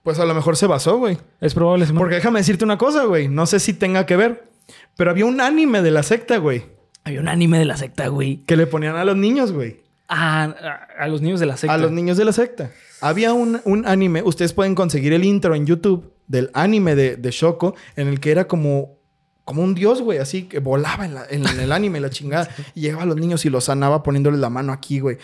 Pues 0.03 0.19
a 0.19 0.25
lo 0.25 0.33
mejor 0.33 0.57
se 0.57 0.67
basó, 0.67 0.97
güey. 0.97 1.17
Es 1.39 1.53
probable, 1.53 1.85
Simón. 1.85 1.99
Porque 2.01 2.15
déjame 2.15 2.39
decirte 2.39 2.65
una 2.65 2.77
cosa, 2.77 3.05
güey. 3.05 3.29
No 3.29 3.45
sé 3.45 3.61
si 3.61 3.73
tenga 3.73 4.05
que 4.05 4.17
ver. 4.17 4.51
Pero 4.97 5.09
había 5.11 5.25
un 5.25 5.39
anime 5.39 5.81
de 5.81 5.91
la 5.91 6.03
secta, 6.03 6.35
güey. 6.37 6.65
Había 7.05 7.21
un 7.21 7.29
anime 7.29 7.59
de 7.59 7.65
la 7.65 7.77
secta, 7.77 8.09
güey. 8.09 8.43
Que 8.43 8.57
le 8.57 8.67
ponían 8.67 8.97
a 8.97 9.05
los 9.05 9.15
niños, 9.15 9.53
güey. 9.53 9.83
Ah, 10.09 10.53
a, 10.97 11.03
a 11.03 11.07
los 11.07 11.21
niños 11.21 11.39
de 11.39 11.45
la 11.45 11.55
secta. 11.55 11.73
A 11.73 11.77
los 11.77 11.93
niños 11.93 12.17
de 12.17 12.25
la 12.25 12.33
secta. 12.33 12.71
Había 12.99 13.31
un, 13.31 13.61
un 13.63 13.85
anime. 13.87 14.21
Ustedes 14.21 14.51
pueden 14.51 14.75
conseguir 14.75 15.13
el 15.13 15.23
intro 15.23 15.55
en 15.55 15.65
YouTube 15.65 16.12
del 16.27 16.49
anime 16.53 16.95
de, 16.95 17.15
de 17.17 17.31
Shoko. 17.31 17.75
En 17.95 18.07
el 18.07 18.19
que 18.19 18.31
era 18.31 18.45
como... 18.47 19.01
Como 19.45 19.61
un 19.61 19.75
dios, 19.75 20.01
güey. 20.01 20.19
Así 20.19 20.43
que 20.43 20.59
volaba 20.59 21.03
en, 21.05 21.15
la- 21.15 21.25
en 21.29 21.45
el 21.45 21.71
anime, 21.73 21.99
la 21.99 22.09
chingada. 22.09 22.47
Y 22.75 22.79
llegaba 22.81 23.03
a 23.03 23.05
los 23.05 23.17
niños 23.17 23.43
y 23.45 23.49
los 23.49 23.65
sanaba 23.65 24.01
poniéndoles 24.01 24.39
la 24.39 24.49
mano 24.49 24.71
aquí, 24.71 24.99
güey. 25.01 25.17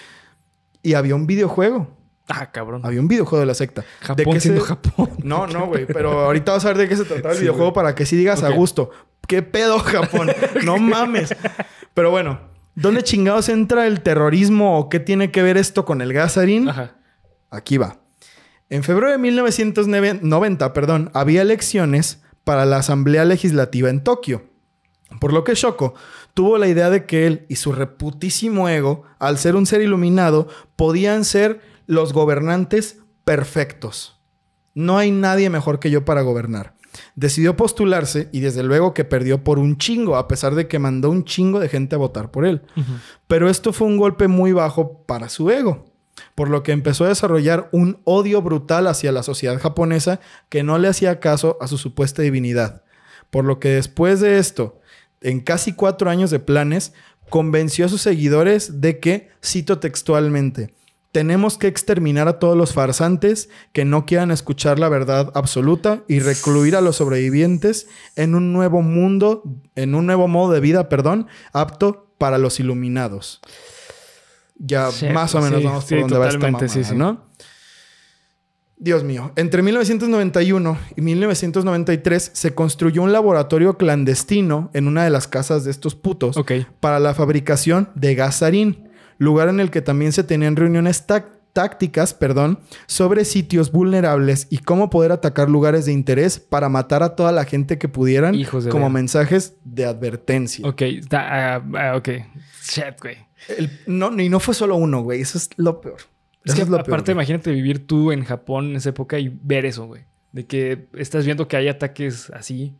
Y 0.83 0.93
había 0.95 1.15
un 1.15 1.25
videojuego. 1.25 1.87
Ah, 2.27 2.51
cabrón. 2.51 2.81
Había 2.83 2.99
un 2.99 3.07
videojuego 3.07 3.39
de 3.39 3.45
la 3.45 3.53
secta. 3.53 3.85
Japón 4.01 4.15
¿De 4.17 4.25
qué 4.25 4.39
siendo 4.41 4.61
se- 4.61 4.67
Japón. 4.67 5.09
No, 5.23 5.47
no, 5.47 5.67
güey. 5.67 5.85
Pero 5.85 6.19
ahorita 6.25 6.51
vas 6.51 6.65
a 6.65 6.67
ver 6.69 6.77
de 6.79 6.89
qué 6.89 6.97
se 6.97 7.05
trataba 7.05 7.29
el 7.31 7.35
Sí, 7.37 7.41
videojuego 7.43 7.71
güey. 7.71 7.75
para 7.75 7.95
que 7.95 8.05
sí 8.05 8.17
digas 8.17 8.43
a 8.43 8.49
gusto. 8.49 8.91
¿Qué 9.25 9.41
pedo, 9.41 9.79
Japón? 9.79 10.29
no 10.65 10.77
mames. 10.79 11.33
Pero 11.93 12.11
bueno, 12.11 12.41
¿dónde 12.75 13.03
chingados 13.03 13.47
entra 13.49 13.87
el 13.87 14.01
terrorismo 14.01 14.77
o 14.79 14.89
qué 14.89 14.99
tiene 14.99 15.31
que 15.31 15.41
ver 15.43 15.55
esto 15.57 15.85
con 15.85 16.01
el 16.01 16.11
gasarín? 16.11 16.67
Ajá. 16.67 16.97
Aquí 17.51 17.77
va. 17.77 17.99
En 18.69 18.83
febrero 18.83 19.11
de 19.11 19.17
1990, 19.17 20.73
perdón, 20.73 21.09
había 21.15 21.41
elecciones 21.41 22.21
para 22.43 22.65
la 22.65 22.77
Asamblea 22.77 23.25
Legislativa 23.25 23.89
en 23.89 24.03
Tokio. 24.03 24.43
Por 25.19 25.33
lo 25.33 25.43
que 25.43 25.55
Shoko 25.55 25.95
tuvo 26.35 26.59
la 26.59 26.67
idea 26.67 26.91
de 26.91 27.07
que 27.07 27.25
él 27.25 27.45
y 27.49 27.55
su 27.55 27.71
reputísimo 27.71 28.69
ego, 28.69 29.03
al 29.17 29.39
ser 29.39 29.55
un 29.55 29.65
ser 29.65 29.81
iluminado, 29.81 30.47
podían 30.75 31.25
ser 31.25 31.61
los 31.87 32.13
gobernantes 32.13 32.99
perfectos. 33.23 34.19
No 34.75 34.99
hay 34.99 35.09
nadie 35.09 35.49
mejor 35.49 35.79
que 35.79 35.89
yo 35.89 36.05
para 36.05 36.21
gobernar. 36.21 36.75
Decidió 37.15 37.57
postularse 37.57 38.29
y 38.31 38.39
desde 38.41 38.61
luego 38.61 38.93
que 38.93 39.03
perdió 39.03 39.43
por 39.43 39.57
un 39.57 39.77
chingo, 39.77 40.15
a 40.15 40.27
pesar 40.27 40.53
de 40.53 40.67
que 40.67 40.77
mandó 40.77 41.09
un 41.09 41.25
chingo 41.25 41.59
de 41.59 41.69
gente 41.69 41.95
a 41.95 41.99
votar 41.99 42.29
por 42.29 42.45
él. 42.45 42.61
Pero 43.27 43.49
esto 43.49 43.73
fue 43.73 43.87
un 43.87 43.97
golpe 43.97 44.27
muy 44.27 44.51
bajo 44.51 45.03
para 45.07 45.29
su 45.29 45.49
ego, 45.49 45.85
por 46.39 46.49
lo 46.49 46.63
que 46.63 46.71
empezó 46.71 47.03
a 47.03 47.09
desarrollar 47.09 47.67
un 47.73 47.99
odio 48.05 48.41
brutal 48.41 48.87
hacia 48.87 49.11
la 49.11 49.23
sociedad 49.23 49.59
japonesa 49.59 50.21
que 50.47 50.63
no 50.63 50.77
le 50.77 50.87
hacía 50.87 51.19
caso 51.19 51.57
a 51.59 51.67
su 51.67 51.77
supuesta 51.77 52.21
divinidad. 52.21 52.81
Por 53.29 53.43
lo 53.43 53.59
que 53.59 53.71
después 53.71 54.21
de 54.21 54.39
esto, 54.39 54.79
en 55.19 55.41
casi 55.41 55.73
cuatro 55.73 56.09
años 56.09 56.31
de 56.31 56.39
planes, 56.39 56.93
convenció 57.29 57.85
a 57.85 57.89
sus 57.89 58.03
seguidores 58.03 58.79
de 58.79 59.01
que, 59.01 59.27
cito 59.43 59.79
textualmente, 59.79 60.73
tenemos 61.11 61.57
que 61.57 61.67
exterminar 61.67 62.29
a 62.29 62.39
todos 62.39 62.55
los 62.55 62.71
farsantes 62.71 63.49
que 63.73 63.83
no 63.83 64.05
quieran 64.05 64.31
escuchar 64.31 64.79
la 64.79 64.87
verdad 64.87 65.33
absoluta 65.35 66.05
y 66.07 66.19
recluir 66.21 66.77
a 66.77 66.81
los 66.81 66.95
sobrevivientes 66.95 67.87
en 68.15 68.33
un 68.33 68.53
nuevo 68.53 68.81
mundo, 68.81 69.43
en 69.75 69.93
un 69.93 70.05
nuevo 70.05 70.29
modo 70.29 70.53
de 70.53 70.61
vida, 70.61 70.87
perdón, 70.87 71.27
apto 71.51 72.13
para 72.17 72.37
los 72.37 72.61
iluminados. 72.61 73.41
Ya 74.59 74.91
Sí, 74.91 75.07
más 75.09 75.33
o 75.35 75.41
menos 75.41 75.59
sí, 75.59 75.65
vamos 75.65 75.83
sí, 75.85 75.95
por 75.95 76.01
donde 76.01 76.17
va 76.19 76.27
esta 76.27 76.39
mamada, 76.39 76.67
sí, 76.67 76.83
sí. 76.83 76.95
¿no? 76.95 77.25
Dios 78.81 79.03
mío, 79.03 79.33
entre 79.35 79.61
1991 79.61 80.77
y 80.95 81.01
1993 81.01 82.31
se 82.33 82.55
construyó 82.55 83.01
un 83.03 83.11
laboratorio 83.11 83.77
clandestino 83.77 84.69
en 84.73 84.87
una 84.87 85.03
de 85.03 85.09
las 85.09 85.27
casas 85.27 85.65
de 85.65 85.71
estos 85.71 85.95
putos 85.95 86.37
para 86.79 86.99
la 87.01 87.13
fabricación 87.13 87.89
de 87.95 88.15
gasarín, 88.15 88.89
lugar 89.17 89.49
en 89.49 89.59
el 89.59 89.69
que 89.69 89.81
también 89.81 90.13
se 90.13 90.23
tenían 90.23 90.55
reuniones 90.55 91.05
tác- 91.07 91.38
tácticas, 91.59 92.13
perdón, 92.13 92.59
sobre 92.87 93.25
sitios 93.25 93.73
vulnerables 93.73 94.47
y 94.49 94.59
cómo 94.59 94.89
poder 94.89 95.11
atacar 95.11 95.49
lugares 95.49 95.85
de 95.85 95.91
interés 95.91 96.39
para 96.39 96.69
matar 96.69 97.03
a 97.03 97.17
toda 97.17 97.33
la 97.33 97.43
gente 97.43 97.77
que 97.77 97.89
pudieran 97.89 98.33
Hijos 98.33 98.65
como 98.67 98.85
ver. 98.85 98.93
mensajes 98.93 99.55
de 99.65 99.83
advertencia. 99.83 100.65
Ok. 100.65 100.81
Está, 100.83 101.55
ah, 101.57 101.63
ah, 101.77 101.95
ok. 101.97 102.09
Shit, 102.63 103.01
güey. 103.01 103.17
El- 103.57 103.69
no, 103.87 104.17
y 104.21 104.29
no 104.29 104.39
fue 104.39 104.53
solo 104.53 104.77
uno, 104.77 105.01
güey, 105.01 105.19
eso 105.19 105.37
es 105.37 105.49
lo 105.57 105.81
peor. 105.81 105.97
Es 106.45 106.55
que 106.55 106.61
es 106.61 106.69
lo 106.69 106.77
peor, 106.77 106.87
aparte, 106.87 107.11
imagínate 107.11 107.51
vivir 107.51 107.85
tú 107.85 108.13
en 108.13 108.23
Japón 108.23 108.69
en 108.69 108.75
esa 108.77 108.89
época 108.89 109.19
y 109.19 109.27
ver 109.43 109.65
eso, 109.65 109.85
güey. 109.85 110.03
De 110.31 110.45
que 110.45 110.87
estás 110.93 111.25
viendo 111.25 111.49
que 111.49 111.57
hay 111.57 111.67
ataques 111.67 112.29
así, 112.33 112.77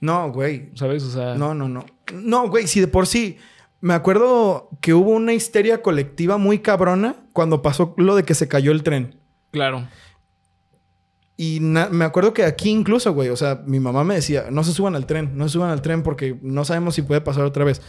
No, 0.00 0.32
güey, 0.32 0.70
¿sabes? 0.76 1.02
O 1.02 1.10
sea, 1.10 1.34
No, 1.34 1.52
no, 1.52 1.68
no. 1.68 1.84
No, 2.14 2.48
güey, 2.48 2.66
si 2.68 2.80
de 2.80 2.86
por 2.88 3.06
sí. 3.06 3.36
Me 3.84 3.92
acuerdo 3.92 4.70
que 4.80 4.94
hubo 4.94 5.10
una 5.10 5.34
histeria 5.34 5.82
colectiva 5.82 6.38
muy 6.38 6.60
cabrona 6.60 7.16
cuando 7.34 7.60
pasó 7.60 7.92
lo 7.98 8.16
de 8.16 8.22
que 8.22 8.34
se 8.34 8.48
cayó 8.48 8.72
el 8.72 8.82
tren. 8.82 9.20
claro. 9.50 9.86
Y 11.36 11.60
me 11.60 12.04
acuerdo 12.06 12.32
que 12.32 12.44
aquí 12.44 12.70
incluso, 12.70 13.12
güey, 13.12 13.28
o 13.28 13.36
sea, 13.36 13.62
mi 13.66 13.80
mamá 13.80 14.02
me 14.02 14.14
decía, 14.14 14.46
no 14.50 14.64
se 14.64 14.72
suban 14.72 14.94
al 14.94 15.04
tren, 15.04 15.36
no 15.36 15.48
se 15.48 15.52
suban 15.54 15.68
al 15.68 15.82
tren 15.82 16.02
porque 16.02 16.38
no 16.40 16.64
sabemos 16.64 16.94
si 16.94 17.02
puede 17.02 17.20
pasar 17.20 17.44
otra 17.44 17.64
vez. 17.64 17.82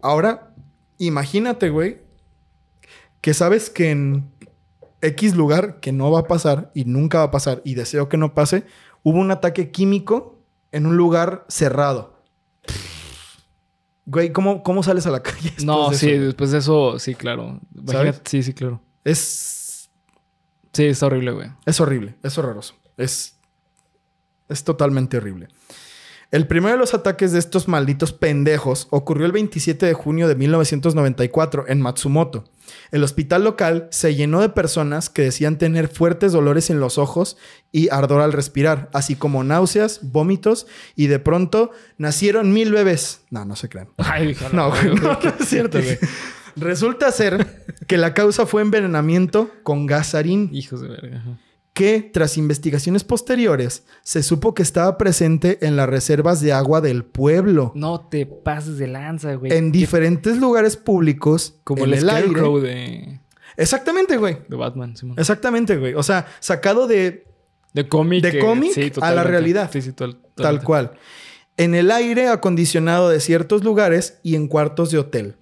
Ahora, 0.00 0.52
imagínate, 0.98 1.68
güey, 1.68 1.98
que 3.20 3.32
sabes 3.32 3.70
que 3.70 3.92
en 3.92 4.32
X 5.00 5.36
lugar 5.36 5.78
que 5.78 5.92
no 5.92 6.10
va 6.10 6.20
a 6.20 6.26
pasar 6.26 6.72
y 6.74 6.86
nunca 6.86 7.18
va 7.18 7.24
a 7.24 7.30
pasar 7.30 7.62
y 7.64 7.76
deseo 7.76 8.08
que 8.08 8.16
no 8.16 8.34
pase, 8.34 8.64
hubo 9.04 9.20
un 9.20 9.30
ataque 9.30 9.70
químico 9.70 10.42
en 10.72 10.86
un 10.86 10.96
lugar 10.96 11.44
cerrado. 11.46 12.15
Güey, 14.06 14.32
¿cómo, 14.32 14.62
cómo 14.62 14.82
sales 14.82 15.06
a 15.06 15.10
la 15.10 15.22
calle? 15.22 15.42
después 15.50 15.64
No, 15.64 15.90
de 15.90 15.96
sí, 15.96 16.10
eso? 16.10 16.24
después 16.24 16.50
de 16.52 16.58
eso, 16.58 16.98
sí, 16.98 17.14
claro. 17.14 17.60
Imagínate, 17.74 18.20
sí, 18.30 18.42
sí, 18.42 18.54
claro. 18.54 18.80
Es, 19.04 19.90
Sí, 20.72 20.84
está 20.84 21.06
horrible, 21.06 21.30
güey. 21.32 21.50
es 21.64 21.80
horrible, 21.80 22.16
es 22.22 22.36
horroroso. 22.36 22.74
Es, 22.98 23.38
es 24.48 24.62
totalmente 24.62 25.16
horrible. 25.16 25.48
El 26.32 26.48
primero 26.48 26.72
de 26.74 26.78
los 26.78 26.92
ataques 26.92 27.30
de 27.32 27.38
estos 27.38 27.68
malditos 27.68 28.12
pendejos 28.12 28.88
ocurrió 28.90 29.26
el 29.26 29.32
27 29.32 29.86
de 29.86 29.94
junio 29.94 30.26
de 30.26 30.34
1994 30.34 31.66
en 31.68 31.80
Matsumoto. 31.80 32.44
El 32.90 33.04
hospital 33.04 33.44
local 33.44 33.86
se 33.92 34.16
llenó 34.16 34.40
de 34.40 34.48
personas 34.48 35.08
que 35.08 35.22
decían 35.22 35.56
tener 35.56 35.86
fuertes 35.86 36.32
dolores 36.32 36.68
en 36.68 36.80
los 36.80 36.98
ojos 36.98 37.36
y 37.70 37.90
ardor 37.90 38.22
al 38.22 38.32
respirar, 38.32 38.90
así 38.92 39.14
como 39.14 39.44
náuseas, 39.44 40.00
vómitos 40.02 40.66
y 40.96 41.06
de 41.06 41.20
pronto 41.20 41.70
nacieron 41.96 42.52
mil 42.52 42.72
bebés. 42.72 43.20
No, 43.30 43.44
no 43.44 43.54
se 43.54 43.68
crean. 43.68 43.90
Ay, 43.98 44.36
No, 44.52 44.70
güey, 44.70 44.94
no, 44.96 45.18
no 45.22 45.34
es 45.38 45.48
cierto, 45.48 45.80
güey. 45.80 45.96
Resulta 46.56 47.12
ser 47.12 47.64
que 47.86 47.98
la 47.98 48.14
causa 48.14 48.46
fue 48.46 48.62
envenenamiento 48.62 49.50
con 49.62 49.86
gasarín, 49.86 50.50
Hijos 50.52 50.80
de 50.80 50.88
verga. 50.88 51.22
Que 51.76 52.00
tras 52.00 52.38
investigaciones 52.38 53.04
posteriores 53.04 53.84
se 54.02 54.22
supo 54.22 54.54
que 54.54 54.62
estaba 54.62 54.96
presente 54.96 55.58
en 55.66 55.76
las 55.76 55.86
reservas 55.86 56.40
de 56.40 56.54
agua 56.54 56.80
del 56.80 57.04
pueblo, 57.04 57.72
No 57.74 58.08
te 58.08 58.24
pases 58.24 58.78
de 58.78 58.86
lanza, 58.86 59.34
güey. 59.34 59.52
en 59.52 59.72
diferentes 59.72 60.38
lugares 60.38 60.78
públicos, 60.78 61.60
Como 61.64 61.84
en 61.84 61.90
el, 61.92 61.98
el. 61.98 62.00
Scarecrow 62.08 62.60
de... 62.60 63.20
Exactamente, 63.58 64.16
güey. 64.16 64.38
De 64.48 64.56
Batman, 64.56 64.96
Simón. 64.96 65.18
Exactamente, 65.18 65.76
güey. 65.76 65.92
O 65.92 66.02
sea, 66.02 66.26
sacado 66.40 66.86
de 66.86 67.26
De 67.74 67.86
cómic. 67.88 68.22
de 68.22 68.38
eh, 68.38 68.40
cómic 68.40 68.72
sí, 68.72 68.90
a 69.02 69.12
la 69.12 69.22
realidad. 69.22 69.68
Sí, 69.70 69.82
sí, 69.82 69.92
tol- 69.92 70.18
tal 70.34 70.62
cual. 70.62 70.92
En 71.58 71.74
el 71.74 71.90
aire 71.90 72.28
acondicionado 72.28 73.10
de 73.10 73.20
ciertos 73.20 73.62
lugares 73.64 74.18
y 74.22 74.34
en 74.34 74.48
cuartos 74.48 74.90
de 74.90 74.98
hotel. 74.98 75.36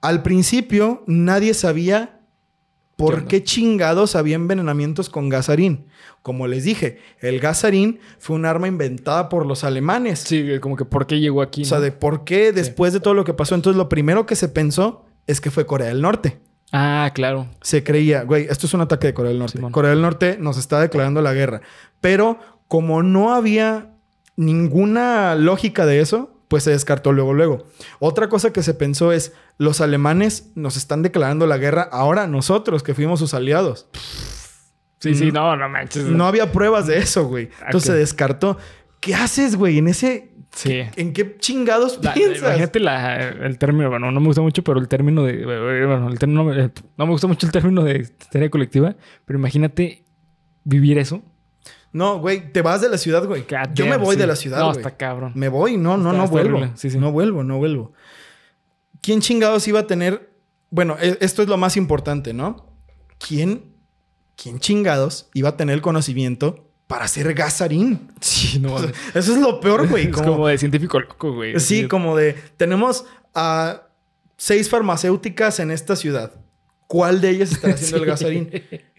Al 0.00 0.22
principio 0.22 1.02
nadie 1.08 1.52
sabía 1.52 2.10
¿Qué 2.12 2.13
por 2.96 3.26
qué 3.26 3.42
chingados 3.42 4.16
había 4.16 4.36
envenenamientos 4.36 5.08
con 5.08 5.28
gasarín. 5.28 5.86
Como 6.22 6.46
les 6.46 6.64
dije, 6.64 6.98
el 7.20 7.40
gasarín 7.40 8.00
fue 8.18 8.36
un 8.36 8.46
arma 8.46 8.68
inventada 8.68 9.28
por 9.28 9.46
los 9.46 9.64
alemanes. 9.64 10.20
Sí, 10.20 10.58
como 10.60 10.76
que 10.76 10.84
por 10.84 11.06
qué 11.06 11.20
llegó 11.20 11.42
aquí. 11.42 11.62
O 11.62 11.64
sea, 11.64 11.78
¿no? 11.78 11.84
de 11.84 11.92
por 11.92 12.24
qué 12.24 12.52
después 12.52 12.92
de 12.92 13.00
todo 13.00 13.14
lo 13.14 13.24
que 13.24 13.34
pasó. 13.34 13.54
Entonces, 13.54 13.76
lo 13.76 13.88
primero 13.88 14.26
que 14.26 14.36
se 14.36 14.48
pensó 14.48 15.04
es 15.26 15.40
que 15.40 15.50
fue 15.50 15.66
Corea 15.66 15.88
del 15.88 16.00
Norte. 16.00 16.38
Ah, 16.72 17.10
claro. 17.14 17.46
Se 17.60 17.84
creía, 17.84 18.22
güey, 18.22 18.46
esto 18.48 18.66
es 18.66 18.74
un 18.74 18.80
ataque 18.80 19.08
de 19.08 19.14
Corea 19.14 19.30
del 19.30 19.38
Norte. 19.38 19.58
Simón. 19.58 19.72
Corea 19.72 19.90
del 19.90 20.02
Norte 20.02 20.38
nos 20.40 20.56
está 20.56 20.80
declarando 20.80 21.20
la 21.20 21.32
guerra. 21.32 21.60
Pero 22.00 22.38
como 22.68 23.02
no 23.02 23.34
había 23.34 23.90
ninguna 24.36 25.34
lógica 25.34 25.86
de 25.86 26.00
eso, 26.00 26.33
pues 26.48 26.64
se 26.64 26.70
descartó 26.70 27.12
luego, 27.12 27.32
luego. 27.34 27.66
Otra 28.00 28.28
cosa 28.28 28.52
que 28.52 28.62
se 28.62 28.74
pensó 28.74 29.12
es, 29.12 29.32
los 29.58 29.80
alemanes 29.80 30.52
nos 30.54 30.76
están 30.76 31.02
declarando 31.02 31.46
la 31.46 31.58
guerra 31.58 31.88
ahora 31.90 32.26
nosotros, 32.26 32.82
que 32.82 32.94
fuimos 32.94 33.18
sus 33.20 33.34
aliados. 33.34 33.88
Sí, 35.00 35.14
sí, 35.14 35.32
no, 35.32 35.54
no 35.56 35.68
manches. 35.68 36.04
No 36.04 36.26
había 36.26 36.50
pruebas 36.52 36.86
de 36.86 36.98
eso, 36.98 37.26
güey. 37.26 37.50
Entonces 37.66 37.90
Ok. 37.90 37.94
se 37.94 37.98
descartó. 38.00 38.58
¿Qué 39.00 39.14
haces, 39.14 39.56
güey? 39.56 39.78
En 39.78 39.88
ese... 39.88 40.30
Sí. 40.54 40.82
¿En 40.96 41.12
qué 41.12 41.36
chingados 41.38 41.98
La- 42.00 42.14
piensas? 42.14 42.38
imagínate 42.42 42.78
la- 42.80 43.18
el 43.28 43.58
término, 43.58 43.90
bueno, 43.90 44.10
no 44.12 44.20
me 44.20 44.26
gusta 44.28 44.40
mucho, 44.40 44.62
pero 44.62 44.78
el 44.78 44.86
término 44.86 45.24
de. 45.24 45.44
Bueno, 45.44 46.08
el 46.08 46.16
término, 46.18 46.54
eh, 46.54 46.70
no 46.96 47.06
me 47.06 47.10
gusta 47.12 47.26
mucho 47.26 47.44
el 47.44 47.50
término 47.52 47.82
de 47.82 47.98
histeria 47.98 48.48
colectiva, 48.50 48.94
pero 49.24 49.36
imagínate 49.36 50.04
vivir 50.62 50.96
eso. 50.98 51.22
No, 51.94 52.18
güey, 52.18 52.52
te 52.52 52.60
vas 52.60 52.80
de 52.82 52.88
la 52.90 52.98
ciudad, 52.98 53.24
güey. 53.24 53.42
God 53.42 53.72
Yo 53.72 53.86
me 53.86 53.96
voy 53.96 54.16
sí. 54.16 54.20
de 54.20 54.26
la 54.26 54.36
ciudad, 54.36 54.58
No, 54.58 54.66
güey. 54.66 54.78
está 54.78 54.96
cabrón. 54.96 55.32
Me 55.36 55.48
voy, 55.48 55.76
no, 55.78 55.96
no, 55.96 56.08
Está- 56.10 56.18
no 56.18 56.24
está 56.24 56.32
vuelvo. 56.32 56.56
horrible. 56.58 56.76
Sí, 56.76 56.90
sí. 56.90 56.98
No 56.98 57.10
vuelvo, 57.12 57.42
no 57.44 57.56
vuelvo. 57.58 57.92
¿Quién 59.00 59.20
chingados 59.20 59.66
iba 59.68 59.80
a 59.80 59.86
tener? 59.86 60.30
Bueno, 60.70 60.96
e- 61.00 61.18
esto 61.20 61.42
es 61.42 61.48
lo 61.48 61.56
más 61.56 61.76
importante, 61.76 62.32
¿no? 62.34 62.66
¿Quién, 63.18 63.74
quién 64.36 64.58
chingados 64.58 65.28
iba 65.34 65.50
a 65.50 65.56
tener 65.56 65.74
el 65.76 65.82
conocimiento 65.82 66.68
para 66.86 67.04
hacer 67.04 67.32
gasarín? 67.34 68.10
Sí, 68.20 68.58
no 68.58 68.70
mames. 68.72 68.90
Eso 69.14 69.32
es 69.34 69.38
lo 69.40 69.60
peor, 69.60 69.88
güey. 69.88 70.06
Es 70.08 70.12
Como, 70.12 70.32
como 70.32 70.48
de 70.48 70.58
científico 70.58 70.98
loco, 70.98 71.32
güey. 71.32 71.58
sí, 71.60 71.86
como 71.86 72.16
de 72.16 72.34
tenemos 72.56 73.04
a 73.34 73.82
seis 74.36 74.68
farmacéuticas 74.68 75.60
en 75.60 75.70
esta 75.70 75.94
ciudad. 75.96 76.32
¿Cuál 76.86 77.20
de 77.20 77.30
ellas 77.30 77.52
está 77.52 77.68
haciendo 77.70 77.98
el 77.98 78.04
gasarín? 78.10 78.50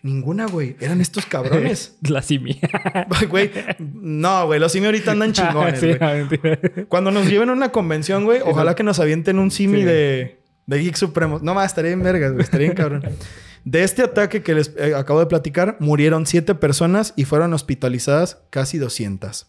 Ninguna, 0.01 0.45
güey. 0.47 0.75
Eran 0.79 1.01
estos 1.01 1.25
cabrones. 1.25 1.97
La 2.07 2.21
simia. 2.21 2.57
Güey, 3.29 3.51
no, 3.79 4.45
güey. 4.47 4.59
Los 4.59 4.71
simi 4.71 4.85
ahorita 4.87 5.11
andan 5.11 5.33
chingones, 5.33 5.79
Sí, 5.79 5.93
güey. 5.93 6.85
Cuando 6.87 7.11
nos 7.11 7.27
lleven 7.27 7.49
a 7.49 7.53
una 7.53 7.71
convención, 7.71 8.23
güey, 8.25 8.41
ojalá 8.43 8.75
que 8.75 8.83
nos 8.83 8.99
avienten 8.99 9.39
un 9.39 9.49
simi 9.51 9.79
Sí. 9.79 9.83
de, 9.85 10.41
de 10.67 10.79
Geek 10.79 10.95
Supremos. 10.95 11.41
No 11.41 11.53
más, 11.53 11.67
estaría 11.67 11.91
en 11.91 12.03
vergas, 12.03 12.33
güey. 12.33 12.43
Estaría 12.43 12.67
en 12.67 12.73
cabrón. 12.73 13.03
De 13.63 13.83
este 13.83 14.03
ataque 14.03 14.43
que 14.43 14.53
les 14.53 14.73
eh, 14.77 14.93
acabo 14.95 15.19
de 15.19 15.25
platicar, 15.25 15.77
murieron 15.79 16.27
siete 16.27 16.53
personas 16.53 17.13
y 17.15 17.25
fueron 17.25 17.51
hospitalizadas 17.53 18.39
casi 18.51 18.77
200. 18.77 19.47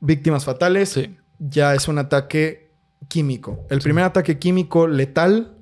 Víctimas 0.00 0.44
fatales. 0.44 0.90
Sí. 0.90 1.16
Ya 1.38 1.74
es 1.74 1.88
un 1.88 1.98
ataque 1.98 2.70
químico. 3.08 3.66
El 3.70 3.80
primer 3.80 4.04
ataque 4.04 4.38
químico 4.38 4.86
letal 4.86 5.55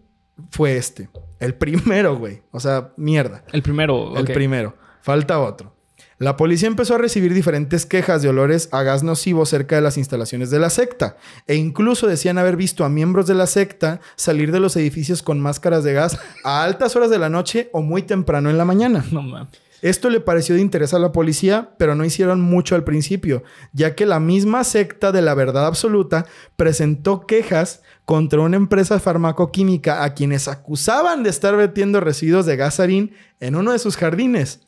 fue 0.51 0.77
este. 0.77 1.09
El 1.41 1.55
primero, 1.55 2.17
güey. 2.17 2.43
O 2.51 2.61
sea, 2.61 2.93
mierda. 2.97 3.45
El 3.53 3.63
primero. 3.63 4.17
El 4.17 4.25
primero. 4.25 4.77
Falta 5.03 5.39
otro. 5.41 5.75
La 6.19 6.37
policía 6.37 6.69
empezó 6.69 6.95
a 6.95 6.99
recibir 6.99 7.35
diferentes 7.35 7.87
quejas 7.87 8.23
de 8.23 8.29
olores 8.29 8.69
a 8.73 8.83
gas 8.83 9.03
nocivo 9.03 9.45
cerca 9.47 9.75
de 9.75 9.83
las 9.83 9.99
instalaciones 9.99 10.49
de 10.49 10.61
la 10.61 10.71
secta. 10.71 11.17
E 11.47 11.57
incluso 11.57 12.07
decían 12.07 12.39
haber 12.39 12.57
visto 12.57 12.85
a 12.85 12.89
miembros 12.89 13.27
de 13.27 13.35
la 13.35 13.47
secta 13.47 14.01
salir 14.15 14.53
de 14.53 14.61
los 14.61 14.77
edificios 14.77 15.23
con 15.23 15.41
máscaras 15.41 15.83
de 15.83 15.93
gas 15.93 16.19
a 16.45 16.63
altas 16.63 16.95
horas 16.95 17.11
de 17.11 17.19
la 17.19 17.29
noche 17.29 17.69
o 17.73 17.83
muy 17.83 18.03
temprano 18.03 18.49
en 18.49 18.59
la 18.59 18.65
mañana. 18.65 19.05
No 19.11 19.23
mames. 19.23 19.61
Esto 19.85 20.09
le 20.09 20.21
pareció 20.21 20.55
de 20.55 20.63
interés 20.63 20.95
a 20.95 20.99
la 20.99 21.13
policía, 21.13 21.75
pero 21.79 21.95
no 21.95 22.07
hicieron 22.07 22.41
mucho 22.41 22.75
al 22.75 22.85
principio, 22.85 23.43
ya 23.75 23.95
que 23.95 24.07
la 24.07 24.19
misma 24.19 24.65
secta 24.65 25.13
de 25.13 25.21
la 25.21 25.35
verdad 25.35 25.67
absoluta 25.67 26.25
presentó 26.57 27.27
quejas 27.27 27.83
contra 28.05 28.41
una 28.41 28.57
empresa 28.57 28.99
farmacoquímica 29.01 30.05
a 30.05 30.15
quienes 30.15 30.49
acusaban 30.49 31.23
de 31.23 31.31
estar 31.31 31.57
vertiendo 31.57 32.01
residuos 32.01 32.47
de 32.47 32.57
gasarín 32.57 33.15
en 33.41 33.57
uno 33.57 33.73
de 33.73 33.79
sus 33.79 33.97
jardines. 33.97 34.61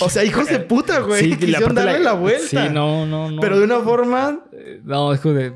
O 0.00 0.10
sea, 0.10 0.24
hijos 0.24 0.48
de 0.48 0.58
puta, 0.60 1.00
güey. 1.06 1.22
Sí, 1.22 1.36
Quisieron 1.36 1.74
darle 1.74 2.00
la, 2.00 2.14
vuelta. 2.14 2.46
Sí, 2.66 2.72
no, 2.72 3.06
no, 3.06 3.30
no. 3.30 3.40
Pero 3.40 3.58
de 3.58 3.64
una 3.64 3.80
forma... 3.80 4.40
Eh, 4.52 4.80
No, 4.84 5.12
es 5.12 5.20
como 5.20 5.34
de. 5.34 5.50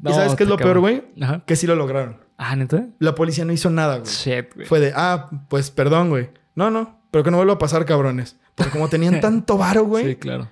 No, 0.00 0.10
¿Y 0.10 0.14
sabes 0.14 0.34
qué 0.34 0.44
es 0.44 0.48
lo 0.48 0.56
peor, 0.56 0.78
güey? 0.80 1.04
Ajá. 1.20 1.42
Que 1.44 1.56
sí 1.56 1.66
lo 1.66 1.74
lograron. 1.74 2.18
Ah, 2.36 2.56
neta. 2.56 2.86
La 2.98 3.14
policía 3.14 3.44
no 3.44 3.52
hizo 3.52 3.70
nada, 3.70 3.98
güey. 3.98 4.10
Shit, 4.10 4.54
güey. 4.54 4.66
Fue 4.66 4.80
de, 4.80 4.92
ah, 4.94 5.30
pues 5.48 5.70
perdón, 5.70 6.08
güey. 6.08 6.30
No, 6.54 6.70
no, 6.70 7.00
pero 7.10 7.24
que 7.24 7.30
no 7.30 7.36
vuelva 7.36 7.54
a 7.54 7.58
pasar, 7.58 7.84
cabrones. 7.84 8.36
Porque 8.54 8.70
como 8.72 8.88
tenían 8.88 9.20
tanto 9.20 9.56
varo, 9.58 9.84
güey. 9.84 10.06
Sí, 10.06 10.16
claro. 10.16 10.50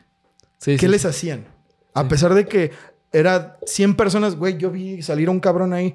Sí, 0.59 0.73
¿Qué 0.73 0.87
sí, 0.87 0.89
les 0.89 1.03
sí. 1.03 1.09
hacían? 1.09 1.47
A 1.95 2.09
pesar 2.09 2.35
de 2.35 2.47
que 2.47 2.73
era 3.13 3.59
100 3.67 3.95
personas, 3.97 4.37
güey, 4.37 4.57
yo 4.57 4.71
vi 4.71 5.03
salir 5.03 5.29
a 5.29 5.31
un 5.31 5.41
cabrón 5.41 5.73
ahí 5.73 5.95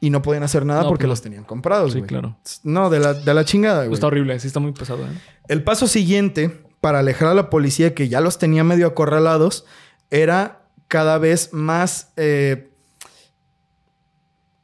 y 0.00 0.10
no 0.10 0.22
podían 0.22 0.44
hacer 0.44 0.64
nada 0.64 0.82
No, 0.82 0.88
porque 0.88 1.02
pues 1.02 1.08
los 1.10 1.22
tenían 1.22 1.44
comprados, 1.44 1.92
Sí, 1.92 1.98
güey. 1.98 2.08
claro. 2.08 2.36
No, 2.62 2.88
de 2.90 3.00
la, 3.00 3.14
de 3.14 3.34
la 3.34 3.44
chingada, 3.44 3.82
güey. 3.84 3.94
Está 3.94 4.06
horrible. 4.06 4.38
Sí, 4.38 4.46
está 4.46 4.60
muy 4.60 4.72
pesado, 4.72 5.04
¿eh? 5.04 5.10
El 5.48 5.64
paso 5.64 5.88
siguiente 5.88 6.62
para 6.80 7.00
alejar 7.00 7.28
a 7.28 7.34
la 7.34 7.50
policía 7.50 7.94
que 7.94 8.08
ya 8.08 8.20
los 8.20 8.38
tenía 8.38 8.62
medio 8.62 8.86
acorralados 8.86 9.64
era 10.10 10.62
cada 10.86 11.18
vez 11.18 11.52
más 11.52 12.12
eh, 12.16 12.70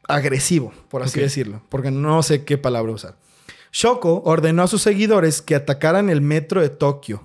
agresivo, 0.07 0.73
por 0.89 1.03
así 1.03 1.21
decirlo, 1.21 1.63
porque 1.69 1.91
no 1.91 2.23
sé 2.23 2.45
qué 2.45 2.59
palabra 2.59 2.93
usar. 2.93 3.17
Shoko 3.73 4.23
ordenó 4.25 4.63
a 4.63 4.67
sus 4.69 4.83
seguidores 4.83 5.43
que 5.43 5.55
atacaran 5.55 6.09
el 6.11 6.21
metro 6.21 6.61
de 6.61 6.69
Tokio. 6.69 7.25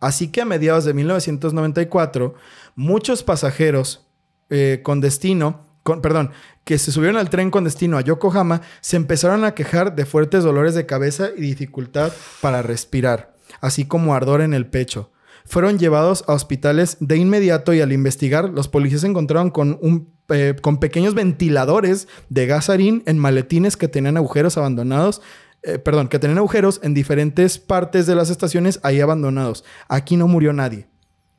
Así 0.00 0.28
que 0.32 0.40
a 0.40 0.44
mediados 0.44 0.84
de 0.84 0.94
1994, 0.94 2.34
muchos 2.76 3.24
pasajeros 3.24 4.06
eh, 4.48 4.80
con 4.84 5.00
destino, 5.00 5.66
con, 5.82 6.00
perdón, 6.00 6.30
que 6.62 6.78
se 6.78 6.92
subieron 6.92 7.16
al 7.16 7.30
tren 7.30 7.50
con 7.50 7.64
destino 7.64 7.98
a 7.98 8.02
Yokohama, 8.02 8.62
se 8.80 8.96
empezaron 8.96 9.44
a 9.44 9.54
quejar 9.54 9.96
de 9.96 10.06
fuertes 10.06 10.44
dolores 10.44 10.74
de 10.74 10.86
cabeza 10.86 11.30
y 11.36 11.40
dificultad 11.40 12.12
para 12.40 12.62
respirar, 12.62 13.34
así 13.60 13.86
como 13.86 14.14
ardor 14.14 14.40
en 14.40 14.54
el 14.54 14.66
pecho. 14.66 15.10
Fueron 15.44 15.78
llevados 15.78 16.24
a 16.26 16.32
hospitales 16.32 16.96
de 17.00 17.16
inmediato 17.16 17.72
y 17.72 17.80
al 17.80 17.92
investigar, 17.92 18.50
los 18.50 18.68
policías 18.68 19.02
se 19.02 19.06
encontraron 19.06 19.50
con, 19.50 19.78
un, 19.80 20.12
eh, 20.28 20.56
con 20.60 20.78
pequeños 20.78 21.14
ventiladores 21.14 22.08
de 22.28 22.46
gasarín 22.46 23.02
en 23.06 23.18
maletines 23.18 23.76
que 23.76 23.88
tenían 23.88 24.16
agujeros 24.16 24.56
abandonados 24.58 25.22
eh, 25.62 25.80
perdón, 25.80 26.06
que 26.06 26.20
tenían 26.20 26.38
agujeros 26.38 26.78
en 26.84 26.94
diferentes 26.94 27.58
partes 27.58 28.06
de 28.06 28.14
las 28.14 28.30
estaciones 28.30 28.78
ahí 28.84 29.00
abandonados. 29.00 29.64
Aquí 29.88 30.16
no 30.16 30.28
murió 30.28 30.52
nadie. 30.52 30.86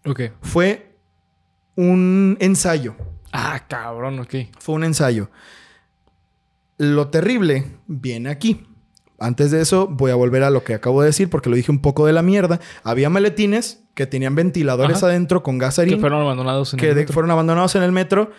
Ok. 0.06 0.22
Fue 0.42 0.87
un 1.78 2.36
ensayo. 2.42 2.96
Ah, 3.32 3.64
cabrón, 3.68 4.20
ok. 4.20 4.36
Fue 4.60 4.76
un 4.76 4.84
ensayo. 4.84 5.30
Lo 6.78 7.08
terrible 7.08 7.78
viene 7.88 8.30
aquí. 8.30 8.68
Antes 9.20 9.50
de 9.52 9.62
eso, 9.62 9.88
voy 9.88 10.12
a 10.12 10.16
volver 10.16 10.44
a 10.44 10.50
lo 10.52 10.64
que 10.64 10.74
acabo 10.76 11.02
de 11.02 11.08
decir 11.08 11.30
porque 11.30 11.50
lo 11.50 11.56
dije 11.56 11.72
un 11.72 11.82
poco 11.82 12.06
de 12.06 12.14
la 12.14 12.22
mierda. 12.22 12.60
Había 12.84 13.10
maletines 13.10 13.84
que 13.96 14.06
tenían 14.06 14.36
ventiladores 14.36 14.98
Ajá. 14.98 15.08
adentro 15.08 15.42
con 15.42 15.58
gasarín 15.58 15.96
Que 15.96 16.00
fueron 16.00 16.22
abandonados 16.22 16.74
en 16.74 16.80
que 16.80 16.90
el 16.90 16.96
metro. 16.96 17.14
fueron 17.14 17.32
abandonados 17.32 17.74
en 17.76 17.82
el 17.84 17.92
metro 17.92 18.32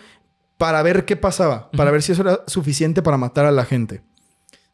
para 0.57 0.83
ver 0.83 1.05
qué 1.05 1.17
pasaba, 1.17 1.71
para 1.73 1.91
ver 1.91 2.03
si 2.03 2.13
eso 2.13 2.23
era 2.23 2.41
suficiente 2.47 3.03
para 3.03 3.17
matar 3.17 3.45
a 3.45 3.51
la 3.53 3.65
gente. 3.65 4.03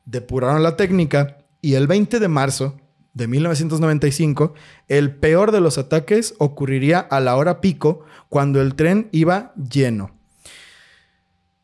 Depuraron 0.05 0.63
la 0.63 0.77
técnica 0.77 1.39
y 1.63 1.75
el 1.75 1.87
20 1.87 2.21
de 2.21 2.29
marzo 2.29 2.77
de 3.15 3.29
1995, 3.29 4.55
el 4.89 5.15
peor 5.15 5.53
de 5.53 5.61
los 5.61 5.79
ataques 5.79 6.35
ocurriría 6.39 6.99
a 6.99 7.21
la 7.21 7.37
hora 7.37 7.61
pico 7.61 8.05
cuando 8.29 8.61
el 8.61 8.75
tren 8.75 9.09
iba 9.13 9.55
lleno. 9.55 10.11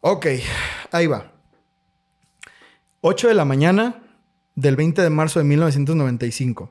Ok, 0.01 0.27
ahí 0.93 1.07
va. 1.09 1.33
8 3.01 3.29
de 3.29 3.35
la 3.35 3.45
mañana 3.45 4.03
del 4.55 4.77
20 4.77 5.03
de 5.03 5.11
marzo 5.11 5.41
de 5.41 5.45
1995. 5.45 6.71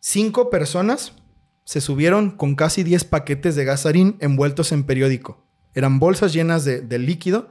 Cinco 0.00 0.50
personas 0.50 1.12
se 1.64 1.80
subieron 1.80 2.30
con 2.30 2.54
casi 2.54 2.82
10 2.82 3.04
paquetes 3.04 3.56
de 3.56 3.64
gasarín 3.64 4.16
envueltos 4.20 4.72
en 4.72 4.84
periódico. 4.84 5.44
Eran 5.74 5.98
bolsas 5.98 6.32
llenas 6.32 6.64
de, 6.64 6.80
de 6.80 6.98
líquido. 6.98 7.50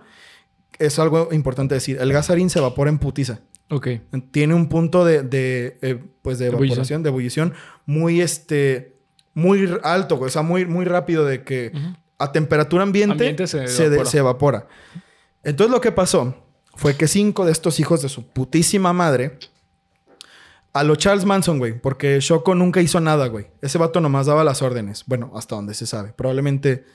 Es 0.79 0.97
algo 0.97 1.29
importante 1.31 1.75
decir. 1.75 1.97
El 1.99 2.13
gasarín 2.13 2.49
se 2.49 2.59
evapora 2.59 2.89
en 2.89 2.99
putiza. 2.99 3.41
Ok. 3.70 3.88
Tiene 4.32 4.53
un 4.53 4.70
punto 4.70 5.03
de, 5.05 5.24
de, 5.24 5.78
eh, 5.82 6.03
pues 6.22 6.38
de 6.39 6.47
evaporación, 6.47 7.01
de 7.03 7.09
ebullición 7.09 7.53
muy, 7.86 8.22
este, 8.22 8.97
muy 9.34 9.70
alto. 9.84 10.20
O 10.20 10.30
sea, 10.30 10.41
muy, 10.43 10.66
muy 10.66 10.86
rápido 10.86 11.26
de 11.26 11.43
que 11.43 11.72
a 12.20 12.32
temperatura 12.32 12.84
ambiente, 12.84 13.14
Ambiente 13.14 13.47
se 13.47 13.68
se, 13.68 13.89
de- 13.89 13.95
evapora. 13.95 14.09
se 14.11 14.18
evapora. 14.20 14.68
Entonces 15.43 15.72
lo 15.72 15.82
que 15.82 15.91
pasó 15.91 16.36
fue 16.76 16.95
que 16.95 17.07
cinco 17.07 17.45
de 17.45 17.51
estos 17.51 17.80
hijos 17.80 18.01
de 18.01 18.09
su 18.09 18.28
putísima 18.28 18.93
madre 18.93 19.38
a 20.74 20.84
lo 20.84 20.95
Charles 20.95 21.26
Manson, 21.26 21.59
güey, 21.59 21.80
porque 21.80 22.20
Shoko 22.20 22.55
nunca 22.55 22.82
hizo 22.82 22.99
nada, 22.99 23.28
güey. 23.28 23.47
Ese 23.61 23.78
vato 23.78 24.01
nomás 24.01 24.26
daba 24.26 24.43
las 24.43 24.61
órdenes. 24.64 25.03
Bueno, 25.05 25.32
hasta 25.36 25.55
donde 25.55 25.74
se 25.76 25.86
sabe. 25.86 26.14
Probablemente 26.14 26.86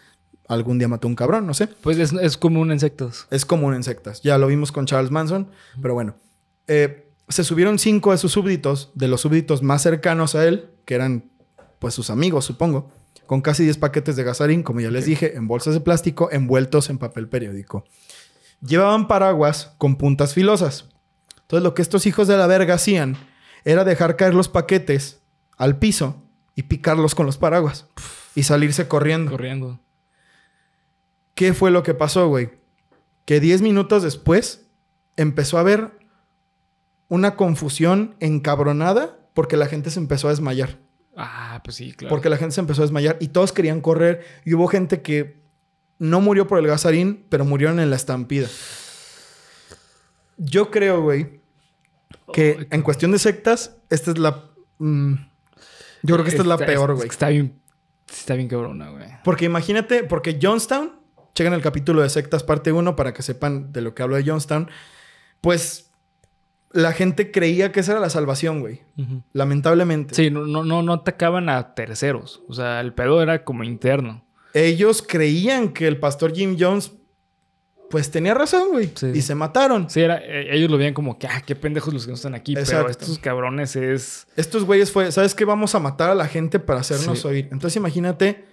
algún 0.49 0.79
día 0.79 0.89
mató 0.89 1.07
un 1.07 1.15
cabrón, 1.15 1.47
no 1.47 1.55
sé. 1.55 1.69
Pues 1.69 1.97
es, 1.99 2.13
es 2.13 2.37
común 2.37 2.73
en 2.73 2.81
sectas. 2.81 3.29
Es 3.31 3.45
común 3.45 3.75
en 3.75 3.85
sectas. 3.85 4.21
Ya 4.23 4.37
lo 4.39 4.49
vimos 4.49 4.73
con 4.73 4.87
Charles 4.87 5.11
Manson, 5.13 5.51
pero 5.81 5.95
bueno. 5.95 6.17
Eh, 6.69 7.11
se 7.29 7.45
subieron 7.45 7.79
cinco 7.79 8.13
de 8.13 8.19
sus 8.19 8.33
súbditos, 8.33 8.91
de 8.95 9.09
los 9.09 9.21
súbditos 9.21 9.63
más 9.63 9.83
cercanos 9.83 10.35
a 10.35 10.47
él, 10.47 10.71
que 10.85 10.95
eran 10.95 11.31
pues 11.79 11.95
sus 11.95 12.11
amigos, 12.11 12.45
supongo, 12.45 12.91
con 13.27 13.43
casi 13.43 13.65
10 13.65 13.77
paquetes 13.79 14.17
de 14.17 14.25
gasarín, 14.25 14.63
como 14.63 14.81
ya 14.81 14.91
les 14.91 15.05
dije, 15.05 15.37
en 15.37 15.47
bolsas 15.49 15.75
de 15.75 15.81
plástico 15.81 16.31
envueltos 16.33 16.89
en 16.89 16.99
papel 16.99 17.29
periódico. 17.29 17.85
Llevaban 18.61 19.07
paraguas 19.07 19.75
con 19.79 19.97
puntas 19.97 20.33
filosas. 20.35 20.89
Entonces 21.43 21.63
lo 21.63 21.75
que 21.75 21.83
estos 21.83 22.07
hijos 22.07 22.27
de 22.27 22.37
la 22.37 22.47
verga 22.47 22.75
hacían 22.75 23.17
era 23.65 23.85
dejar 23.85 24.17
caer 24.17 24.35
los 24.35 24.49
paquetes 24.49 25.21
al 25.57 25.79
piso 25.79 26.23
y 26.55 26.65
picarlos 26.65 27.15
con 27.15 27.27
los 27.27 27.37
paraguas 27.37 27.87
y 28.35 28.45
salirse 28.45 28.89
corriendo. 28.89 29.31
Corriendo. 29.31 29.81
¿Qué 31.35 31.55
fue 31.55 31.71
lo 31.71 31.83
que 31.83 31.95
pasó, 31.95 32.29
güey? 32.29 32.51
Que 33.25 33.41
10 33.41 33.63
minutos 33.63 34.03
después 34.03 34.67
empezó 35.17 35.59
a 35.59 35.61
haber 35.61 35.98
una 37.09 37.37
confusión 37.37 38.17
encabronada 38.21 39.19
porque 39.35 39.57
la 39.57 39.67
gente 39.67 39.91
se 39.91 39.99
empezó 40.01 40.29
a 40.29 40.31
desmayar. 40.31 40.79
Ah, 41.17 41.61
pues 41.65 41.77
sí, 41.77 41.93
claro. 41.93 42.11
Porque 42.11 42.29
la 42.29 42.37
gente 42.37 42.55
se 42.55 42.61
empezó 42.61 42.83
a 42.83 42.85
desmayar 42.85 43.17
y 43.21 43.29
todos 43.29 43.53
querían 43.53 43.81
correr 43.81 44.25
y 44.45 44.55
hubo 44.55 44.69
gente 44.69 45.03
que 45.03 45.43
no 45.99 46.21
murió 46.21 46.47
por 46.47 46.59
el 46.59 46.67
gasarín, 46.67 47.27
pero 47.29 47.45
murieron 47.45 47.81
en 47.81 47.91
la 47.91 47.97
estampida. 47.97 48.49
Yo 50.37 50.71
creo, 50.71 51.03
güey, 51.03 51.41
que 52.33 52.69
en 52.71 52.83
cuestión 52.83 53.11
de 53.11 53.19
sectas, 53.19 53.77
esta 53.91 54.13
es 54.13 54.19
la... 54.19 54.45
mm, 54.79 55.15
yo 56.03 56.15
creo 56.15 56.25
que 56.25 56.31
esta 56.31 56.43
es 56.43 56.49
la 56.49 56.59
peor, 56.59 56.95
güey. 56.95 57.09
Está 57.09 57.29
bien, 57.29 57.61
está 58.09 58.35
bien 58.35 58.49
cabrona, 58.49 58.91
güey. 58.91 59.09
Porque 59.25 59.47
imagínate, 59.47 60.05
porque 60.05 60.39
Jonestown, 60.41 61.01
chequen 61.35 61.53
el 61.53 61.63
capítulo 61.63 62.03
de 62.03 62.11
sectas 62.11 62.45
parte 62.45 62.71
1 62.71 62.95
para 62.95 63.13
que 63.13 63.23
sepan 63.23 63.73
de 63.73 63.81
lo 63.81 63.95
que 63.95 64.05
hablo 64.05 64.15
de 64.17 64.25
Jonestown, 64.25 64.71
pues 65.41 65.88
la 66.71 66.93
gente 66.93 67.31
creía 67.31 67.73
que 67.73 67.81
esa 67.81 67.93
era 67.93 68.01
la 68.01 68.11
salvación, 68.11 68.61
güey. 68.61 68.83
Lamentablemente. 69.33 70.15
Sí, 70.15 70.31
no, 70.31 70.47
no, 70.47 70.83
no, 70.83 70.93
atacaban 70.93 71.49
a 71.49 71.75
terceros. 71.75 72.43
O 72.49 72.55
sea, 72.55 72.81
el 72.81 72.93
pedo 72.93 73.23
era 73.23 73.45
como 73.45 73.65
interno. 73.65 74.25
Ellos 74.55 75.03
creían 75.07 75.73
que 75.73 75.87
el 75.87 75.99
pastor 75.99 76.35
Jim 76.35 76.57
Jones, 76.59 76.93
pues 77.91 78.11
tenía 78.11 78.35
razón, 78.35 78.69
güey. 78.73 78.91
Sí. 78.95 79.13
Y 79.15 79.23
se 79.23 79.35
mataron. 79.35 79.89
Sí, 79.89 80.01
era, 80.01 80.19
eh, 80.19 80.55
ellos 80.57 80.71
lo 80.71 80.77
veían 80.77 80.95
como 80.95 81.19
que, 81.19 81.27
ah, 81.27 81.43
qué 81.47 81.55
pendejos 81.57 81.95
los 81.95 82.05
que 82.05 82.11
no 82.11 82.17
están 82.17 82.35
aquí. 82.35 82.55
Pero 82.55 82.89
estos 82.89 83.19
cabrones 83.19 83.75
es. 83.77 84.27
Estos 84.37 84.65
güeyes 84.65 84.93
fue, 84.93 85.11
¿sabes 85.13 85.35
qué? 85.35 85.45
Vamos 85.45 85.75
a 85.75 85.79
matar 85.81 86.11
a 86.11 86.15
la 86.15 86.27
gente 86.27 86.59
para 86.59 86.81
hacernos 86.81 87.21
Sí. 87.21 87.29
oír. 87.29 87.49
Entonces 87.51 87.77
imagínate, 87.77 88.45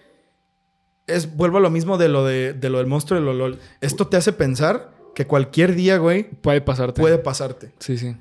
es, 1.08 1.36
vuelvo 1.36 1.58
a 1.58 1.62
lo 1.62 1.70
mismo 1.70 1.98
de 1.98 2.08
lo, 2.10 2.26
de, 2.26 2.54
de 2.54 2.70
lo 2.70 2.78
del 2.78 2.88
monstruo 2.88 3.20
de 3.20 3.26
Lolol. 3.26 3.60
Esto 3.82 4.08
te 4.08 4.18
hace 4.18 4.32
pensar 4.32 4.95
que 5.16 5.26
cualquier 5.26 5.74
día, 5.76 5.98
güey, 5.98 6.24
Puede 6.30 6.62
pasarte. 6.62 7.02
puede 7.02 7.18
pasarte. 7.18 7.72
Sí, 7.80 7.98
sí. 7.98 8.16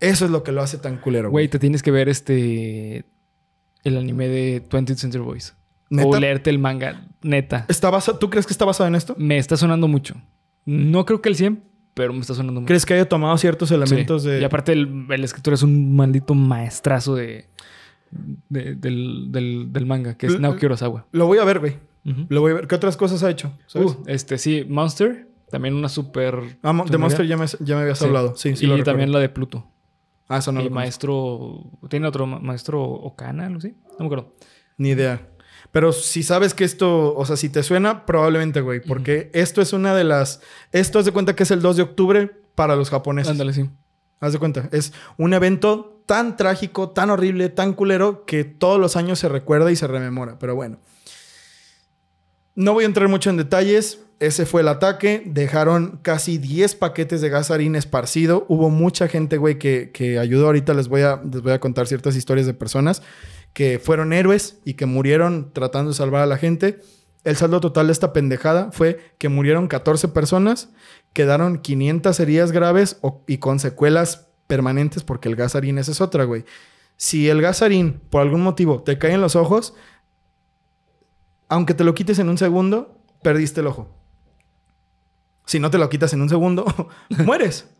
Eso 0.00 0.26
es 0.26 0.30
lo 0.30 0.42
que 0.42 0.52
lo 0.52 0.60
hace 0.60 0.76
tan 0.76 0.98
culero, 0.98 1.30
Güey, 1.30 1.44
güey. 1.46 1.48
te 1.50 1.58
tienes 1.58 1.82
que 1.82 1.90
ver 1.90 2.08
este. 2.10 3.04
El 3.84 3.96
anime 3.96 4.28
de 4.28 4.62
20th 4.68 4.96
Century 4.96 5.22
Boys. 5.22 5.54
¿Neta? 5.88 6.08
O 6.08 6.18
leerte 6.20 6.50
el 6.50 6.58
manga. 6.58 7.06
Neta. 7.22 7.64
¿Está 7.68 7.88
basa- 7.90 8.18
¿Tú 8.18 8.28
crees 8.28 8.44
que 8.46 8.52
está 8.52 8.64
basado 8.64 8.88
en 8.88 8.96
esto? 8.96 9.14
Me 9.16 9.38
está 9.38 9.56
sonando 9.56 9.86
mucho. 9.88 10.16
No 10.64 11.06
creo 11.06 11.22
que 11.22 11.28
el 11.28 11.36
100, 11.36 11.62
pero 11.94 12.12
me 12.12 12.18
está 12.20 12.34
sonando 12.34 12.60
mucho. 12.60 12.66
¿Crees 12.68 12.84
que 12.84 12.94
haya 12.94 13.08
tomado 13.08 13.38
ciertos 13.38 13.70
elementos 13.70 14.24
Sí. 14.24 14.28
de... 14.30 14.40
Y 14.40 14.44
aparte, 14.44 14.72
el, 14.72 15.06
el 15.08 15.22
escritor 15.24 15.54
es 15.54 15.62
un 15.62 15.94
maldito 15.94 16.34
maestrazo 16.34 17.14
de, 17.14 17.46
de- 18.48 18.74
del, 18.74 19.28
del- 19.30 19.72
del 19.72 19.86
manga, 19.86 20.16
que 20.18 20.26
es 20.26 20.40
Naoki 20.40 20.66
Urasawa. 20.66 21.06
Lo 21.12 21.26
voy 21.26 21.38
a 21.38 21.44
ver, 21.44 21.60
güey. 21.60 21.76
Lo 22.28 22.40
voy 22.40 22.50
a 22.50 22.54
ver. 22.56 22.66
¿Qué 22.66 22.74
otras 22.74 22.96
cosas 22.96 23.22
ha 23.22 23.30
hecho? 23.30 23.52
¿Sabes? 23.68 23.92
Uh, 23.92 24.02
este, 24.08 24.38
sí, 24.38 24.64
Monster, 24.68 25.28
también 25.50 25.74
una 25.74 25.88
súper. 25.88 26.58
Ah, 26.62 26.72
de 26.88 26.98
Monster 26.98 27.26
ya 27.26 27.36
me, 27.36 27.46
ya 27.60 27.76
me 27.76 27.82
habías 27.82 27.98
Sí. 27.98 28.04
hablado. 28.04 28.34
Sí, 28.36 28.56
sí, 28.56 28.64
y 28.64 28.68
lo 28.68 28.82
también 28.82 29.12
la 29.12 29.18
de 29.20 29.28
Pluto. 29.28 29.66
Ah, 30.28 30.38
eso 30.38 30.50
no 30.52 30.60
y 30.60 30.64
lo 30.64 30.70
maestro. 30.70 31.70
¿Tiene 31.88 32.08
otro 32.08 32.26
ma- 32.26 32.40
maestro 32.40 32.82
Okana, 32.82 33.46
algo 33.46 33.58
así? 33.58 33.74
No 33.92 33.96
me 34.00 34.04
acuerdo. 34.06 34.34
Ni 34.76 34.90
idea. 34.90 35.28
Pero 35.72 35.92
si 35.92 36.22
sabes 36.22 36.52
que 36.54 36.64
esto, 36.64 37.14
o 37.14 37.24
sea, 37.26 37.36
si 37.36 37.48
te 37.48 37.62
suena, 37.62 38.06
probablemente, 38.06 38.60
güey. 38.60 38.80
Porque 38.80 39.30
esto 39.34 39.60
es 39.62 39.72
una 39.72 39.94
de 39.94 40.04
las... 40.04 40.40
Esto 40.72 40.98
haz 40.98 41.04
de 41.04 41.12
cuenta 41.12 41.34
que 41.36 41.42
es 41.44 41.50
el 41.50 41.60
2 41.62 41.76
de 41.76 41.82
octubre 41.82 42.30
para 42.54 42.76
los 42.76 42.90
japoneses. 42.90 43.30
Ándale, 43.32 43.52
sí. 43.52 43.68
Haz 44.20 44.32
de 44.32 44.38
cuenta. 44.38 44.68
Es 44.72 44.92
un 45.18 45.32
evento 45.34 46.02
tan 46.06 46.36
trágico, 46.36 46.90
tan 46.90 47.10
horrible, 47.10 47.48
tan 47.48 47.72
culero, 47.74 48.24
que 48.24 48.44
todos 48.44 48.80
los 48.80 48.96
años 48.96 49.18
se 49.18 49.28
recuerda 49.28 49.70
y 49.70 49.76
se 49.76 49.86
rememora. 49.86 50.38
Pero 50.38 50.54
bueno. 50.54 50.78
No 52.54 52.72
voy 52.72 52.84
a 52.84 52.86
entrar 52.86 53.08
mucho 53.08 53.30
en 53.30 53.36
detalles. 53.36 54.00
Ese 54.18 54.46
fue 54.46 54.62
el 54.62 54.68
ataque. 54.68 55.22
Dejaron 55.26 55.98
casi 56.02 56.38
10 56.38 56.74
paquetes 56.76 57.20
de 57.20 57.28
gasarín 57.28 57.76
esparcido. 57.76 58.46
Hubo 58.48 58.70
mucha 58.70 59.08
gente, 59.08 59.36
güey, 59.36 59.58
que, 59.58 59.90
que 59.92 60.18
ayudó. 60.18 60.46
Ahorita 60.46 60.72
les 60.74 60.88
voy, 60.88 61.02
a, 61.02 61.20
les 61.30 61.42
voy 61.42 61.52
a 61.52 61.60
contar 61.60 61.86
ciertas 61.86 62.16
historias 62.16 62.46
de 62.46 62.54
personas 62.54 63.02
que 63.52 63.78
fueron 63.78 64.12
héroes 64.12 64.58
y 64.64 64.74
que 64.74 64.84
murieron 64.84 65.50
tratando 65.52 65.90
de 65.90 65.96
salvar 65.96 66.22
a 66.22 66.26
la 66.26 66.36
gente. 66.36 66.80
El 67.24 67.36
saldo 67.36 67.60
total 67.60 67.86
de 67.86 67.92
esta 67.92 68.12
pendejada 68.12 68.70
fue 68.70 69.00
que 69.18 69.28
murieron 69.28 69.66
14 69.66 70.08
personas, 70.08 70.68
quedaron 71.12 71.58
500 71.58 72.20
heridas 72.20 72.52
graves 72.52 73.00
y 73.26 73.38
con 73.38 73.58
secuelas 73.58 74.28
permanentes 74.46 75.02
porque 75.02 75.28
el 75.28 75.36
gasarín 75.36 75.78
esa 75.78 75.92
es 75.92 76.00
otra, 76.00 76.24
güey. 76.24 76.44
Si 76.96 77.28
el 77.28 77.42
gasarín, 77.42 78.00
por 78.10 78.20
algún 78.20 78.42
motivo, 78.42 78.82
te 78.82 78.98
cae 78.98 79.12
en 79.12 79.20
los 79.20 79.36
ojos, 79.36 79.74
aunque 81.48 81.74
te 81.74 81.82
lo 81.82 81.94
quites 81.94 82.18
en 82.18 82.28
un 82.28 82.38
segundo, 82.38 83.00
perdiste 83.22 83.60
el 83.60 83.66
ojo. 83.66 83.88
Si 85.46 85.58
no 85.58 85.70
te 85.70 85.78
lo 85.78 85.88
quitas 85.88 86.12
en 86.12 86.20
un 86.20 86.28
segundo, 86.28 86.64
mueres. 87.24 87.70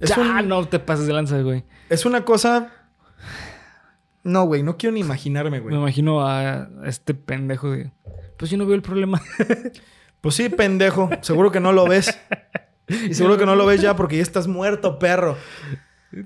Es, 0.00 0.10
ya, 0.10 0.18
un- 0.20 0.48
no 0.48 0.66
te 0.68 0.78
pases 0.78 1.06
de 1.06 1.14
lanza, 1.14 1.40
güey. 1.40 1.64
es 1.88 2.04
una 2.04 2.24
cosa... 2.26 2.72
No, 4.22 4.44
güey, 4.44 4.62
no 4.64 4.76
quiero 4.76 4.92
ni 4.92 5.00
imaginarme, 5.00 5.60
güey. 5.60 5.72
Me 5.74 5.80
imagino 5.80 6.26
a 6.26 6.68
este 6.84 7.14
pendejo 7.14 7.70
de. 7.70 7.92
Pues 8.36 8.50
yo 8.50 8.58
no 8.58 8.66
veo 8.66 8.74
el 8.74 8.82
problema. 8.82 9.20
Pues 10.20 10.34
sí, 10.34 10.48
pendejo. 10.48 11.08
Seguro 11.20 11.52
que 11.52 11.60
no 11.60 11.72
lo 11.72 11.86
ves. 11.86 12.18
Y 12.88 13.14
seguro 13.14 13.36
que 13.38 13.46
no 13.46 13.54
lo 13.54 13.64
ves 13.66 13.80
ya 13.80 13.94
porque 13.96 14.16
ya 14.16 14.22
estás 14.22 14.48
muerto, 14.48 14.98
perro. 14.98 15.36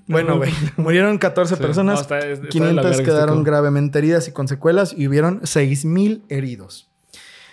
Bueno, 0.06 0.36
güey. 0.38 0.52
Murieron 0.76 1.18
14 1.18 1.56
Sí. 1.56 1.60
personas. 1.62 1.94
No, 1.96 2.00
está- 2.00 2.18
está 2.18 2.28
de 2.36 2.42
la 2.44 2.48
500 2.50 2.76
verga 2.84 2.90
este 2.90 3.04
quedaron 3.04 3.44
gravemente 3.44 3.98
heridas 3.98 4.26
y 4.28 4.32
con 4.32 4.46
secuelas 4.48 4.94
y 4.96 5.06
hubieron 5.08 5.40
6.000 5.42 6.22
heridos. 6.30 6.89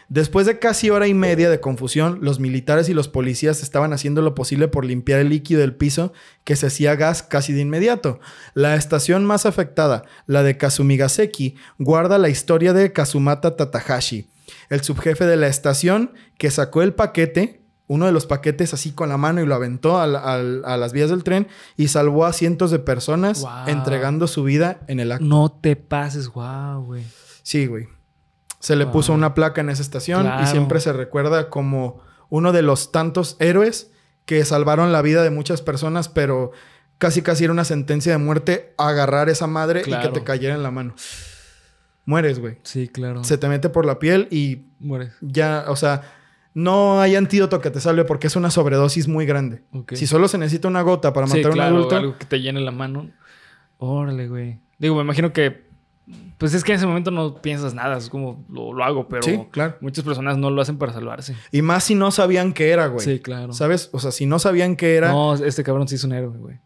Después 0.10 0.46
de 0.46 0.58
casi 0.58 0.90
hora 0.90 1.08
y 1.08 1.14
media 1.14 1.50
de 1.50 1.60
confusión, 1.60 2.20
los 2.22 2.40
militares 2.40 2.88
y 2.88 2.94
los 2.94 3.10
policías 3.10 3.62
estaban 3.62 3.92
haciendo 3.92 4.22
lo 4.22 4.36
posible 4.36 4.70
por 4.70 4.86
limpiar 4.86 5.20
el 5.20 5.30
líquido 5.30 5.60
del 5.60 5.76
piso 5.76 6.14
que 6.46 6.56
se 6.56 6.68
hacía 6.68 6.96
gas 6.96 7.24
casi 7.24 7.52
de 7.52 7.60
inmediato. 7.62 8.20
La 8.54 8.76
estación 8.76 9.26
más 9.26 9.46
afectada, 9.46 10.04
la 10.26 10.44
de 10.44 10.56
Kazumigaseki, 10.58 11.56
guarda 11.78 12.18
la 12.18 12.30
historia 12.30 12.72
de 12.72 12.94
Kazumata 12.94 13.58
Tatahashi, 13.58 14.30
el 14.70 14.82
subjefe 14.82 15.26
de 15.26 15.36
la 15.36 15.48
estación 15.48 16.14
que 16.38 16.52
sacó 16.52 16.82
el 16.84 16.94
paquete, 16.94 17.62
uno 17.88 18.06
de 18.06 18.12
los 18.14 18.26
paquetes 18.26 18.74
así 18.74 18.92
con 18.92 19.10
la 19.10 19.18
mano 19.18 19.42
y 19.42 19.46
lo 19.46 19.56
aventó 19.56 20.00
a, 20.00 20.08
la- 20.08 20.20
al- 20.20 20.62
a 20.66 20.78
las 20.78 20.94
vías 20.94 21.10
del 21.10 21.24
tren 21.24 21.48
y 21.78 21.88
salvó 21.90 22.26
a 22.26 22.34
cientos 22.34 22.72
de 22.72 22.80
personas 22.80 23.42
Wow. 23.42 23.68
entregando 23.68 24.28
su 24.28 24.44
vida 24.44 24.82
en 24.88 25.00
el 25.02 25.12
acto. 25.12 25.26
No 25.26 25.50
te 25.52 25.76
pases, 25.76 26.28
wow, 26.30 26.82
güey. 26.84 27.04
Sí, 27.44 27.66
güey. 27.66 27.88
Se 28.60 28.76
le 28.76 28.86
Wow. 28.86 28.94
puso 28.94 29.14
una 29.14 29.34
placa 29.34 29.62
en 29.62 29.70
esa 29.70 29.82
estación 29.82 30.30
y 30.42 30.48
siempre 30.48 30.80
se 30.80 30.94
recuerda 30.94 31.50
como 31.50 32.02
uno 32.30 32.52
de 32.52 32.62
los 32.62 32.92
tantos 32.92 33.36
héroes 33.40 33.92
que 34.26 34.44
salvaron 34.46 34.92
la 34.92 35.02
vida 35.02 35.24
de 35.24 35.30
muchas 35.30 35.62
personas, 35.62 36.10
pero 36.10 36.52
casi 36.98 37.22
casi 37.22 37.44
era 37.46 37.54
una 37.54 37.64
sentencia 37.64 38.12
de 38.12 38.18
muerte 38.18 38.74
agarrar 38.78 39.30
esa 39.30 39.48
madre 39.48 39.82
y 39.86 39.92
que 39.92 40.10
te 40.10 40.24
cayera 40.24 40.56
en 40.56 40.64
la 40.64 40.72
mano. 40.72 40.96
Mueres, 42.06 42.40
güey. 42.40 42.58
Sí, 42.64 42.88
claro. 42.88 43.24
Se 43.24 43.38
te 43.38 43.48
mete 43.50 43.70
por 43.70 43.86
la 43.86 44.00
piel 44.00 44.28
y 44.32 44.66
Mueres. 44.80 45.14
ya, 45.22 45.66
o 45.68 45.76
sea, 45.76 46.02
no 46.54 47.02
hay 47.02 47.16
antídoto 47.16 47.60
que 47.62 47.70
te 47.70 47.82
salve 47.82 48.06
porque 48.06 48.28
es 48.28 48.36
una 48.36 48.50
sobredosis 48.50 49.08
muy 49.08 49.26
grande. 49.26 49.62
Si 49.94 50.08
solo 50.08 50.28
se 50.28 50.38
necesita 50.38 50.68
una 50.68 50.82
gota 50.82 51.14
para 51.14 51.28
Sí, 51.28 51.38
matar 51.38 51.52
a 51.52 51.56
un 51.56 51.60
adulto, 51.62 51.96
algo 51.98 52.18
que 52.18 52.26
te 52.26 52.40
llene 52.42 52.62
la 52.62 52.72
mano. 52.72 53.12
Órale, 53.78 54.28
güey. 54.28 54.60
Digo, 54.80 54.96
me 54.96 55.02
imagino 55.02 55.34
que. 55.34 55.67
Pues 56.38 56.54
es 56.54 56.64
que 56.64 56.72
en 56.72 56.78
ese 56.78 56.86
momento 56.88 57.12
no 57.12 57.42
piensas 57.42 57.74
nada, 57.74 57.98
es 57.98 58.10
como 58.10 58.46
lo, 58.50 58.72
lo 58.72 58.84
hago, 58.84 59.08
pero 59.10 59.24
Sí, 59.24 59.40
claro. 59.52 59.76
muchas 59.82 60.06
personas 60.06 60.38
no 60.38 60.50
lo 60.50 60.62
hacen 60.62 60.78
para 60.78 60.94
salvarse. 60.94 61.36
y 61.52 61.62
más 61.62 61.84
si 61.84 61.96
no 61.96 62.12
sabían 62.12 62.54
qué 62.54 62.70
era, 62.72 62.88
güey. 62.88 63.04
Sí, 63.06 63.20
claro. 63.20 63.52
¿Sabes? 63.54 63.90
O 63.92 64.00
sea, 64.00 64.12
si 64.12 64.26
no 64.26 64.40
sabían 64.40 64.76
qué 64.78 64.96
era, 64.96 65.12
No, 65.12 65.34
este 65.36 65.64
cabrón 65.64 65.88
sí 65.88 65.96
es 65.96 66.04
un 66.04 66.14
héroe, 66.14 66.38
güey. 66.38 66.60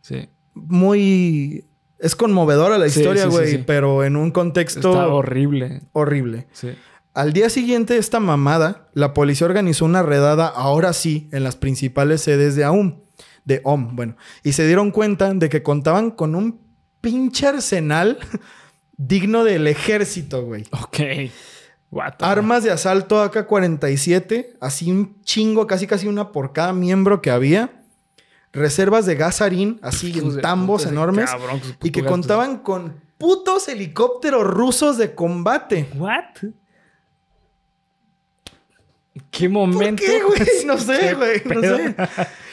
Sí. 0.00 0.28
muy... 0.54 1.66
Es 1.98 2.16
conmovedora 2.16 2.76
la 2.76 2.88
Sí, 2.88 3.00
historia, 3.00 3.24
sí, 3.24 3.30
sí, 3.30 3.36
güey, 3.36 3.50
sí. 3.52 3.64
pero 3.66 4.04
en 4.04 4.16
un 4.16 4.30
contexto 4.30 4.90
Está 4.90 5.08
horrible. 5.08 5.82
horrible. 5.92 6.48
Sí. 6.52 6.70
Al 7.14 7.32
día 7.32 7.48
siguiente 7.48 7.94
de 7.94 8.00
esta 8.00 8.18
mamada, 8.20 8.88
la 8.92 9.14
policía 9.14 9.46
organizó 9.46 9.84
una 9.84 10.02
redada, 10.02 10.48
ahora 10.48 10.92
sí, 10.92 11.28
en 11.32 11.44
las 11.44 11.54
principales 11.56 12.20
sedes 12.22 12.56
de 12.56 12.64
AUM, 12.64 13.00
de 13.44 13.60
OM, 13.64 13.94
bueno, 13.94 14.16
y 14.42 14.52
se 14.52 14.66
dieron 14.66 14.90
cuenta 14.90 15.32
de 15.32 15.48
que 15.48 15.62
contaban 15.62 16.10
con 16.10 16.34
un 16.34 16.60
pinche 17.00 17.46
arsenal 17.46 18.18
digno 18.96 19.44
del 19.44 19.66
ejército, 19.66 20.44
güey. 20.44 20.64
Ok. 20.72 21.30
What 21.90 22.14
Armas 22.20 22.64
de 22.64 22.72
asalto 22.72 23.22
AK-47, 23.22 24.56
así 24.60 24.90
un 24.90 25.22
chingo, 25.22 25.66
casi 25.66 25.86
casi 25.86 26.08
una 26.08 26.32
por 26.32 26.52
cada 26.52 26.72
miembro 26.72 27.22
que 27.22 27.30
había. 27.30 27.82
Reservas 28.52 29.06
de 29.06 29.16
gasarín, 29.16 29.78
así 29.82 30.16
en 30.18 30.40
tambos 30.40 30.86
enormes. 30.86 31.30
cabrón 31.30 31.60
Y 31.82 31.90
que 31.90 32.04
contaban 32.04 32.58
con 32.58 33.00
putos 33.18 33.68
helicópteros 33.68 34.44
rusos 34.44 34.96
de 34.98 35.14
combate. 35.14 35.88
What? 35.96 36.50
¿Qué 39.30 39.48
momento? 39.48 40.02
¿Qué, 40.04 40.22
güey? 40.22 40.40
No 40.66 40.78
sé, 40.78 40.98
¿Qué 40.98 41.14
güey. 41.14 41.42
No 41.44 41.60
sé. 41.60 41.96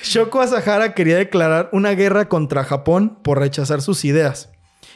Shoko 0.04 0.42
Asahara 0.42 0.94
quería 0.94 1.18
declarar 1.18 1.70
una 1.72 1.92
guerra 1.92 2.28
contra 2.28 2.64
Japón 2.64 3.18
por 3.24 3.40
rechazar 3.40 3.82
sus 3.82 4.06
ideas. 4.06 4.50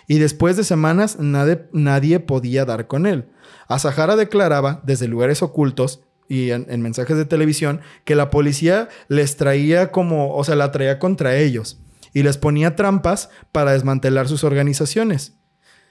Y 0.07 0.19
después 0.19 0.57
de 0.57 0.63
semanas 0.63 1.17
nadie, 1.19 1.67
nadie 1.71 2.19
podía 2.19 2.65
dar 2.65 2.87
con 2.87 3.05
él. 3.05 3.25
Asahara 3.67 4.15
declaraba 4.15 4.81
desde 4.83 5.07
lugares 5.07 5.41
ocultos 5.41 6.01
y 6.27 6.51
en, 6.51 6.67
en 6.69 6.81
mensajes 6.81 7.17
de 7.17 7.25
televisión 7.25 7.81
que 8.03 8.15
la 8.15 8.29
policía 8.29 8.89
les 9.07 9.37
traía 9.37 9.91
como, 9.91 10.35
o 10.35 10.43
sea, 10.43 10.55
la 10.55 10.71
traía 10.71 10.99
contra 10.99 11.37
ellos 11.37 11.79
y 12.15 12.23
les 12.23 12.37
ponía 12.37 12.75
trampas 12.75 13.29
para 13.51 13.73
desmantelar 13.73 14.27
sus 14.27 14.43
organizaciones. 14.43 15.37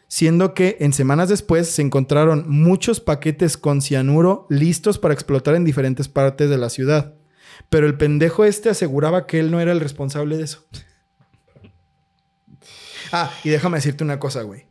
Siendo 0.09 0.55
que 0.55 0.79
en 0.81 0.93
semanas 0.93 1.29
después 1.29 1.69
se 1.69 1.83
encontraron 1.83 2.45
muchos 2.49 3.01
paquetes 3.01 3.57
con 3.57 3.83
cianuro 3.83 4.47
listos 4.49 4.99
para 4.99 5.15
explotar 5.15 5.55
en 5.55 5.65
diferentes 5.65 6.09
partes 6.09 6.49
de 6.49 6.59
la 6.59 6.71
ciudad. 6.71 7.15
Pero 7.69 7.87
el 7.87 7.97
pendejo 7.97 8.45
este 8.45 8.71
aseguraba 8.71 9.27
que 9.27 9.39
él 9.39 9.51
no 9.51 9.61
era 9.61 9.73
el 9.73 9.81
responsable 9.81 10.37
de 10.37 10.45
eso. 10.45 10.65
Ah, 13.15 13.31
y 13.45 13.49
déjame 13.51 13.79
decirte 13.79 14.05
una 14.05 14.19
cosa, 14.19 14.43
güey. 14.43 14.67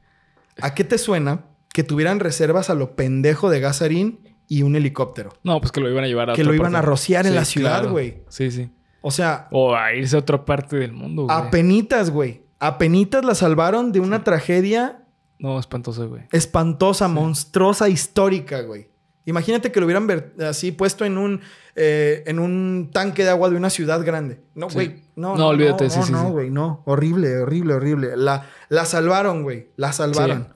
¿A 0.62 0.74
qué 0.76 0.84
te 0.84 0.98
suena 0.98 1.46
que 1.74 1.84
tuvieran 1.84 2.20
reservas 2.20 2.70
a 2.70 2.76
lo 2.76 2.96
pendejo 2.96 3.50
de 3.50 3.60
gasarín 3.60 4.20
y 4.48 4.62
un 4.64 4.76
helicóptero? 4.76 5.32
No, 5.44 5.60
pues 5.60 5.72
que 5.72 5.82
lo 5.82 5.90
iban 5.90 6.04
a 6.04 6.08
llevar 6.08 6.30
a 6.30 6.34
Que 6.34 6.44
lo 6.44 6.54
iban 6.54 6.74
parte. 6.74 6.78
a 6.86 6.90
rociar 6.90 7.26
en 7.26 7.36
la 7.36 7.46
ciudad, 7.46 7.80
claro. 7.80 7.92
güey. 7.92 8.24
Sí, 8.30 8.52
sí. 8.52 8.70
O 9.02 9.12
sea, 9.12 9.48
O 9.52 9.76
a 9.76 9.94
irse 9.94 10.16
a 10.16 10.20
otra 10.20 10.46
parte 10.46 10.76
del 10.78 10.94
mundo, 10.94 11.24
güey. 11.24 11.36
apenitas, 11.38 12.10
güey. 12.12 12.44
Apenitas 12.60 13.26
la 13.26 13.36
salvaron 13.36 13.92
de 13.92 14.00
una 14.00 14.24
tragedia 14.24 15.04
No, 15.40 15.60
espantoso, 15.60 16.08
güey. 16.08 16.24
espantosa, 16.32 17.08
monstruosa, 17.08 17.90
histórica, 17.90 18.62
güey. 18.62 18.88
Imagínate 19.26 19.72
que 19.72 19.80
lo 19.80 19.86
hubieran 19.86 20.06
ver- 20.08 20.34
así 20.48 20.72
puesto 20.72 21.06
en 21.06 21.18
un, 21.18 21.42
eh, 21.76 22.24
en 22.26 22.40
un 22.40 22.90
tanque 22.92 23.24
de 23.24 23.30
agua 23.30 23.50
de 23.50 23.56
una 23.56 23.70
ciudad 23.70 24.04
grande. 24.06 24.40
No, 24.56 24.70
Sí. 24.70 24.76
güey. 24.76 25.04
No, 25.16 25.36
No, 25.38 25.48
olvídate, 25.50 25.86
no, 25.86 25.90
sí, 25.90 26.00
no, 26.00 26.06
sí, 26.06 26.12
No, 26.12 26.26
sí. 26.26 26.32
güey, 26.32 26.50
no. 26.50 26.82
Horrible, 26.86 27.38
horrible, 27.40 27.74
horrible. 27.76 28.18
La, 28.18 28.50
la 28.70 28.86
salvaron, 28.86 29.44
güey. 29.44 29.70
La 29.78 29.94
salvaron. 29.94 30.48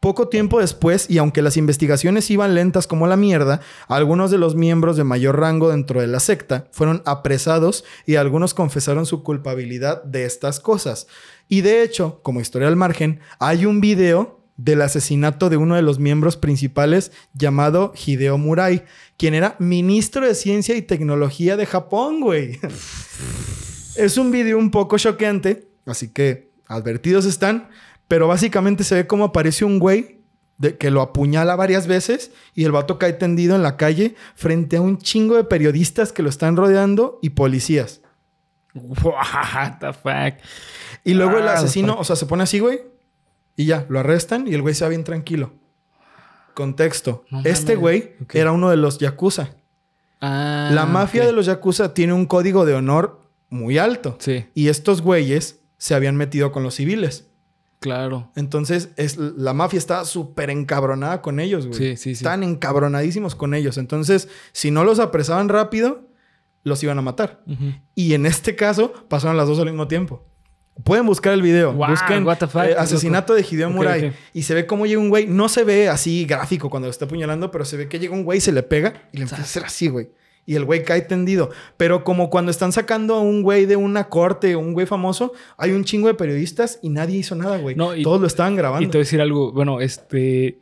Poco 0.00 0.28
tiempo 0.28 0.60
después, 0.60 1.10
y 1.10 1.18
aunque 1.18 1.42
las 1.42 1.58
investigaciones 1.58 2.30
iban 2.30 2.54
lentas 2.54 2.86
como 2.86 3.06
la 3.06 3.18
mierda, 3.18 3.60
algunos 3.86 4.30
de 4.30 4.38
los 4.38 4.54
miembros 4.54 4.96
de 4.96 5.04
mayor 5.04 5.38
rango 5.38 5.68
dentro 5.68 6.00
de 6.00 6.06
la 6.06 6.20
secta 6.20 6.64
fueron 6.72 7.02
apresados 7.04 7.84
y 8.06 8.16
algunos 8.16 8.54
confesaron 8.54 9.04
su 9.04 9.22
culpabilidad 9.22 10.02
de 10.04 10.24
estas 10.24 10.58
cosas. 10.58 11.06
Y 11.48 11.60
de 11.60 11.82
hecho, 11.82 12.20
como 12.22 12.40
historia 12.40 12.68
al 12.68 12.76
margen, 12.76 13.20
hay 13.40 13.66
un 13.66 13.82
video 13.82 14.39
del 14.62 14.82
asesinato 14.82 15.48
de 15.48 15.56
uno 15.56 15.74
de 15.74 15.82
los 15.82 15.98
miembros 15.98 16.36
principales 16.36 17.12
llamado 17.32 17.94
Hideo 17.94 18.36
Murai, 18.36 18.84
quien 19.16 19.32
era 19.32 19.56
ministro 19.58 20.26
de 20.26 20.34
Ciencia 20.34 20.76
y 20.76 20.82
Tecnología 20.82 21.56
de 21.56 21.64
Japón, 21.64 22.20
güey. 22.20 22.60
es 23.96 24.18
un 24.18 24.30
video 24.30 24.58
un 24.58 24.70
poco 24.70 24.98
choqueante, 24.98 25.68
así 25.86 26.08
que 26.08 26.50
advertidos 26.66 27.24
están, 27.24 27.70
pero 28.06 28.28
básicamente 28.28 28.84
se 28.84 28.96
ve 28.96 29.06
cómo 29.06 29.24
aparece 29.24 29.64
un 29.64 29.78
güey 29.78 30.20
de, 30.58 30.76
que 30.76 30.90
lo 30.90 31.00
apuñala 31.00 31.56
varias 31.56 31.86
veces 31.86 32.30
y 32.54 32.64
el 32.64 32.72
vato 32.72 32.98
cae 32.98 33.14
tendido 33.14 33.56
en 33.56 33.62
la 33.62 33.78
calle 33.78 34.14
frente 34.34 34.76
a 34.76 34.82
un 34.82 34.98
chingo 34.98 35.36
de 35.36 35.44
periodistas 35.44 36.12
que 36.12 36.22
lo 36.22 36.28
están 36.28 36.56
rodeando 36.56 37.18
y 37.22 37.30
policías. 37.30 38.02
What 38.74 39.78
the 39.80 39.94
fuck. 39.94 40.38
Y 41.02 41.14
luego 41.14 41.38
el 41.38 41.48
Ah, 41.48 41.54
asesino, 41.54 41.96
o 41.98 42.04
sea, 42.04 42.14
se 42.14 42.26
pone 42.26 42.42
así, 42.42 42.58
güey, 42.58 42.89
y 43.60 43.66
ya, 43.66 43.84
lo 43.90 44.00
arrestan 44.00 44.48
y 44.48 44.54
el 44.54 44.62
güey 44.62 44.74
se 44.74 44.84
va 44.84 44.88
bien 44.88 45.04
tranquilo. 45.04 45.52
Contexto. 46.54 47.24
No 47.30 47.42
este 47.44 47.76
güey 47.76 48.14
era 48.32 48.52
uno 48.52 48.70
de 48.70 48.78
los 48.78 48.98
yakuza. 48.98 49.50
Ah, 50.18 50.70
La 50.72 50.86
mafia 50.86 51.26
de 51.26 51.32
los 51.32 51.44
yakuza 51.44 51.92
tiene 51.92 52.14
un 52.14 52.24
código 52.24 52.64
de 52.64 52.72
honor 52.72 53.20
muy 53.50 53.76
alto. 53.76 54.16
Sí, 54.18 54.46
Y 54.54 54.68
estos 54.68 55.02
güeyes 55.02 55.60
se 55.76 55.94
habían 55.94 56.16
metido 56.16 56.52
con 56.52 56.62
los 56.62 56.74
civiles. 56.76 57.26
claro. 57.80 58.30
Entonces, 58.34 58.90
es, 58.96 59.18
la 59.18 59.52
mafia 59.52 59.76
está 59.78 60.06
súper 60.06 60.48
encabronada 60.48 61.20
con 61.20 61.38
ellos, 61.38 61.66
güey. 61.66 61.78
Sí, 61.78 61.96
sí, 61.98 62.14
sí. 62.14 62.24
Están 62.24 62.42
encabronadísimos 62.42 63.34
con 63.34 63.52
ellos. 63.52 63.76
Entonces, 63.76 64.28
si 64.52 64.70
no 64.70 64.84
los 64.84 65.00
apresaban 65.00 65.50
rápido, 65.50 66.08
los 66.62 66.82
iban 66.82 66.98
a 66.98 67.02
matar. 67.02 67.42
Y 67.94 68.14
en 68.14 68.24
este 68.24 68.56
caso, 68.56 68.94
pasaron 69.08 69.36
las 69.36 69.48
dos 69.48 69.58
al 69.58 69.66
mismo 69.66 69.86
tiempo. 69.86 70.24
Pueden 70.84 71.06
buscar 71.06 71.32
el 71.34 71.42
video. 71.42 71.72
Wow, 71.72 71.88
Busquen 71.90 72.24
what 72.26 72.38
the 72.38 72.46
fuck, 72.46 72.62
eh, 72.64 72.74
asesinato 72.78 73.34
de 73.34 73.44
Hideo 73.48 73.70
Murai. 73.70 74.12
Y 74.32 74.42
se 74.42 74.54
ve 74.54 74.66
cómo 74.66 74.86
llega 74.86 75.00
un 75.00 75.08
güey. 75.08 75.26
No 75.26 75.48
se 75.48 75.64
ve 75.64 75.88
así 75.88 76.24
gráfico 76.26 76.70
cuando 76.70 76.86
lo 76.86 76.90
está 76.90 77.04
apuñalando, 77.06 77.50
pero 77.50 77.64
se 77.64 77.76
ve 77.76 77.88
que 77.88 77.98
llega 77.98 78.14
un 78.14 78.24
güey, 78.24 78.40
se 78.40 78.52
le 78.52 78.62
pega 78.62 78.94
y 79.12 79.16
le 79.18 79.22
empieza 79.24 79.42
a 79.42 79.44
hacer 79.44 79.64
así, 79.64 79.88
güey. 79.88 80.10
Y 80.46 80.56
el 80.56 80.64
güey 80.64 80.82
cae 80.84 81.02
tendido. 81.02 81.50
Pero 81.76 82.02
como 82.02 82.30
cuando 82.30 82.50
están 82.50 82.72
sacando 82.72 83.14
a 83.14 83.20
un 83.20 83.42
güey 83.42 83.66
de 83.66 83.76
una 83.76 84.08
corte 84.08 84.56
un 84.56 84.72
güey 84.72 84.86
famoso, 84.86 85.32
hay 85.56 85.72
un 85.72 85.84
chingo 85.84 86.08
de 86.08 86.14
periodistas 86.14 86.78
y 86.82 86.88
nadie 86.88 87.18
hizo 87.18 87.34
nada, 87.36 87.58
güey. 87.58 87.76
No, 87.76 87.94
y- 87.94 88.02
Todos 88.02 88.20
lo 88.20 88.26
estaban 88.26 88.54
Y 88.54 88.56
grabando. 88.56 88.88
te 88.90 88.96
voy 88.98 89.02
a 89.02 89.04
decir 89.04 89.20
algo. 89.20 89.52
Bueno, 89.52 89.80
este. 89.80 90.60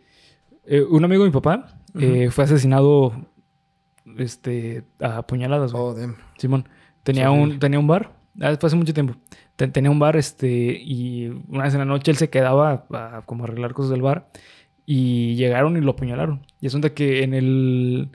eh, 0.67 0.83
un 0.83 1.05
amigo 1.05 1.23
de 1.23 1.29
mi 1.31 1.33
papá 1.33 1.79
eh, 1.99 2.29
fue 2.31 2.45
asesinado. 2.45 3.13
Este. 4.17 4.83
A 5.01 5.27
puñaladas, 5.27 5.73
güey. 5.73 5.83
Oh, 5.85 5.95
damn. 5.95 6.17
Simón. 6.39 6.69
Tenía 7.03 7.31
un, 7.31 7.59
tenía 7.59 7.79
un 7.79 7.87
bar. 7.87 8.13
Ah, 8.41 8.51
Después 8.51 8.71
hace 8.71 8.77
mucho 8.77 8.93
tiempo. 8.95 9.15
Ten- 9.59 9.73
tenía 9.73 9.91
un 9.91 9.99
bar, 9.99 10.17
este. 10.17 10.49
Y 10.81 11.27
una 11.49 11.65
vez 11.65 11.75
en 11.75 11.81
la 11.81 11.85
noche 11.85 12.11
él 12.13 12.17
se 12.17 12.31
quedaba 12.31 12.87
a, 12.91 13.23
como 13.27 13.45
arreglar 13.45 13.75
cosas 13.75 13.91
del 13.91 14.01
bar. 14.03 14.31
Y 14.87 15.35
llegaron 15.35 15.77
y 15.77 15.81
lo 15.83 15.91
apuñalaron. 15.91 16.47
Y 16.61 16.69
es 16.69 16.81
de 16.81 16.95
que 16.95 17.23
en 17.25 17.35
el. 17.35 18.09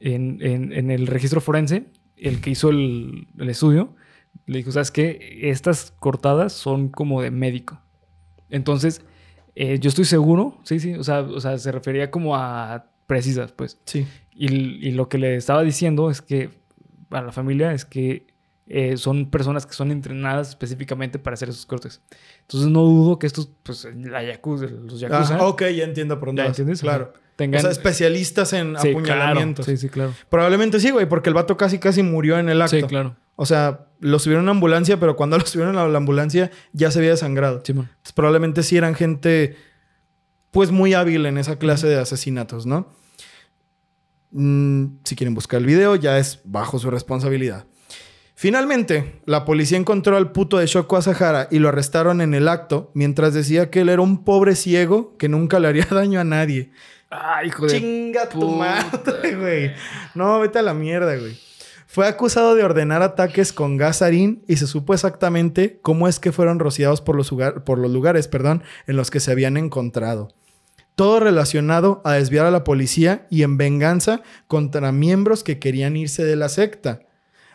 En, 0.00 0.38
en- 0.40 0.72
en 0.72 0.90
el 0.92 1.08
registro 1.08 1.40
forense, 1.40 1.86
el 2.16 2.40
que 2.40 2.50
hizo 2.50 2.70
el, 2.70 3.26
el 3.38 3.50
estudio, 3.50 3.94
le 4.46 4.58
dijo: 4.58 4.70
¿Sabes 4.70 4.90
qué? 4.92 5.40
Estas 5.50 5.90
cortadas 5.98 6.52
son 6.52 6.88
como 6.88 7.20
de 7.22 7.32
médico. 7.32 7.80
Entonces, 8.48 9.04
eh, 9.56 9.78
yo 9.80 9.88
estoy 9.88 10.04
seguro, 10.04 10.56
sí, 10.62 10.78
sí, 10.78 10.94
o 10.94 11.02
sea, 11.02 11.20
o 11.22 11.40
sea, 11.40 11.58
se 11.58 11.72
refería 11.72 12.10
como 12.12 12.36
a 12.36 12.86
precisas, 13.08 13.50
pues. 13.52 13.80
Sí. 13.86 14.06
Y, 14.32 14.46
y 14.54 14.92
lo 14.92 15.08
que 15.08 15.18
le 15.18 15.34
estaba 15.34 15.62
diciendo 15.64 16.10
es 16.10 16.22
que 16.22 16.50
a 17.10 17.20
la 17.20 17.32
familia 17.32 17.72
es 17.72 17.84
que 17.84 18.27
eh, 18.70 18.98
son 18.98 19.30
personas 19.30 19.64
que 19.64 19.72
son 19.72 19.90
entrenadas 19.90 20.50
específicamente 20.50 21.18
para 21.18 21.34
hacer 21.34 21.48
esos 21.48 21.64
cortes. 21.64 22.02
Entonces 22.42 22.68
no 22.68 22.82
dudo 22.82 23.18
que 23.18 23.26
estos, 23.26 23.50
pues, 23.62 23.88
la 23.94 24.22
yakuza, 24.22 24.66
los 24.66 25.00
yakuza, 25.00 25.36
Ah, 25.36 25.46
ok, 25.46 25.62
ya 25.74 25.84
entiendo 25.84 26.18
por 26.18 26.28
dónde 26.28 26.42
¿ya 26.42 26.48
entiendes? 26.48 26.80
Claro. 26.82 27.14
Tengan... 27.36 27.60
O 27.60 27.62
sea, 27.62 27.70
especialistas 27.70 28.52
en 28.52 28.76
Sí, 28.78 28.90
apuñalamientos. 28.90 29.64
Claro. 29.64 29.78
Sí, 29.78 29.86
sí, 29.86 29.88
claro. 29.88 30.12
Probablemente 30.28 30.80
sí, 30.80 30.90
güey, 30.90 31.08
porque 31.08 31.30
el 31.30 31.34
vato 31.34 31.56
casi 31.56 31.78
casi 31.78 32.02
murió 32.02 32.38
en 32.38 32.48
el 32.48 32.60
acto. 32.60 32.76
Sí, 32.76 32.82
claro. 32.82 33.16
O 33.36 33.46
sea, 33.46 33.86
lo 34.00 34.18
subieron 34.18 34.42
a 34.42 34.50
una 34.50 34.50
ambulancia, 34.50 35.00
pero 35.00 35.16
cuando 35.16 35.38
lo 35.38 35.46
subieron 35.46 35.78
a 35.78 35.88
la 35.88 35.96
ambulancia 35.96 36.50
ya 36.72 36.90
se 36.90 36.98
había 36.98 37.10
desangrado. 37.10 37.62
Simón. 37.64 37.86
Entonces, 37.88 38.12
probablemente 38.12 38.62
sí 38.62 38.76
eran 38.76 38.94
gente, 38.94 39.56
pues 40.50 40.72
muy 40.72 40.92
hábil 40.92 41.24
en 41.24 41.38
esa 41.38 41.56
clase 41.58 41.86
de 41.86 41.98
asesinatos, 41.98 42.66
¿no? 42.66 42.92
Mm, 44.32 44.98
si 45.04 45.16
quieren 45.16 45.34
buscar 45.34 45.60
el 45.60 45.66
video, 45.66 45.94
ya 45.96 46.18
es 46.18 46.40
bajo 46.44 46.78
su 46.78 46.90
responsabilidad. 46.90 47.64
Finalmente, 48.40 49.20
la 49.26 49.44
policía 49.44 49.78
encontró 49.78 50.16
al 50.16 50.30
puto 50.30 50.58
de 50.58 50.66
Shoko 50.66 50.96
Asahara 50.96 51.48
y 51.50 51.58
lo 51.58 51.70
arrestaron 51.70 52.20
en 52.20 52.34
el 52.34 52.46
acto 52.46 52.92
mientras 52.94 53.34
decía 53.34 53.68
que 53.68 53.80
él 53.80 53.88
era 53.88 54.00
un 54.00 54.22
pobre 54.22 54.54
ciego 54.54 55.16
que 55.18 55.28
nunca 55.28 55.58
le 55.58 55.66
haría 55.66 55.88
daño 55.90 56.20
a 56.20 56.24
nadie. 56.24 56.70
Ah, 57.10 57.42
hijo 57.44 57.66
de... 57.66 57.80
Chinga 57.80 58.28
tu 58.28 58.48
madre, 58.48 59.34
güey. 59.34 59.72
No, 60.14 60.38
vete 60.38 60.60
a 60.60 60.62
la 60.62 60.72
mierda, 60.72 61.16
güey. 61.16 61.36
Fue 61.88 62.06
acusado 62.06 62.54
de 62.54 62.62
ordenar 62.62 63.02
ataques 63.02 63.52
con 63.52 63.76
gas 63.76 63.96
sarín 63.98 64.44
y 64.46 64.54
se 64.58 64.68
supo 64.68 64.94
exactamente 64.94 65.80
cómo 65.82 66.06
es 66.06 66.20
que 66.20 66.30
fueron 66.30 66.60
rociados 66.60 67.00
por 67.00 67.16
los, 67.16 67.32
lugar- 67.32 67.64
por 67.64 67.80
los 67.80 67.90
lugares 67.90 68.28
perdón, 68.28 68.62
en 68.86 68.94
los 68.96 69.10
que 69.10 69.18
se 69.18 69.32
habían 69.32 69.56
encontrado. 69.56 70.28
Todo 70.94 71.18
relacionado 71.18 72.02
a 72.04 72.12
desviar 72.12 72.46
a 72.46 72.52
la 72.52 72.62
policía 72.62 73.26
y 73.30 73.42
en 73.42 73.56
venganza 73.56 74.22
contra 74.46 74.92
miembros 74.92 75.42
que 75.42 75.58
querían 75.58 75.96
irse 75.96 76.24
de 76.24 76.36
la 76.36 76.48
secta. 76.48 77.00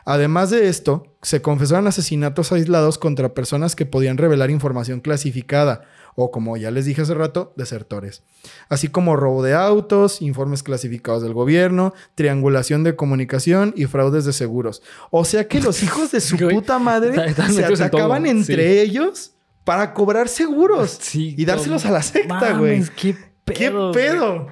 Además 0.06 0.50
de 0.50 0.68
esto, 0.68 1.16
se 1.22 1.42
confesaron 1.42 1.88
asesinatos 1.88 2.52
aislados 2.52 2.98
contra 2.98 3.34
personas 3.34 3.76
que 3.76 3.86
podían 3.86 4.18
revelar 4.18 4.52
información 4.52 5.00
clasificada 5.00 5.84
o 6.16 6.32
como 6.32 6.58
ya 6.58 6.70
les 6.72 6.86
dije 6.86 7.02
hace 7.02 7.14
rato, 7.14 7.54
desertores. 7.56 8.24
Así 8.70 8.88
como 8.88 9.16
robo 9.16 9.44
de 9.44 9.54
autos, 9.54 10.22
informes 10.22 10.62
clasificados 10.62 11.24
del 11.24 11.34
gobierno, 11.34 11.94
triangulación 12.16 12.84
de 12.84 12.96
comunicación 12.96 13.74
y 13.76 13.86
fraudes 13.86 14.26
de 14.26 14.34
seguros. 14.34 14.84
O 15.10 15.26
sea 15.26 15.48
que 15.48 15.60
los 15.60 15.82
hijos 15.84 16.12
de 16.12 16.22
su 16.22 16.38
puta 16.50 16.78
madre 16.80 17.34
se 17.34 17.66
atacaban 17.66 18.26
entre 18.26 18.82
ellos 18.82 19.34
para 19.64 19.94
cobrar 19.94 20.28
seguros 20.28 21.00
y 21.16 21.46
dárselos 21.46 21.86
a 21.86 21.92
la 21.92 22.02
secta, 22.04 22.54
güey. 22.58 22.84
¿Qué 22.96 23.16
¿Qué 23.46 23.72
pedo? 23.94 24.48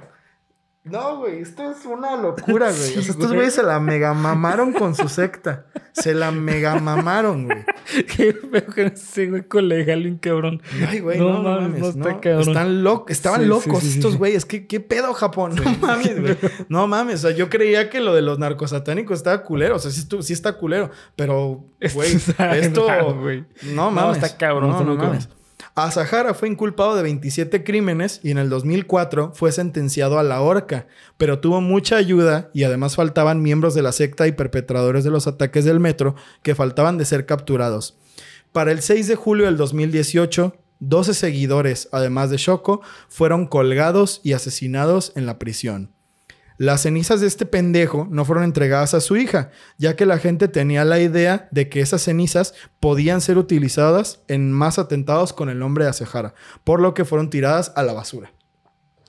No, 0.83 1.17
güey, 1.17 1.41
esto 1.41 1.69
es 1.69 1.85
una 1.85 2.17
locura, 2.17 2.65
güey. 2.71 2.73
Sí, 2.73 2.97
o 2.99 3.01
sea, 3.03 3.11
estos 3.11 3.27
güey. 3.27 3.35
güeyes 3.35 3.53
se 3.53 3.61
la 3.61 3.79
mega 3.79 4.15
mamaron 4.15 4.73
con 4.73 4.95
su 4.95 5.07
secta. 5.09 5.67
Se 5.93 6.15
la 6.15 6.31
mega 6.31 6.79
mamaron, 6.79 7.45
güey. 7.45 7.59
Qué 8.15 8.33
feo 8.33 8.65
que 8.73 8.85
ese 8.87 9.27
güey 9.29 9.43
colega, 9.47 9.93
bien 9.95 10.17
cabrón. 10.17 10.59
Ay, 10.87 10.99
güey, 11.01 11.19
no, 11.19 11.33
no, 11.43 11.43
mames, 11.59 11.79
no 11.81 11.91
no. 11.93 12.07
está 12.09 12.19
cabrón. 12.19 12.47
Están 12.47 12.83
locos, 12.83 13.11
estaban 13.11 13.41
Sí, 13.41 13.45
locos 13.47 13.79
sí, 13.83 13.89
estos 13.89 14.17
güeyes. 14.17 14.45
¿Qué, 14.45 14.65
¿Qué 14.65 14.79
pedo, 14.79 15.13
Japón? 15.13 15.53
No 15.55 15.71
mames, 15.79 16.19
güey. 16.19 16.37
No 16.69 16.87
mames, 16.87 17.23
o 17.23 17.27
sea, 17.27 17.37
yo 17.37 17.49
creía 17.49 17.89
que 17.91 17.99
lo 17.99 18.15
de 18.15 18.23
los 18.23 18.39
narcosatánicos 18.39 19.17
estaba 19.17 19.43
culero. 19.43 19.75
O 19.75 19.79
sea, 19.79 19.91
sí, 19.91 20.33
está 20.33 20.53
culero. 20.57 20.89
Pero, 21.15 21.63
güey, 21.93 22.13
esto... 22.13 22.87
güey. 23.19 23.45
No 23.63 23.85
No, 23.85 23.91
mames. 23.91 24.23
está 24.23 24.35
cabrón, 24.37 24.69
No, 24.69 24.75
está 24.77 24.83
no 24.85 24.95
cabrón. 24.95 25.09
mames. 25.17 25.29
Asahara 25.85 26.33
fue 26.33 26.49
inculpado 26.49 26.95
de 26.95 27.03
27 27.03 27.63
crímenes 27.63 28.19
y 28.23 28.31
en 28.31 28.37
el 28.37 28.49
2004 28.49 29.31
fue 29.33 29.51
sentenciado 29.51 30.19
a 30.19 30.23
la 30.23 30.41
horca, 30.41 30.87
pero 31.17 31.39
tuvo 31.39 31.61
mucha 31.61 31.95
ayuda 31.95 32.49
y 32.53 32.63
además 32.63 32.95
faltaban 32.95 33.41
miembros 33.41 33.73
de 33.73 33.81
la 33.81 33.91
secta 33.91 34.27
y 34.27 34.31
perpetradores 34.31 35.03
de 35.03 35.11
los 35.11 35.27
ataques 35.27 35.65
del 35.65 35.79
metro 35.79 36.15
que 36.43 36.55
faltaban 36.55 36.97
de 36.97 37.05
ser 37.05 37.25
capturados. 37.25 37.97
Para 38.51 38.71
el 38.71 38.81
6 38.81 39.07
de 39.07 39.15
julio 39.15 39.45
del 39.45 39.57
2018, 39.57 40.55
12 40.79 41.13
seguidores, 41.13 41.89
además 41.91 42.29
de 42.29 42.37
Shoko, 42.37 42.81
fueron 43.07 43.47
colgados 43.47 44.19
y 44.23 44.33
asesinados 44.33 45.13
en 45.15 45.25
la 45.25 45.39
prisión. 45.39 45.91
Las 46.61 46.83
cenizas 46.83 47.21
de 47.21 47.25
este 47.25 47.47
pendejo 47.47 48.07
no 48.11 48.23
fueron 48.23 48.43
entregadas 48.43 48.93
a 48.93 49.01
su 49.01 49.17
hija, 49.17 49.49
ya 49.79 49.95
que 49.95 50.05
la 50.05 50.19
gente 50.19 50.47
tenía 50.47 50.85
la 50.85 50.99
idea 50.99 51.47
de 51.49 51.69
que 51.69 51.81
esas 51.81 52.03
cenizas 52.03 52.53
podían 52.79 53.19
ser 53.19 53.39
utilizadas 53.39 54.19
en 54.27 54.51
más 54.51 54.77
atentados 54.77 55.33
con 55.33 55.49
el 55.49 55.57
nombre 55.57 55.85
de 55.85 55.89
Asehara, 55.89 56.35
por 56.63 56.79
lo 56.79 56.93
que 56.93 57.03
fueron 57.03 57.31
tiradas 57.31 57.73
a 57.75 57.81
la 57.81 57.93
basura. 57.93 58.31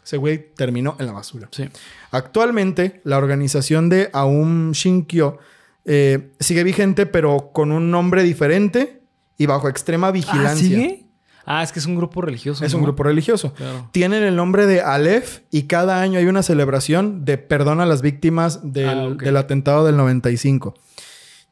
Ese 0.02 0.16
güey 0.16 0.54
terminó 0.54 0.96
en 0.98 1.04
la 1.04 1.12
basura. 1.12 1.50
Sí. 1.52 1.68
Actualmente, 2.10 3.02
la 3.04 3.18
organización 3.18 3.90
de 3.90 4.08
Aum 4.14 4.72
Shinkyo 4.72 5.36
eh, 5.84 6.32
sigue 6.40 6.64
vigente, 6.64 7.04
pero 7.04 7.50
con 7.52 7.70
un 7.70 7.90
nombre 7.90 8.22
diferente 8.22 9.02
y 9.36 9.44
bajo 9.44 9.68
extrema 9.68 10.06
¿Ah, 10.06 10.12
vigilancia. 10.12 10.56
sigue? 10.56 11.01
Ah, 11.44 11.62
es 11.62 11.72
que 11.72 11.78
es 11.80 11.86
un 11.86 11.96
grupo 11.96 12.20
religioso. 12.22 12.64
es 12.64 12.72
un 12.74 12.82
grupo 12.82 13.02
religioso. 13.02 13.52
Claro. 13.54 13.88
Tienen 13.92 14.22
el 14.22 14.36
nombre 14.36 14.66
de 14.66 14.80
Aleph 14.80 15.40
y 15.50 15.64
cada 15.64 16.00
año 16.00 16.18
hay 16.18 16.26
una 16.26 16.42
celebración 16.42 17.24
de 17.24 17.38
perdón 17.38 17.80
a 17.80 17.86
las 17.86 18.00
víctimas 18.02 18.60
del, 18.72 18.88
Ah, 18.88 19.08
del 19.24 19.36
atentado 19.36 19.84
del 19.84 19.96
95. 19.96 20.74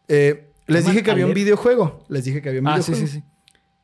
Eh, 0.09 0.53
les 0.67 0.83
¿Llaman 0.85 0.93
dije 0.95 1.05
que 1.05 1.11
había 1.11 1.27
un 1.27 1.35
videojuego. 1.35 2.05
Les 2.09 2.25
dije 2.25 2.41
que 2.43 2.49
había 2.49 2.61
un 2.61 2.69
Ah, 2.69 2.81
sí, 2.83 2.93
videojuego. 2.93 3.07
sí, 3.13 3.21
sí. 3.21 3.25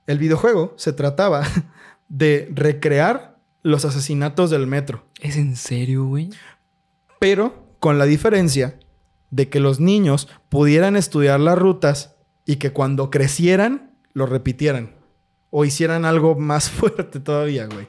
El 0.07 0.19
videojuego 0.19 0.75
se 0.77 0.93
trataba 0.93 1.43
de 2.09 2.49
recrear 2.55 3.37
los 3.63 3.85
asesinatos 3.85 4.51
del 4.51 4.69
metro, 4.69 5.05
¿Es 5.21 5.37
en 5.37 5.57
serio, 5.57 6.05
güey? 6.07 6.31
pero 7.19 7.67
con 7.81 7.99
la 7.99 8.05
diferencia 8.05 8.79
de 9.31 9.49
que 9.49 9.59
los 9.59 9.81
niños 9.81 10.29
pudieran 10.49 10.95
estudiar 10.95 11.41
las 11.41 11.59
rutas 11.59 12.15
y 12.45 12.57
que 12.57 12.71
cuando 12.73 13.11
crecieran 13.11 13.91
lo 14.13 14.27
repitieran 14.27 14.95
o 15.59 15.65
hicieran 15.65 16.05
algo 16.05 16.35
más 16.35 16.69
fuerte 16.71 17.19
todavía, 17.19 17.65
güey. 17.65 17.89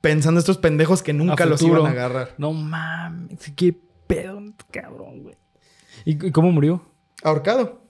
Pensando 0.00 0.40
estos 0.40 0.58
pendejos 0.58 1.04
que 1.04 1.12
nunca 1.12 1.46
los 1.46 1.62
iban 1.62 1.86
a 1.86 1.90
agarrar. 1.90 2.34
No 2.36 2.52
mames, 2.52 3.52
qué 3.54 3.78
pedo, 4.08 4.42
cabrón, 4.72 5.22
güey. 5.22 5.36
¿Y, 6.04 6.32
cómo 6.32 6.50
murió? 6.50 6.84
Ahorcado. 7.22 7.80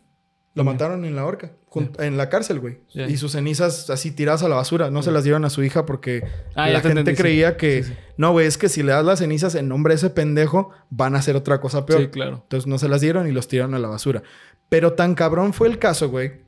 Lo 0.52 0.64
mataron 0.64 1.06
en 1.06 1.16
la 1.16 1.24
horca. 1.24 1.52
En 1.98 2.18
la 2.18 2.28
cárcel, 2.28 2.60
güey. 2.60 2.80
Y 2.92 3.16
sus 3.16 3.32
cenizas 3.32 3.88
así 3.88 4.10
tiradas 4.10 4.42
a 4.42 4.48
la 4.50 4.56
basura. 4.56 4.90
No 4.90 5.02
se 5.02 5.10
las 5.10 5.24
dieron 5.24 5.46
a 5.46 5.50
su 5.50 5.62
hija 5.64 5.86
porque 5.86 6.22
Ah, 6.54 6.68
la 6.68 6.82
te 6.82 6.88
gente 6.88 7.00
entendí, 7.00 7.16
sí. 7.16 7.22
creía 7.22 7.56
que... 7.56 7.84
Sí, 7.84 7.92
sí. 7.92 7.98
No, 8.18 8.32
güey, 8.32 8.46
es 8.46 8.58
que 8.58 8.68
si 8.68 8.82
le 8.82 8.92
das 8.92 9.04
las 9.04 9.20
cenizas 9.20 9.54
en 9.54 9.68
nombre 9.68 9.92
de 9.92 9.96
ese 9.96 10.10
pendejo, 10.10 10.70
van 10.90 11.16
a 11.16 11.20
hacer 11.20 11.36
otra 11.36 11.60
cosa 11.62 11.86
peor. 11.86 12.00
Sí, 12.02 12.08
claro. 12.08 12.40
Entonces 12.42 12.66
no 12.66 12.78
se 12.78 12.88
las 12.88 13.00
dieron 13.00 13.26
y 13.26 13.32
los 13.32 13.48
tiraron 13.48 13.74
a 13.74 13.78
la 13.78 13.88
basura. 13.88 14.22
Pero 14.68 14.92
tan 14.92 15.14
cabrón 15.14 15.54
fue 15.54 15.68
el 15.68 15.78
caso, 15.78 16.10
güey. 16.10 16.45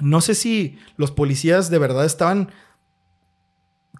No 0.00 0.20
sé 0.20 0.34
si 0.34 0.78
los 0.96 1.10
policías 1.10 1.70
de 1.70 1.78
verdad 1.78 2.04
estaban 2.04 2.50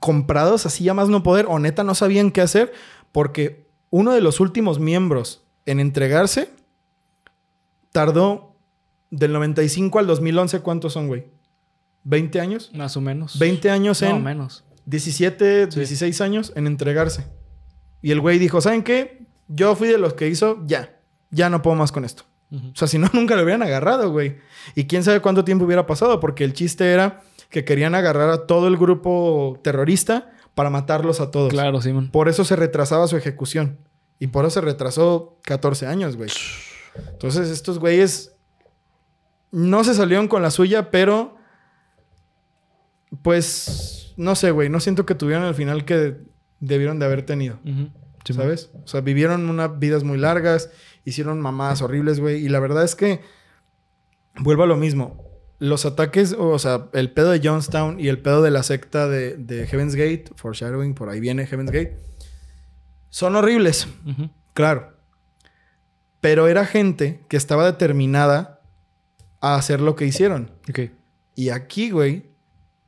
comprados 0.00 0.66
así 0.66 0.88
a 0.88 0.94
más 0.94 1.08
no 1.08 1.22
poder 1.22 1.46
o 1.48 1.58
neta 1.58 1.84
no 1.84 1.94
sabían 1.94 2.30
qué 2.30 2.40
hacer 2.40 2.72
porque 3.12 3.68
uno 3.90 4.12
de 4.12 4.20
los 4.20 4.40
últimos 4.40 4.78
miembros 4.78 5.44
en 5.66 5.78
entregarse 5.80 6.50
tardó 7.92 8.56
del 9.10 9.32
95 9.32 9.98
al 9.98 10.06
2011. 10.06 10.60
¿Cuántos 10.60 10.92
son, 10.92 11.08
güey? 11.08 11.26
¿20 12.06 12.40
años? 12.40 12.70
Más 12.74 12.96
o 12.96 13.00
menos. 13.00 13.38
20 13.38 13.70
años 13.70 14.00
en... 14.02 14.10
No, 14.10 14.20
menos. 14.20 14.64
17, 14.86 15.70
Sí. 15.70 15.78
16 15.80 16.20
años 16.20 16.52
en 16.56 16.66
entregarse. 16.66 17.26
Y 18.02 18.12
el 18.12 18.20
güey 18.20 18.38
dijo, 18.38 18.60
¿saben 18.60 18.82
qué? 18.82 19.26
Yo 19.48 19.74
fui 19.76 19.88
de 19.88 19.98
los 19.98 20.14
que 20.14 20.28
hizo, 20.28 20.62
ya, 20.66 20.98
ya 21.30 21.50
no 21.50 21.60
puedo 21.60 21.76
más 21.76 21.92
con 21.92 22.04
esto. 22.04 22.24
O 22.52 22.74
sea, 22.74 22.88
si 22.88 22.98
no, 22.98 23.08
nunca 23.12 23.36
lo 23.36 23.42
hubieran 23.42 23.62
agarrado, 23.62 24.10
güey. 24.10 24.38
Y 24.74 24.84
quién 24.84 25.04
sabe 25.04 25.20
cuánto 25.20 25.44
tiempo 25.44 25.64
hubiera 25.64 25.86
pasado, 25.86 26.20
porque 26.20 26.44
el 26.44 26.52
chiste 26.52 26.92
era 26.92 27.22
que 27.48 27.64
querían 27.64 27.94
agarrar 27.94 28.30
a 28.30 28.46
todo 28.46 28.68
el 28.68 28.76
grupo 28.76 29.58
terrorista 29.62 30.32
para 30.54 30.70
matarlos 30.70 31.20
a 31.20 31.30
todos. 31.30 31.50
Claro, 31.50 31.80
Simón. 31.80 32.10
Por 32.10 32.28
eso 32.28 32.44
se 32.44 32.56
retrasaba 32.56 33.06
su 33.06 33.16
ejecución. 33.16 33.78
Y 34.18 34.26
por 34.28 34.44
eso 34.44 34.54
se 34.54 34.60
retrasó 34.60 35.38
14 35.42 35.86
años, 35.86 36.16
güey. 36.16 36.30
Entonces, 37.12 37.48
estos 37.48 37.78
güeyes 37.78 38.34
no 39.50 39.82
se 39.84 39.94
salieron 39.94 40.28
con 40.28 40.42
la 40.42 40.50
suya, 40.50 40.90
pero 40.90 41.36
pues 43.22 44.12
no 44.16 44.34
sé, 44.34 44.50
güey. 44.50 44.68
No 44.68 44.80
siento 44.80 45.06
que 45.06 45.14
tuvieron 45.14 45.44
el 45.44 45.54
final 45.54 45.84
que 45.84 46.18
debieron 46.60 46.98
de 46.98 47.06
haber 47.06 47.24
tenido. 47.24 47.58
¿Sabes? 48.28 48.70
O 48.84 48.86
sea, 48.86 49.00
vivieron 49.00 49.48
unas 49.48 49.78
vidas 49.78 50.04
muy 50.04 50.18
largas, 50.18 50.70
hicieron 51.04 51.40
mamadas 51.40 51.82
horribles, 51.82 52.20
güey. 52.20 52.44
Y 52.44 52.48
la 52.48 52.60
verdad 52.60 52.84
es 52.84 52.94
que 52.94 53.20
vuelvo 54.38 54.62
a 54.64 54.66
lo 54.66 54.76
mismo. 54.76 55.24
Los 55.58 55.84
ataques, 55.84 56.34
o 56.38 56.58
sea, 56.58 56.88
el 56.92 57.12
pedo 57.12 57.30
de 57.30 57.40
Jonestown 57.46 58.00
y 58.00 58.08
el 58.08 58.20
pedo 58.20 58.42
de 58.42 58.50
la 58.50 58.62
secta 58.62 59.08
de, 59.08 59.36
de 59.36 59.66
Heaven's 59.66 59.94
Gate, 59.94 60.30
foreshadowing, 60.36 60.94
por 60.94 61.10
ahí 61.10 61.20
viene 61.20 61.46
Heaven's 61.46 61.70
Gate, 61.70 61.98
son 63.10 63.36
horribles, 63.36 63.88
claro. 64.54 64.96
Pero 66.20 66.48
era 66.48 66.64
gente 66.64 67.24
que 67.28 67.36
estaba 67.36 67.66
determinada 67.66 68.62
a 69.40 69.56
hacer 69.56 69.80
lo 69.80 69.96
que 69.96 70.06
hicieron. 70.06 70.52
Ok. 70.68 70.90
Y 71.34 71.50
aquí, 71.50 71.90
güey, 71.90 72.30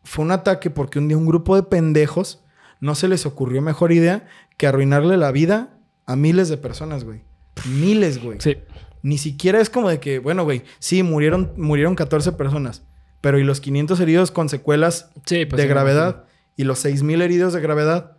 fue 0.04 0.24
un 0.24 0.30
ataque 0.30 0.70
porque 0.70 0.98
un 0.98 1.08
día 1.08 1.16
un 1.16 1.26
grupo 1.26 1.56
de 1.56 1.64
pendejos 1.64 2.42
no 2.80 2.94
se 2.94 3.08
les 3.08 3.26
ocurrió 3.26 3.62
mejor 3.62 3.92
idea 3.92 4.26
que 4.56 4.66
arruinarle 4.66 5.16
la 5.16 5.32
vida 5.32 5.78
a 6.06 6.16
miles 6.16 6.48
de 6.48 6.56
personas, 6.56 7.04
güey. 7.04 7.24
Miles, 7.66 8.22
güey. 8.22 8.40
Sí. 8.40 8.56
Ni 9.02 9.18
siquiera 9.18 9.60
es 9.60 9.68
como 9.70 9.88
de 9.88 9.98
que, 10.00 10.18
bueno, 10.20 10.44
güey, 10.44 10.62
sí, 10.78 11.02
murieron, 11.02 11.52
murieron 11.56 11.94
14 11.94 12.32
personas, 12.32 12.84
pero 13.20 13.38
¿y 13.38 13.44
los 13.44 13.60
500 13.60 13.98
heridos 14.00 14.30
con 14.30 14.48
secuelas 14.48 15.10
Sí, 15.26 15.44
pues 15.46 15.56
de 15.58 15.64
sí, 15.64 15.68
gravedad? 15.68 16.24
¿Y 16.56 16.64
los 16.64 16.84
6.000 16.84 17.20
heridos 17.22 17.52
de 17.52 17.60
gravedad? 17.60 18.16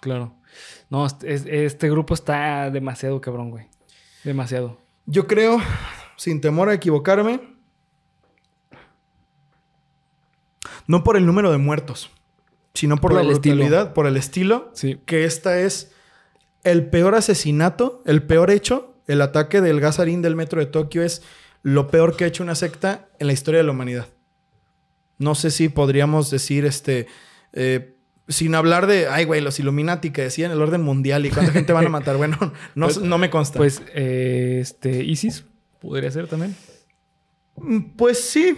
Claro. 0.00 0.34
No, 0.90 1.06
este, 1.06 1.32
es- 1.32 1.46
este 1.46 1.88
grupo 1.90 2.14
está 2.14 2.70
demasiado 2.70 3.20
cabrón, 3.20 3.50
güey. 3.50 3.66
Demasiado. 4.24 4.78
Yo 5.06 5.26
creo, 5.26 5.58
sin 6.16 6.40
temor 6.40 6.68
a 6.68 6.74
equivocarme, 6.74 7.40
no 10.86 11.04
por 11.04 11.16
el 11.16 11.26
número 11.26 11.50
de 11.52 11.58
muertos, 11.58 12.10
sino 12.74 12.96
por, 12.96 13.12
Por 13.12 13.24
la 13.24 13.32
estilo. 13.32 13.56
brutalidad, 13.56 13.92
por 13.94 14.06
el 14.06 14.16
estilo, 14.16 14.70
Sí. 14.74 14.98
que 15.06 15.24
esta 15.24 15.58
es 15.60 15.92
el 16.64 16.86
peor 16.90 17.14
asesinato, 17.14 18.02
el 18.06 18.22
peor 18.22 18.50
hecho. 18.50 18.88
El 19.06 19.20
ataque 19.20 19.60
del 19.60 19.80
gasarín 19.80 20.22
del 20.22 20.36
metro 20.36 20.60
de 20.60 20.66
Tokio 20.66 21.02
es 21.02 21.22
lo 21.62 21.88
peor 21.88 22.16
que 22.16 22.24
ha 22.24 22.26
hecho 22.28 22.42
una 22.44 22.54
secta 22.54 23.08
en 23.18 23.26
la 23.26 23.32
historia 23.32 23.58
de 23.58 23.64
la 23.64 23.72
humanidad. 23.72 24.06
No 25.18 25.34
sé 25.34 25.50
si 25.50 25.68
podríamos 25.68 26.30
decir, 26.30 26.64
este, 26.64 27.06
eh, 27.52 27.96
sin 28.28 28.54
hablar 28.54 28.86
de, 28.86 29.08
ay, 29.08 29.24
güey, 29.24 29.40
los 29.40 29.58
Illuminati 29.60 30.10
que 30.10 30.22
decían 30.22 30.50
el 30.52 30.60
orden 30.62 30.82
mundial 30.82 31.26
y 31.26 31.30
cuánta 31.30 31.52
gente 31.52 31.72
van 31.72 31.86
a 31.86 31.88
matar. 31.90 32.16
Bueno, 32.16 32.36
no, 32.74 32.86
Pues- 32.86 33.00
no 33.00 33.18
me 33.18 33.28
consta. 33.30 33.58
Pues, 33.58 33.82
eh, 33.94 34.58
este, 34.60 35.02
ISIS 35.04 35.44
podría 35.80 36.10
ser 36.10 36.28
también. 36.28 36.54
Mm, 37.56 37.96
Pues 37.96 38.20
sí. 38.24 38.56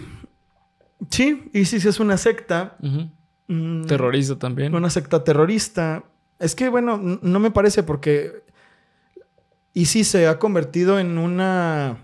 Sí, 1.09 1.49
ISIS 1.53 1.85
es 1.85 1.99
una 1.99 2.17
secta. 2.17 2.77
Mm, 3.47 3.85
Terrorista 3.85 4.37
también. 4.39 4.73
Una 4.75 4.89
secta 4.89 5.23
terrorista. 5.23 6.03
Es 6.39 6.55
que, 6.55 6.69
bueno, 6.69 6.97
no 6.97 7.39
me 7.39 7.51
parece 7.51 7.83
porque 7.83 8.43
ISIS 9.73 10.07
se 10.07 10.27
ha 10.27 10.39
convertido 10.39 10.99
en 10.99 11.17
una... 11.17 11.97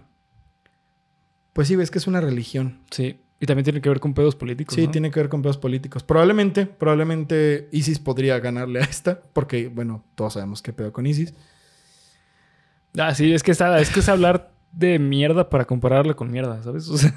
Pues 1.53 1.67
sí, 1.67 1.75
ves 1.75 1.91
que 1.91 1.97
es 1.97 2.07
una 2.07 2.21
religión. 2.21 2.79
Sí. 2.91 3.19
Y 3.39 3.45
también 3.45 3.63
tiene 3.63 3.82
que 3.82 3.89
ver 3.89 3.99
con 3.99 4.13
pedos 4.13 4.36
políticos. 4.36 4.75
Sí, 4.75 4.86
¿no? 4.86 4.91
tiene 4.91 5.09
que 5.09 5.19
ver 5.19 5.27
con 5.27 5.41
pedos 5.41 5.57
políticos. 5.57 6.03
Probablemente, 6.03 6.65
probablemente 6.65 7.67
ISIS 7.71 7.99
podría 7.99 8.39
ganarle 8.39 8.82
a 8.82 8.84
esta, 8.84 9.19
porque, 9.34 9.67
bueno, 9.67 10.03
todos 10.15 10.34
sabemos 10.34 10.61
qué 10.61 10.73
pedo 10.73 10.93
con 10.93 11.07
ISIS. 11.07 11.34
Ah, 12.97 13.15
sí, 13.15 13.34
es 13.34 13.41
que, 13.41 13.51
está, 13.51 13.79
es 13.79 13.89
que 13.89 14.01
es 14.01 14.09
hablar 14.09 14.51
de 14.71 14.99
mierda 14.99 15.49
para 15.49 15.65
compararla 15.65 16.13
con 16.13 16.29
mierda, 16.32 16.61
¿sabes? 16.61 16.88
O 16.88 16.97
sea, 16.97 17.13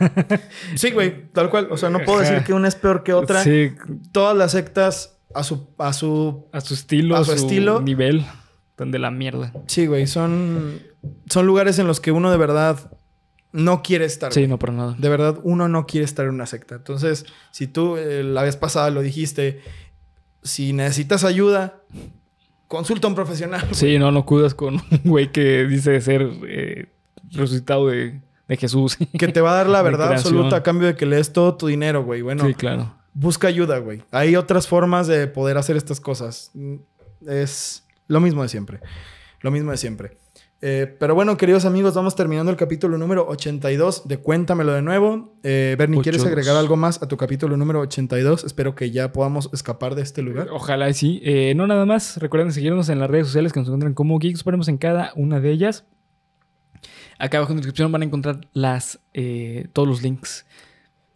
Sí, 0.76 0.90
güey, 0.92 1.30
tal 1.32 1.50
cual. 1.50 1.68
O 1.70 1.76
sea, 1.76 1.90
no 1.90 2.00
puedo 2.00 2.20
decir 2.20 2.42
que 2.42 2.52
una 2.52 2.68
es 2.68 2.74
peor 2.74 3.02
que 3.02 3.12
otra. 3.12 3.42
Sí, 3.42 3.72
Todas 4.12 4.36
las 4.36 4.52
sectas 4.52 5.18
a 5.34 5.42
su, 5.42 5.68
a 5.78 5.92
su 5.92 6.46
a 6.52 6.60
su 6.60 6.74
estilo, 6.74 7.16
A 7.16 7.24
su 7.24 7.32
su, 7.32 7.36
estilo. 7.36 7.80
nivel. 7.82 8.24
Están 8.70 8.90
de 8.90 8.98
la 8.98 9.10
mierda. 9.10 9.52
Sí, 9.66 9.86
güey, 9.86 10.06
son, 10.06 10.80
son 11.30 11.46
lugares 11.46 11.78
en 11.78 11.86
los 11.86 12.00
que 12.00 12.10
uno 12.12 12.30
de 12.30 12.36
verdad 12.36 12.90
no 13.52 13.82
quiere 13.82 14.04
estar. 14.04 14.32
Sí, 14.32 14.40
güey. 14.40 14.48
no, 14.48 14.58
para 14.58 14.72
nada. 14.72 14.96
De 14.98 15.08
verdad, 15.08 15.38
uno 15.44 15.68
no 15.68 15.86
quiere 15.86 16.04
estar 16.04 16.24
en 16.26 16.32
una 16.34 16.46
secta. 16.46 16.74
Entonces, 16.74 17.24
si 17.52 17.68
tú 17.68 17.96
eh, 17.96 18.24
la 18.24 18.42
vez 18.42 18.56
pasada 18.56 18.90
lo 18.90 19.00
dijiste, 19.00 19.60
si 20.42 20.72
necesitas 20.72 21.22
ayuda, 21.22 21.82
consulta 22.66 23.06
a 23.06 23.10
un 23.10 23.14
profesional. 23.14 23.60
güey. 23.62 23.74
Sí, 23.74 23.98
no, 23.98 24.10
no 24.10 24.24
cuidas 24.26 24.54
con 24.54 24.74
un 24.74 25.00
güey 25.04 25.30
que 25.30 25.64
dice 25.66 26.00
ser 26.00 26.28
eh, 26.48 26.86
resucitado 27.30 27.86
de, 27.86 28.20
de 28.48 28.56
Jesús. 28.56 28.96
Que 29.16 29.28
te 29.28 29.40
va 29.40 29.52
a 29.52 29.56
dar 29.56 29.68
la 29.68 29.82
verdad 29.88 30.12
absoluta 30.12 30.56
a 30.56 30.62
cambio 30.64 30.88
de 30.88 30.96
que 30.96 31.06
le 31.06 31.14
des 31.16 31.32
todo 31.32 31.54
tu 31.56 31.68
dinero, 31.68 32.02
güey. 32.02 32.22
Bueno, 32.22 32.44
sí, 32.44 32.54
claro. 32.54 32.92
Busca 33.14 33.48
ayuda, 33.48 33.78
güey. 33.78 34.02
Hay 34.10 34.36
otras 34.36 34.68
formas 34.68 35.06
de 35.06 35.26
poder 35.26 35.56
hacer 35.56 35.76
estas 35.76 36.00
cosas. 36.00 36.52
Es 37.26 37.86
lo 38.06 38.20
mismo 38.20 38.42
de 38.42 38.48
siempre. 38.48 38.80
Lo 39.40 39.50
mismo 39.50 39.70
de 39.70 39.76
siempre. 39.76 40.18
Eh, 40.66 40.96
pero 40.98 41.14
bueno, 41.14 41.36
queridos 41.36 41.66
amigos, 41.66 41.94
vamos 41.94 42.16
terminando 42.16 42.50
el 42.50 42.56
capítulo 42.56 42.96
número 42.96 43.28
82 43.28 44.08
de 44.08 44.16
Cuéntamelo 44.16 44.72
de 44.72 44.80
nuevo. 44.80 45.34
Eh, 45.42 45.76
Bernie, 45.78 46.00
¿quieres 46.00 46.22
82. 46.22 46.26
agregar 46.26 46.56
algo 46.56 46.76
más 46.76 47.02
a 47.02 47.08
tu 47.08 47.18
capítulo 47.18 47.56
número 47.58 47.80
82? 47.80 48.44
Espero 48.44 48.74
que 48.74 48.90
ya 48.90 49.12
podamos 49.12 49.50
escapar 49.52 49.94
de 49.94 50.00
este 50.00 50.22
lugar. 50.22 50.48
Ojalá 50.50 50.88
y 50.88 50.94
sí. 50.94 51.20
Eh, 51.22 51.52
no 51.54 51.66
nada 51.66 51.84
más. 51.84 52.16
Recuerden 52.16 52.50
seguirnos 52.50 52.88
en 52.88 52.98
las 52.98 53.10
redes 53.10 53.26
sociales 53.26 53.52
que 53.52 53.60
nos 53.60 53.68
encuentran 53.68 53.92
como 53.92 54.18
Geeks 54.18 54.38
Supremos 54.38 54.68
en 54.68 54.78
cada 54.78 55.12
una 55.16 55.38
de 55.38 55.50
ellas. 55.50 55.84
Acá 57.18 57.36
abajo 57.36 57.52
en 57.52 57.58
la 57.58 57.60
descripción 57.60 57.92
van 57.92 58.00
a 58.00 58.04
encontrar 58.06 58.40
las, 58.54 59.00
todos 59.74 59.86
los 59.86 60.02
links. 60.02 60.46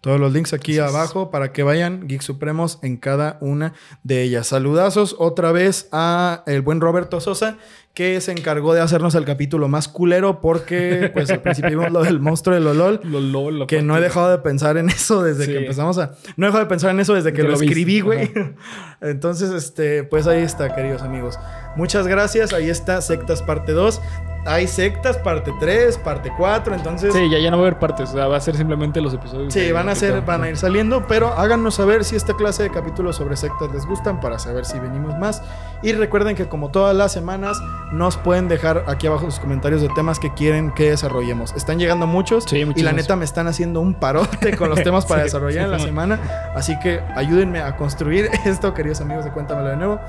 Todos 0.08 0.20
los 0.20 0.32
links 0.32 0.54
aquí 0.54 0.78
abajo 0.78 1.30
para 1.30 1.52
que 1.52 1.62
vayan 1.62 2.08
Geek 2.08 2.22
Supremos 2.22 2.78
en 2.80 2.96
cada 2.96 3.36
una 3.42 3.74
de 4.04 4.22
ellas. 4.22 4.46
Saludazos 4.46 5.14
otra 5.18 5.52
vez 5.52 5.86
a 5.92 6.44
el 6.46 6.62
buen 6.62 6.80
Roberto 6.80 7.20
Sosa 7.20 7.58
que 7.98 8.20
se 8.20 8.30
encargó 8.30 8.74
de 8.74 8.80
hacernos 8.80 9.16
el 9.16 9.24
capítulo 9.24 9.66
más 9.66 9.88
culero 9.88 10.40
porque 10.40 11.10
pues 11.12 11.28
al 11.30 11.40
principio 11.40 11.70
vimos 11.70 11.90
lo 11.90 12.04
del 12.04 12.20
monstruo 12.20 12.54
de 12.54 12.60
Lolol. 12.60 13.00
Lo, 13.58 13.66
Que 13.66 13.82
no 13.82 13.96
he 13.96 14.00
dejado 14.00 14.30
de 14.30 14.38
pensar 14.38 14.76
en 14.76 14.88
eso 14.88 15.24
desde 15.24 15.46
Sí. 15.46 15.50
que 15.50 15.58
empezamos 15.58 15.98
a... 15.98 16.12
No 16.36 16.46
he 16.46 16.50
dejado 16.50 16.62
de 16.62 16.68
pensar 16.68 16.92
en 16.92 17.00
eso 17.00 17.14
desde 17.14 17.32
que 17.32 17.38
Que 17.38 17.42
lo 17.42 17.48
lo 17.48 17.54
escribí, 17.56 17.98
güey. 17.98 18.30
Entonces, 19.00 19.50
este, 19.50 20.04
pues 20.04 20.28
ahí 20.28 20.42
está, 20.42 20.76
queridos 20.76 21.02
amigos. 21.02 21.40
Muchas 21.74 22.06
gracias. 22.06 22.52
Ahí 22.52 22.70
está 22.70 23.00
Sectas 23.00 23.42
parte 23.42 23.72
2. 23.72 24.00
Hay 24.46 24.66
sectas 24.66 25.18
parte 25.18 25.52
3, 25.60 25.98
parte 25.98 26.32
4. 26.36 26.74
Entonces... 26.76 27.12
Sí, 27.12 27.28
ya, 27.28 27.38
ya 27.38 27.50
no 27.50 27.58
va 27.58 27.64
a 27.64 27.66
haber 27.66 27.78
partes. 27.80 28.10
O 28.10 28.12
sea, 28.12 28.28
va 28.28 28.36
a 28.36 28.40
ser 28.40 28.56
simplemente 28.56 29.00
los 29.00 29.12
episodios. 29.12 29.52
Sí, 29.52 29.72
van 29.72 29.88
a 29.88 29.94
ser, 29.94 30.22
van 30.22 30.42
a 30.44 30.48
ir 30.48 30.56
saliendo, 30.56 31.06
pero 31.06 31.32
háganos 31.34 31.74
saber 31.74 32.04
si 32.04 32.16
esta 32.16 32.34
clase 32.34 32.62
de 32.62 32.70
capítulos 32.70 33.16
sobre 33.16 33.36
sectas 33.36 33.72
les 33.72 33.84
gustan 33.84 34.20
para 34.20 34.38
saber 34.38 34.64
si 34.64 34.78
venimos 34.78 35.18
más. 35.18 35.42
Y 35.82 35.92
recuerden 35.92 36.34
que 36.34 36.48
como 36.48 36.70
todas 36.70 36.94
las 36.94 37.12
semanas 37.12 37.60
nos 37.92 38.16
pueden 38.16 38.48
dejar 38.48 38.84
aquí 38.88 39.06
abajo 39.06 39.26
sus 39.26 39.38
comentarios 39.38 39.80
de 39.80 39.88
temas 39.90 40.18
que 40.18 40.32
quieren 40.34 40.72
que 40.72 40.90
desarrollemos. 40.90 41.52
Están 41.54 41.78
llegando 41.78 42.06
muchos 42.06 42.44
Sí, 42.44 42.64
y 42.74 42.82
la 42.82 42.92
neta 42.92 43.16
me 43.16 43.24
están 43.24 43.46
haciendo 43.46 43.80
un 43.80 43.94
parote 43.94 44.56
con 44.56 44.70
los 44.70 44.82
temas 44.82 45.06
para 45.06 45.20
Sí, 45.22 45.24
desarrollar 45.24 45.62
sí, 45.62 45.64
en 45.64 45.70
la 45.70 45.78
semana, 45.78 46.20
así 46.54 46.78
que 46.80 47.00
ayúdenme 47.14 47.60
a 47.60 47.76
construir 47.76 48.28
esto, 48.44 48.74
queridos 48.74 49.00
amigos 49.00 49.24
de 49.24 49.30
Cuéntamelo 49.30 49.68
de 49.68 49.76
nuevo. 49.76 50.00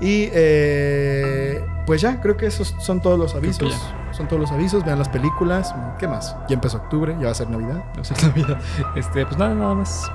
Y 0.00 0.30
eh, 0.32 1.64
pues 1.86 2.00
ya, 2.00 2.20
creo 2.20 2.36
que 2.36 2.46
esos 2.46 2.74
son 2.78 3.00
todos 3.00 3.18
los 3.18 3.34
avisos. 3.34 3.80
Son 4.10 4.26
todos 4.26 4.40
los 4.40 4.50
avisos, 4.50 4.84
vean 4.84 4.98
las 4.98 5.08
películas. 5.08 5.74
¿Qué 5.98 6.08
más? 6.08 6.36
Ya 6.48 6.54
empezó 6.54 6.78
octubre, 6.78 7.14
ya 7.18 7.26
va 7.26 7.30
a 7.30 7.34
ser 7.34 7.48
Navidad. 7.48 7.84
O 8.00 8.04
sea, 8.04 8.16
la 8.20 8.28
vida. 8.28 8.60
Este, 8.96 9.24
pues 9.24 9.38
nada, 9.38 9.54
nada 9.54 9.74
más. 9.74 10.10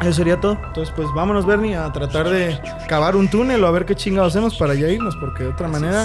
Eso 0.00 0.12
sería 0.14 0.40
todo. 0.40 0.58
Entonces, 0.66 0.92
pues 0.96 1.08
vámonos, 1.14 1.46
Bernie, 1.46 1.76
a 1.76 1.92
tratar 1.92 2.28
de 2.28 2.60
cavar 2.88 3.14
un 3.14 3.28
túnel 3.28 3.62
o 3.62 3.66
a 3.66 3.70
ver 3.70 3.84
qué 3.84 3.94
chingados 3.94 4.32
hacemos 4.32 4.56
para 4.56 4.74
ya 4.74 4.88
irnos, 4.88 5.14
porque 5.16 5.44
de 5.44 5.50
otra 5.50 5.68
manera, 5.68 6.04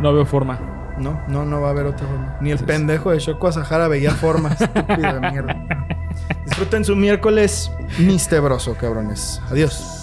No 0.00 0.12
veo 0.14 0.24
forma. 0.24 0.58
no, 0.98 1.20
no, 1.28 1.44
no 1.44 1.60
va 1.60 1.68
a 1.68 1.70
haber 1.70 1.86
otra 1.86 2.06
forma. 2.06 2.36
Ni 2.40 2.50
el 2.52 2.58
pendejo 2.58 3.10
de 3.10 3.18
Shoko 3.18 3.50
Sahara 3.50 3.88
veía 3.88 4.12
forma. 4.12 4.50
estúpido 4.60 5.20
de 5.20 5.30
mierda. 5.30 5.56
Disfruten 6.44 6.84
su 6.84 6.94
miércoles 6.96 7.70
mistebroso, 7.98 8.74
cabrones. 8.74 9.40
Adiós. 9.50 9.97